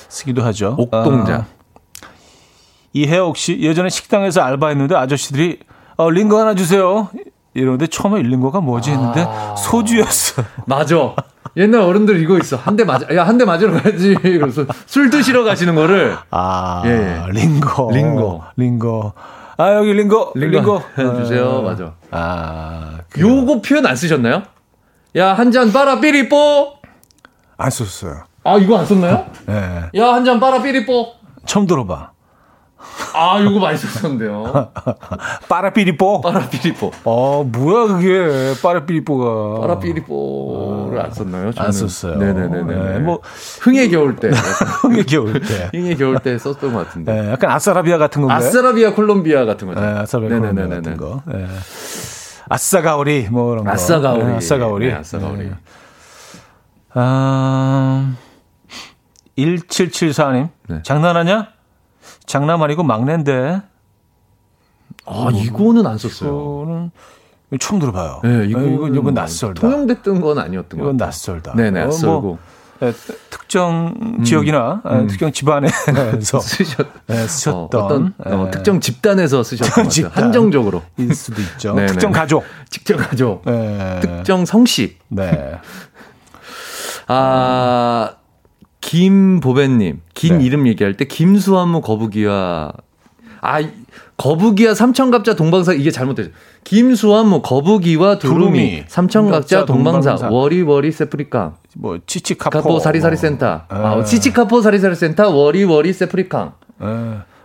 쓰기도 0.08 0.42
하죠. 0.44 0.76
옥동자. 0.78 1.36
아, 1.36 1.46
이혜옥 2.94 3.36
씨 3.38 3.60
예전에 3.60 3.90
식당에서 3.90 4.42
알바했는데 4.42 4.96
아저씨들이 4.96 5.60
어, 5.98 6.10
링거 6.10 6.40
하나 6.40 6.56
주세요. 6.56 7.10
이러는데 7.58 7.88
처음에 7.88 8.22
링거가 8.22 8.62
뭐지 8.62 8.92
했는데 8.92 9.26
아. 9.28 9.56
소주였어. 9.56 10.44
맞아. 10.66 11.16
옛날 11.58 11.82
어른들 11.82 12.22
이거 12.22 12.38
있어. 12.38 12.56
한 12.58 12.76
대 12.76 12.84
맞아. 12.84 13.08
야, 13.16 13.26
한 13.26 13.38
대 13.38 13.46
맞으러 13.46 13.72
가야지. 13.82 14.16
그래서 14.22 14.66
술 14.86 15.10
드시러 15.10 15.44
가시는 15.44 15.74
거를 15.76 16.16
아, 16.30 16.84
예, 16.86 16.90
예. 16.92 17.32
링거. 17.32 17.90
링거. 17.92 18.44
링거. 18.56 19.14
아, 19.58 19.74
여기 19.74 19.92
링거. 19.94 20.34
링거. 20.36 20.84
주세요. 21.18 21.62
맞아. 21.64 21.94
아, 22.12 23.00
그, 23.10 23.22
요거 23.22 23.62
표현 23.62 23.86
안 23.88 23.96
쓰셨나요? 23.96 24.44
야, 25.16 25.34
한 25.34 25.52
잔 25.52 25.74
빨아 25.74 26.00
삐리뽀. 26.00 26.74
안 27.58 27.70
썼어요. 27.72 28.22
아, 28.44 28.58
이거 28.58 28.78
안 28.78 28.86
썼나요? 28.86 29.26
예. 29.50 30.00
야, 30.00 30.14
한 30.14 30.24
잔 30.26 30.40
빨아 30.40 30.62
삐리뽀. 30.62 31.08
처음 31.48 31.66
들어봐. 31.66 32.12
아, 33.14 33.40
이거 33.40 33.60
맛있었는데요. 33.60 34.70
빠라삐리뽀. 35.50 36.22
빠라삐리뽀. 36.22 36.92
어, 37.06 37.44
뭐야 37.44 37.88
그게 37.88 38.54
빠라삐리뽀가. 38.62 39.62
빠라삐리뽀를 39.62 41.02
안 41.02 41.12
썼나요? 41.12 41.52
저는? 41.52 41.66
안 41.66 41.72
썼어요. 41.72 42.16
네네네네. 42.18 42.76
네, 42.94 43.00
뭐 43.00 43.20
흥의 43.62 43.90
겨울 43.90 44.16
때. 44.16 44.30
흥의 44.84 45.06
겨울 45.06 45.40
때. 45.42 45.70
흥의 45.74 45.98
겨울 45.98 46.20
때 46.20 46.38
썼던 46.38 46.74
것 46.74 46.86
같은데. 46.88 47.12
네, 47.22 47.32
약간 47.32 47.50
아싸라비아 47.52 47.98
같은 47.98 48.22
건가요? 48.22 48.38
아싸라비아 48.38 48.94
콜롬비아 48.94 49.46
같은 49.46 49.68
거죠. 49.68 49.80
네, 49.82 49.88
아싸라비아 49.88 50.40
콜롬비아. 50.40 50.68
같은 50.68 50.98
거. 50.98 51.22
네. 51.26 51.48
아싸가오리 52.50 53.28
뭐 53.32 53.54
이런 53.54 53.66
거. 53.66 53.72
아싸가오리. 53.72 54.24
네, 54.26 54.34
아싸가오리. 54.36 54.88
네, 54.88 54.94
아싸가오리. 54.94 55.44
네. 55.46 55.52
아, 56.94 58.14
1774님. 59.38 60.50
네. 60.70 60.82
장난하냐? 60.84 61.50
장난 62.26 62.62
아니고 62.62 62.84
막내인데. 62.84 63.62
아, 65.06 65.30
이거는 65.34 65.86
안 65.88 65.98
썼어요. 65.98 66.30
이거는 66.30 66.92
처음 67.60 67.80
들어봐요. 67.80 68.20
네, 68.24 68.46
이거 68.48 68.62
이건, 68.62 68.96
이건 68.96 69.14
낯설다. 69.14 69.62
통용됐던 69.62 70.20
건 70.22 70.38
아니었던 70.40 70.80
것 70.80 70.86
이건 70.86 70.98
같아요. 70.98 71.08
낯설다. 71.08 71.52
어, 71.54 71.56
낯설고. 71.56 72.22
뭐, 72.22 72.38
예, 72.84 72.94
특정 73.32 74.22
지역이나 74.24 74.82
아, 74.84 75.08
특정 75.08 75.32
집안에서 75.32 75.72
쓰셨, 76.40 76.86
예, 77.10 77.14
어, 77.14 77.28
쓰셨던 77.28 77.82
어 77.82 77.88
떤 77.88 78.14
어, 78.20 78.46
예, 78.48 78.52
특정 78.52 78.80
집단에서 78.82 79.42
쓰셨던. 79.44 79.90
집단. 79.90 80.12
한정적으로. 80.26 80.84
일 80.98 81.16
수도 81.16 81.42
있죠. 81.42 81.74
네네. 81.74 81.88
특정 81.94 82.12
가족. 82.12 82.44
특정 82.70 82.98
가족. 82.98 83.42
예. 83.48 84.00
특정 84.02 84.46
성씨. 84.46 84.98
네. 85.08 85.56
아, 87.08 88.17
김보배님. 88.88 90.02
긴 90.14 90.38
네. 90.38 90.46
이름 90.46 90.66
얘기할 90.66 90.96
때 90.96 91.04
김수한무 91.06 91.82
거북이와 91.82 92.72
아 93.42 93.60
이- 93.60 93.70
거북이와 94.16 94.74
삼천갑자 94.74 95.36
동방삭 95.36 95.74
이게 95.74 95.92
잘못되죠. 95.92 96.32
김수한무 96.64 97.42
거북이와 97.42 98.18
두루미, 98.18 98.40
두루미, 98.40 98.84
삼천갑자 98.88 99.66
동방삭, 99.66 100.12
동방삭. 100.16 100.30
워리 100.36 100.62
워리 100.62 100.92
세프리캉 100.92 101.56
뭐 101.76 102.00
치치카포 102.06 102.50
카포 102.62 102.80
사리사리 102.80 103.12
뭐. 103.14 103.22
센터 103.22 103.62
아, 103.68 103.98
예. 104.00 104.04
치치카포 104.06 104.62
사리사리 104.62 104.96
센터 104.96 105.30
워리 105.30 105.66
워리 105.66 105.92
세프리캉 105.94 106.54
예. 106.82 106.86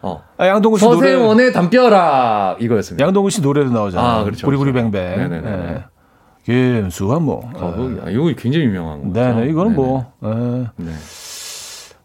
어. 0.02 0.22
아, 0.38 0.46
양동근 0.46 0.78
씨 0.78 0.84
노래 0.86 0.96
서생원의 1.12 1.52
담벼락 1.52 2.62
이거였습니다. 2.62 3.04
양동근 3.04 3.30
씨 3.30 3.42
노래도 3.42 3.70
나오잖아요. 3.70 4.08
아, 4.20 4.24
그렇죠. 4.24 4.46
구리구리 4.46 4.72
뱅뱅. 4.72 4.92
네네네. 5.16 5.50
예. 5.50 5.84
김수환 6.44 7.22
뭐. 7.22 7.50
거북이 7.52 8.00
아, 8.04 8.10
이거 8.10 8.32
굉장히 8.38 8.64
유명한 8.66 9.02
거죠. 9.02 9.12
네네 9.12 9.48
이거는 9.50 9.72
네네. 9.76 9.76
뭐. 9.76 10.12
예. 10.24 10.28
네. 10.76 10.92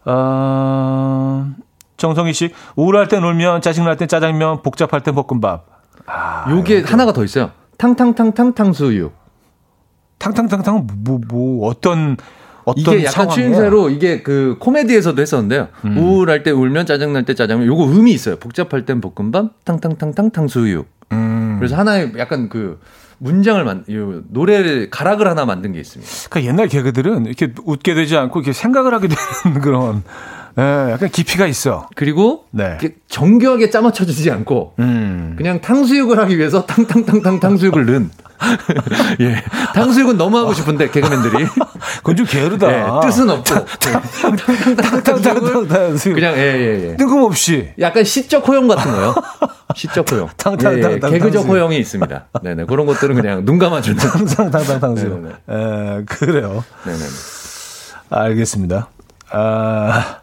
아, 0.10 1.54
정성희 1.98 2.34
씨 2.34 2.54
우울할 2.76 3.08
때 3.08 3.20
놀면 3.20 3.62
짜증날 3.62 3.98
때 3.98 4.08
짜장면 4.08 4.62
복잡할 4.62 5.04
때 5.04 5.12
볶음밥. 5.12 5.66
아, 6.06 6.46
요게 6.50 6.84
하나가 6.86 7.12
더 7.12 7.24
있어요. 7.24 7.52
탕탕탕탕 7.78 8.54
탕수육. 8.54 9.14
탕탕탕탕 10.20 10.88
뭐, 11.04 11.20
뭐 11.28 11.68
어떤 11.68 12.18
어떤 12.64 12.96
이게 12.96 13.06
약간? 13.06 13.30
추임새로 13.30 13.90
이게 13.90 14.22
그 14.24 14.58
코미디에서도 14.60 15.22
했었는데요. 15.22 15.68
음. 15.86 15.98
우울할 15.98 16.44
때 16.44 16.52
울면 16.52 16.86
짜증날 16.86 17.24
때 17.24 17.34
짜장면. 17.34 17.68
요거 17.68 17.84
의미 17.84 18.12
있어요. 18.12 18.38
복잡할 18.38 18.86
땐 18.86 19.00
볶음밥, 19.02 19.64
탕탕탕탕 19.66 20.32
탕수육. 20.32 20.97
음. 21.12 21.58
그래서 21.60 21.76
하나의 21.76 22.14
약간 22.18 22.50
그 22.50 22.80
문장을 23.20 23.64
만, 23.64 23.84
요 23.90 24.22
노래를 24.30 24.90
가락을 24.90 25.28
하나 25.28 25.46
만든 25.46 25.72
게 25.74 25.80
있습니다. 25.80 26.30
그러니까 26.30 26.52
옛날 26.52 26.68
개그들은 26.68 27.26
이렇게 27.26 27.54
웃게 27.64 27.94
되지 27.94 28.16
않고 28.16 28.40
이렇게 28.40 28.54
생각을 28.54 28.94
하게 28.94 29.08
되는 29.08 29.60
그런 29.62 30.04
예, 30.60 30.92
약간 30.92 31.10
깊이가 31.10 31.46
있어. 31.48 31.88
그리고 31.96 32.46
네. 32.52 32.78
정교하게 33.08 33.70
짜맞춰지지 33.70 34.32
않고 34.32 34.74
음. 34.80 35.36
그냥 35.38 35.62
탕수육을 35.62 36.18
하기 36.20 36.38
위해서 36.38 36.66
탕탕탕탕 36.66 37.40
탕수육을 37.40 37.86
넣은. 37.86 38.10
예. 39.20 39.44
탕수육은 39.74 40.18
너무 40.18 40.38
하고 40.38 40.54
싶은데 40.54 40.90
개그맨들이 40.92 41.48
그건 41.98 42.16
좀 42.16 42.26
게으르다. 42.26 42.72
예, 42.72 43.08
뜻은 43.08 43.30
없고 43.30 43.66
탕탕탕탕 43.66 45.04
탕수육을 45.04 45.68
탕탕탕탕 45.68 46.14
그냥 46.14 46.36
예예 46.36 46.90
예. 46.92 46.98
뜬금없이 46.98 47.74
약간 47.80 48.04
시적 48.04 48.48
호용 48.48 48.68
같은 48.68 48.92
거요. 48.92 49.16
시적 49.76 50.12
호용. 50.12 50.28
탕탕탕탕 50.38 50.92
예, 50.92 50.96
예, 50.96 51.00
개그적 51.00 51.22
탕수육. 51.34 51.48
호용이 51.50 51.78
있습니다. 51.80 52.26
네네 52.44 52.66
그런 52.66 52.86
것들은 52.88 53.16
그냥 53.16 53.46
눈 53.46 53.58
감아주는. 53.60 53.98
탕탕탕탕 53.98 54.80
탕수. 54.80 55.08
네네네. 55.08 55.30
예, 56.00 56.04
그래요. 56.06 56.64
네네. 56.86 57.00
알겠습니다. 58.10 58.88
아, 59.32 60.20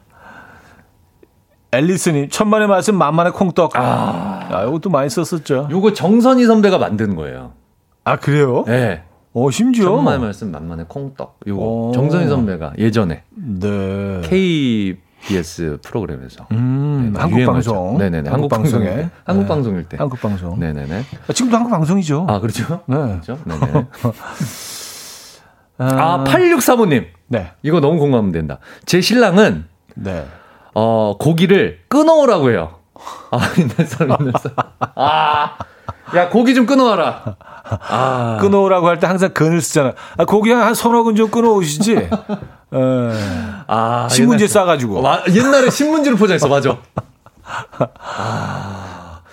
앨리스님, 1.79 2.29
천만의 2.29 2.69
말씀, 2.69 2.97
만만의 2.97 3.33
콩떡. 3.33 3.77
아, 3.77 4.49
아 4.51 4.65
이것도 4.65 4.91
많이 4.91 5.11
썼었죠. 5.11 5.69
요거 5.71 5.93
정선희 5.95 6.47
선배가 6.47 6.79
만든 6.79 7.15
거예요. 7.17 7.53
아, 8.05 8.17
그래요? 8.17 8.65
예. 8.69 9.03
어, 9.35 9.51
심지어. 9.51 9.87
천만의 9.87 10.21
말씀 10.21 10.53
만만의 10.53 10.87
콩떡. 10.89 11.41
요거 11.47 11.63
오. 11.63 11.93
정선희 11.93 12.29
선배가 12.29 12.75
예전에 12.79 13.25
네. 13.35 14.21
KBS 14.23 15.79
프로그램에서 15.83 16.47
음, 16.53 17.11
네, 17.13 17.21
한국 17.21 17.39
유행어죠. 17.39 17.73
방송. 17.73 17.99
네네네. 17.99 18.31
한국 18.31 18.53
한국. 18.53 18.71
때. 18.71 19.11
한국 19.25 19.43
네. 19.43 19.49
방송일 19.49 19.85
때. 19.89 19.97
한국 19.97 20.21
방송. 20.21 20.61
네네네. 20.61 21.03
아, 21.27 21.33
지금도 21.33 21.57
한국 21.57 21.71
방송이죠. 21.71 22.27
아 22.29 22.39
그렇죠. 22.39 22.81
네. 22.87 22.97
그렇죠. 22.97 23.39
네네. 23.45 23.87
아 25.79 26.25
8635님. 26.25 27.07
네. 27.27 27.51
이거 27.65 27.81
너무 27.81 27.99
공감하면 27.99 28.31
된다. 28.31 28.61
제 28.87 29.01
신랑은 29.01 29.65
네. 29.97 30.25
어, 30.75 31.17
고기를 31.19 31.81
끊어오라고 31.89 32.51
해요. 32.51 32.77
아, 33.31 33.39
옛날 33.59 33.87
사람, 33.87 34.17
옛날 34.21 34.33
사람. 34.41 34.57
아, 34.95 35.51
야, 36.17 36.29
고기 36.29 36.55
좀 36.55 36.67
끊어와라. 36.67 37.37
아, 37.89 38.39
끊어오라고 38.41 38.87
할 38.89 38.99
때 38.99 39.07
항상 39.07 39.31
근을 39.33 39.61
쓰잖아. 39.61 39.93
아, 40.17 40.25
고기 40.25 40.51
한 40.53 40.75
서너 40.75 41.03
근 41.03 41.17
좀 41.17 41.31
끊어오시지. 41.31 41.95
에, 41.97 42.09
아, 43.67 44.09
신문지에 44.11 44.47
싸가지고. 44.49 44.99
어, 44.99 45.03
마- 45.03 45.23
옛날에 45.33 45.71
신문지를 45.71 46.17
포장했어, 46.19 46.49
맞아. 46.49 46.77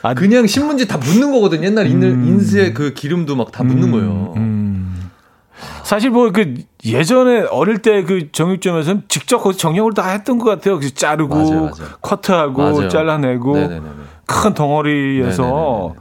아, 0.04 0.14
그냥 0.16 0.48
신문지 0.48 0.88
다 0.88 0.98
묻는 0.98 1.32
거거든. 1.32 1.64
옛날 1.64 1.88
인, 1.88 2.02
인쇄 2.02 2.74
그 2.74 2.94
기름도 2.94 3.36
막 3.36 3.52
다 3.52 3.64
묻는 3.64 3.92
거예요. 3.92 4.34
음. 4.38 5.01
사실 5.84 6.10
뭐 6.12 6.32
그 6.32 6.56
예전에 6.86 7.42
어릴 7.52 7.80
때 7.82 8.04
그 8.04 8.32
정육점에서는 8.32 9.04
직접 9.08 9.40
거기서 9.40 9.60
정형을 9.60 9.94
다 9.94 10.10
했던 10.10 10.38
것 10.38 10.46
같아요. 10.50 10.78
그래서 10.78 10.94
자르고 10.96 11.36
맞아요, 11.36 11.62
맞아요. 11.62 11.90
커트하고 12.02 12.62
맞아요. 12.62 12.90
잘라내고 12.90 13.54
네네네네. 13.56 13.90
큰 14.26 14.54
덩어리에서 14.54 15.44
네네네네. 15.44 15.94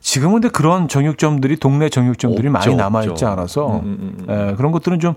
지금은 0.00 0.34
근데 0.34 0.48
그런 0.48 0.88
정육점들이 0.88 1.58
동네 1.58 1.88
정육점들이 1.88 2.48
없죠, 2.48 2.70
많이 2.70 2.74
남아 2.74 3.04
있지. 3.04 3.24
않아서 3.24 3.68
음, 3.78 3.82
음, 3.84 4.26
음. 4.28 4.30
에, 4.30 4.54
그런 4.56 4.72
것들은 4.72 4.98
좀 4.98 5.14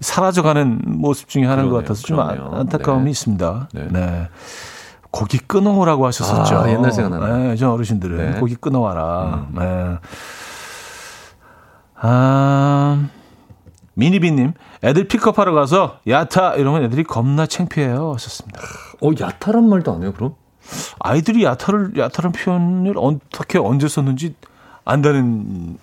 사라져가는 0.00 0.80
모습 0.84 1.28
중에 1.28 1.44
하나인 1.44 1.68
것 1.68 1.76
그러네요, 1.76 1.82
같아서 1.82 2.02
좀 2.02 2.16
그러네요. 2.16 2.50
안- 2.52 2.60
안타까움이 2.62 3.04
네. 3.04 3.10
있습니다. 3.10 3.68
네. 3.72 3.86
네. 3.90 4.28
고기 5.12 5.38
끊어오라고 5.38 6.04
하셨었죠. 6.06 6.56
아, 6.58 6.68
옛날 6.70 6.90
생각나네. 6.90 7.48
네, 7.50 7.56
저 7.56 7.70
어르신들은 7.70 8.16
네. 8.16 8.22
음. 8.34 8.40
고기 8.40 8.56
끊어와라. 8.56 9.46
네. 9.52 9.96
아, 11.98 13.06
미니비님, 14.06 14.52
애들 14.84 15.08
픽업하러 15.08 15.52
가서 15.54 15.98
야타 16.06 16.56
이러면 16.56 16.84
애들이 16.84 17.02
겁나 17.02 17.46
창피해요. 17.46 18.12
하셨습니다. 18.14 18.60
어, 19.02 19.10
야타란 19.18 19.68
말도 19.68 19.92
안 19.94 20.02
해요, 20.02 20.12
그럼? 20.14 20.34
아이들이 21.00 21.44
야타를 21.44 21.92
야타라는 21.96 22.32
표현을 22.32 22.94
어떻게 22.98 23.58
언제 23.58 23.88
썼는지 23.88 24.34
안다는 24.84 25.78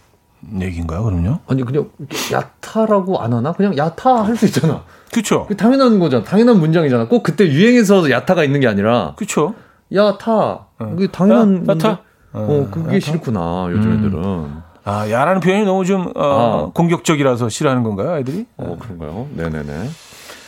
얘기인가요? 0.59 1.03
그럼요? 1.03 1.39
아니, 1.47 1.64
그냥 1.64 1.89
야타라고 2.32 3.20
안 3.20 3.34
하나? 3.34 3.51
그냥 3.53 3.76
야타 3.78 4.24
할 4.26 4.36
수 4.36 4.45
있잖아. 4.45 4.84
그렇죠. 5.11 5.47
당연한 5.57 5.99
거잖아. 5.99 6.24
당연한 6.24 6.59
문장이잖아. 6.59 7.07
꼭 7.07 7.24
그때 7.24 7.47
유행해서 7.47 8.09
야타가 8.11 8.43
있는 8.43 8.59
게 8.59 8.68
아니라 8.68 9.14
그렇죠. 9.16 9.55
야타. 9.93 10.68
그게 10.78 11.07
당연한 11.07 11.55
야, 11.57 11.72
야타? 11.74 11.88
건데. 11.89 12.01
어, 12.34 12.68
그게 12.72 12.99
싫구나. 12.99 13.68
요즘 13.72 13.93
애들은. 13.93 14.72
아, 14.86 15.10
야라는 15.10 15.40
표현이 15.42 15.66
너무 15.66 15.86
좀 15.86 16.12
어, 16.16 16.68
아. 16.68 16.72
공격적이라서 16.74 17.50
싫어하는 17.50 17.84
건가요, 17.84 18.12
아이들이? 18.12 18.46
어, 18.58 18.78
그런가요? 18.80 19.28
네 19.36 19.50
네 19.50 19.64
네. 19.64 19.90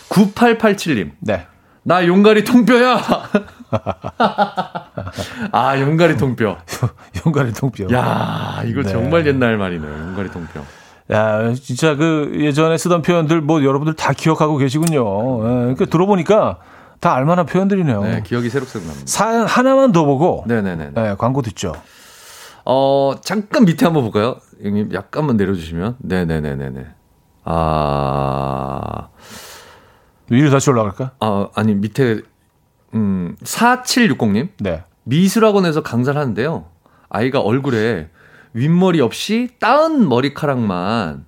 9887님. 0.10 1.12
네. 1.20 1.46
나 1.84 2.06
용가리 2.06 2.44
통뼈야. 2.44 3.00
아, 5.52 5.80
용가리 5.80 6.18
통뼈. 6.18 6.58
연관의 7.26 7.54
통뼈. 7.54 7.88
야, 7.94 8.62
이거 8.66 8.82
네. 8.84 8.90
정말 8.90 9.26
옛날 9.28 9.58
말이네요. 9.58 9.92
용가리 9.92 10.30
통뼈. 10.32 10.62
야, 11.12 11.54
진짜 11.54 11.96
그 11.96 12.32
예전에 12.36 12.78
쓰던 12.78 13.02
표현들 13.04 13.42
뭐 13.42 13.64
여러분들 13.64 13.94
다 13.96 14.12
기억하고 14.14 14.58
계시군요. 14.58 15.40
예, 15.44 15.48
그러니까 15.60 15.86
들어보니까 15.86 16.58
다 17.00 17.14
알만한 17.14 17.46
표현들이네요. 17.46 18.02
네, 18.02 18.24
기억이 18.26 18.50
새록새록 18.50 18.88
납니다. 18.88 19.06
사연 19.08 19.46
하나만 19.46 19.92
더 19.92 20.06
보고 20.06 20.44
네네네. 20.48 20.92
예, 20.98 21.16
광고 21.18 21.42
듣죠. 21.44 21.74
어, 22.66 23.14
잠깐 23.22 23.66
밑에 23.66 23.86
한번 23.86 24.04
볼까요? 24.04 24.38
형님, 24.62 24.94
약간만 24.94 25.38
내려주시면. 25.38 25.98
네네네네네. 26.00 26.88
아, 27.46 29.10
위로 30.30 30.50
다시 30.50 30.70
올라갈까? 30.72 31.12
아, 31.20 31.50
아니, 31.54 31.76
밑에, 31.76 32.22
음, 32.96 33.36
4760님. 33.44 34.50
네. 34.60 34.84
미술학원에서 35.04 35.84
강사를 35.84 36.20
하는데요. 36.20 36.66
아이가 37.10 37.40
얼굴에 37.40 38.10
윗머리 38.54 39.02
없이 39.02 39.50
따은 39.60 40.08
머리카락만 40.10 41.26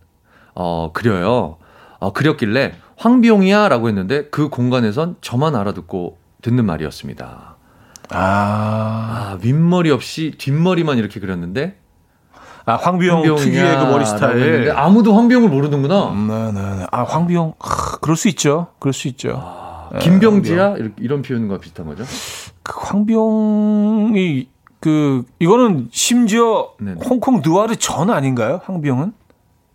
어, 0.56 0.92
그려요. 0.94 1.58
어, 2.00 2.14
그렸길래 2.14 2.74
황비용이야 2.96 3.70
라고 3.70 3.90
했는데 3.90 4.30
그 4.30 4.50
공간에선 4.50 5.18
저만 5.22 5.56
알아듣고 5.56 6.18
듣는 6.42 6.66
말이었습니다. 6.66 7.57
아, 8.10 9.34
아, 9.34 9.38
윗머리 9.42 9.92
없이 9.92 10.34
뒷머리만 10.38 10.98
이렇게 10.98 11.20
그렸는데 11.20 11.78
아 12.66 12.76
황비용 12.76 13.22
특유의 13.36 13.78
그 13.78 13.84
머리 13.86 14.06
스타일. 14.06 14.72
아무도 14.76 15.16
황비용을 15.16 15.50
모르는구나. 15.50 16.10
음, 16.12 16.28
네, 16.28 16.52
네, 16.52 16.76
네. 16.80 16.86
아 16.92 17.04
황비용, 17.04 17.54
하, 17.60 17.98
그럴 18.00 18.18
수 18.18 18.28
있죠. 18.30 18.68
그럴 18.80 18.92
수 18.94 19.08
있죠. 19.08 19.40
아, 19.42 19.90
네, 19.94 20.00
김병지야? 20.00 20.76
이렇게- 20.76 20.94
이런 20.98 21.22
표현과 21.22 21.60
비슷한 21.60 21.86
거죠? 21.88 22.04
그 22.64 22.74
황비용이 22.78 24.50
그 24.80 25.24
이거는 25.40 25.88
심지어 25.92 26.72
네네. 26.80 27.00
홍콩 27.10 27.42
느와르 27.44 27.78
전 27.78 28.10
아닌가요? 28.10 28.62
황비용은 28.66 29.14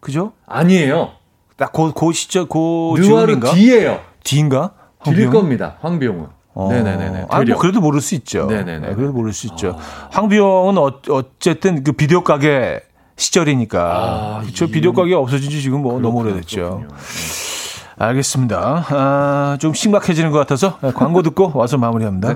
그죠? 0.00 0.32
아니에요. 0.46 1.10
딱고 1.56 1.92
고 1.92 2.12
시절 2.12 2.46
고 2.46 2.96
느와르 2.98 3.26
즈음인가? 3.40 3.52
뒤에요. 3.54 4.00
뒤인가? 4.24 4.72
뒤일 5.04 5.16
황비용? 5.26 5.32
겁니다. 5.32 5.76
황비용은. 5.80 6.26
어. 6.54 6.68
네네네네. 6.70 7.26
아, 7.30 7.42
뭐. 7.44 7.56
그래도 7.58 7.80
모를 7.80 8.00
수 8.00 8.14
있죠. 8.16 8.46
네네네. 8.46 8.88
네, 8.88 8.94
그래도 8.94 9.12
모를 9.12 9.32
수 9.32 9.46
있죠. 9.48 9.76
황비용은 10.10 10.76
어, 10.78 11.00
어쨌든 11.10 11.82
그 11.82 11.92
비디오 11.92 12.22
가게 12.22 12.80
시절이니까. 13.16 13.80
아, 13.80 14.40
그렇죠. 14.42 14.66
이- 14.66 14.70
비디오 14.70 14.92
가게 14.92 15.14
없어진 15.14 15.50
지 15.50 15.62
지금 15.62 15.80
뭐 15.82 15.94
너무 15.94 16.18
그렇구나, 16.18 16.32
오래됐죠. 16.34 16.56
그렇군요. 16.60 16.88
네. 16.88 16.94
알겠습니다. 17.98 18.84
아, 18.90 19.56
좀 19.60 19.74
심각해지는 19.74 20.30
것 20.30 20.38
같아서 20.38 20.78
네, 20.82 20.92
광고 20.92 21.22
듣고 21.22 21.52
와서 21.54 21.78
마무리합니다. 21.78 22.28
네. 22.28 22.34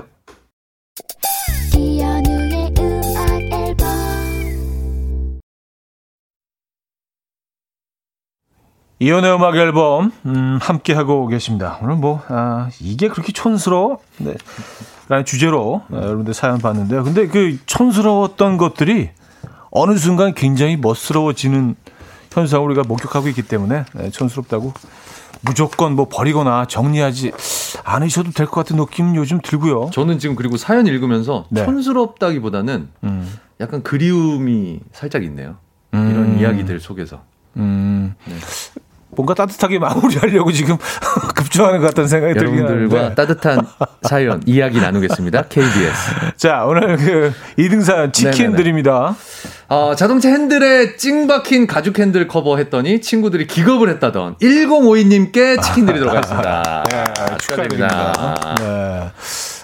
이연의 8.99 9.35
음악 9.35 9.55
앨범 9.55 10.11
음, 10.25 10.57
함께 10.61 10.93
하고 10.93 11.27
계십니다. 11.27 11.77
오늘 11.83 11.95
뭐 11.95 12.23
아, 12.29 12.69
이게 12.81 13.07
그렇게 13.07 13.31
촌스러워? 13.31 13.99
네. 14.17 14.33
라는 15.07 15.23
주제로 15.23 15.83
아, 15.91 15.97
여러분들 15.97 16.33
사연 16.33 16.57
봤는데요. 16.57 17.03
근데 17.03 17.27
그 17.27 17.59
촌스러웠던 17.67 18.57
것들이 18.57 19.11
어느 19.69 19.97
순간 19.97 20.33
굉장히 20.33 20.77
멋스러워지는 20.77 21.75
현상을 22.31 22.65
우리가 22.65 22.83
목격하고 22.87 23.27
있기 23.29 23.43
때문에 23.43 23.85
네, 23.93 24.09
촌스럽다고 24.09 24.73
무조건 25.41 25.93
뭐 25.95 26.07
버리거나 26.09 26.65
정리하지 26.65 27.31
않으셔도 27.83 28.31
될 28.31 28.47
것 28.47 28.55
같은 28.55 28.77
느낌 28.77 29.15
요즘 29.15 29.39
들고요. 29.41 29.91
저는 29.93 30.17
지금 30.17 30.35
그리고 30.35 30.57
사연 30.57 30.87
읽으면서 30.87 31.45
네. 31.49 31.63
촌스럽다기보다는 31.63 32.89
음, 33.03 33.33
약간 33.59 33.83
그리움이 33.83 34.79
살짝 34.91 35.23
있네요. 35.25 35.57
음. 35.93 36.09
이런 36.11 36.39
이야기들 36.39 36.79
속에서. 36.79 37.21
음, 37.57 38.15
네. 38.25 38.35
뭔가 39.09 39.33
따뜻하게 39.33 39.79
마무리하려고 39.79 40.51
지금 40.51 40.77
급조하는 41.35 41.79
것 41.79 41.87
같다는 41.87 42.07
생각이 42.07 42.33
들긴 42.33 42.59
여러분들과 42.59 42.97
하는데. 42.97 43.15
따뜻한 43.15 43.65
사연 44.03 44.41
이야기 44.45 44.79
나누겠습니다. 44.81 45.43
KBS. 45.43 46.11
자, 46.37 46.65
오늘 46.65 46.97
그 46.97 47.33
2등 47.57 47.81
사연 47.83 48.11
치킨 48.11 48.31
네네네. 48.51 48.57
드립니다. 48.57 49.15
어, 49.69 49.95
자동차 49.95 50.29
핸들에 50.29 50.97
찡 50.97 51.25
박힌 51.27 51.67
가죽 51.67 51.99
핸들 51.99 52.27
커버 52.27 52.57
했더니 52.57 53.01
친구들이 53.01 53.47
기겁을 53.47 53.89
했다던 53.89 54.35
1052님께 54.41 55.61
치킨 55.63 55.85
드리도록 55.85 56.13
하겠습니다. 56.15 56.83
아, 56.93 57.37
축하드립니다. 57.37 58.55
네. 58.59 59.11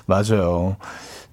맞아요. 0.06 0.78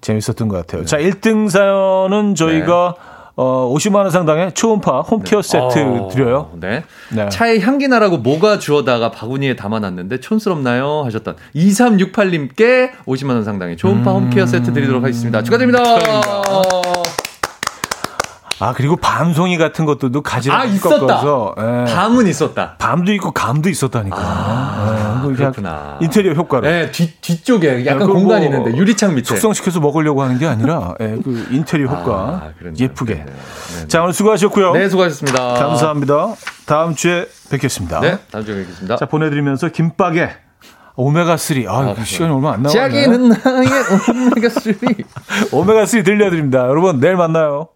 재밌었던 0.01 0.47
것 0.47 0.57
같아요. 0.57 0.85
자, 0.85 0.97
1등 0.97 1.49
사연은 1.49 2.35
저희가 2.35 2.95
어, 3.35 3.73
50만 3.73 3.95
원 3.95 4.09
상당의 4.09 4.53
초음파 4.53 5.01
홈케어 5.01 5.41
세트 5.41 5.79
어, 5.79 6.09
드려요. 6.11 6.51
네. 6.59 6.83
네. 7.09 7.29
차에 7.29 7.59
향기 7.59 7.87
나라고 7.87 8.17
뭐가 8.17 8.59
주워다가 8.59 9.11
바구니에 9.11 9.55
담아놨는데 9.55 10.19
촌스럽나요? 10.19 11.03
하셨던 11.05 11.35
2368님께 11.55 12.91
50만 13.05 13.29
원 13.29 13.43
상당의 13.43 13.77
초음파 13.77 14.11
홈케어 14.11 14.45
세트 14.45 14.73
드리도록 14.73 15.03
하겠습니다. 15.03 15.43
축하드립니다. 15.43 15.81
아, 18.61 18.73
그리고 18.73 18.95
밤송이 18.95 19.57
같은 19.57 19.85
것들도 19.85 20.21
가지를 20.21 20.55
아. 20.55 20.65
꺾어서 20.79 21.55
예. 21.57 21.91
밤은 21.91 22.27
있었다. 22.27 22.75
밤도 22.77 23.11
있고 23.13 23.31
감도 23.31 23.69
있었다니까. 23.69 24.17
아, 24.17 25.23
예, 25.27 25.33
그렇구나. 25.33 25.97
인테리어 25.99 26.33
효과로. 26.33 26.67
네, 26.67 26.91
뒤, 26.91 27.11
뒤쪽에 27.21 27.85
약간 27.87 28.01
그거 28.01 28.13
공간이 28.13 28.47
뭐 28.49 28.57
있는데 28.59 28.77
유리창 28.77 29.15
밑에. 29.15 29.25
숙성시켜서 29.25 29.79
먹으려고 29.79 30.21
하는 30.21 30.37
게 30.37 30.45
아니라 30.45 30.93
예, 31.01 31.17
그 31.23 31.47
인테리어 31.49 31.87
효과 31.87 32.13
아, 32.13 32.51
그렇네요. 32.59 32.75
예쁘게. 32.79 33.15
네, 33.15 33.25
네, 33.25 33.31
네. 33.81 33.87
자, 33.87 34.03
오늘 34.03 34.13
수고하셨고요. 34.13 34.73
네, 34.73 34.89
수고하셨습니다. 34.89 35.53
감사합니다. 35.55 36.35
다음 36.67 36.93
주에 36.93 37.25
뵙겠습니다. 37.49 37.99
네, 38.01 38.19
다음 38.31 38.45
주에 38.45 38.55
뵙겠습니다. 38.57 38.97
자, 38.97 39.05
보내드리면서 39.07 39.69
김밥에 39.69 40.29
오메가3. 40.97 41.67
아, 41.67 41.93
그 41.95 42.05
시간이 42.05 42.31
얼마 42.31 42.53
안 42.53 42.61
남았네. 42.63 42.79
자기는 42.79 43.29
나의 43.29 43.67
오메가3. 44.29 45.05
오메가3 45.51 46.05
들려드립니다. 46.05 46.59
여러분, 46.67 46.99
내일 46.99 47.15
만나요. 47.15 47.69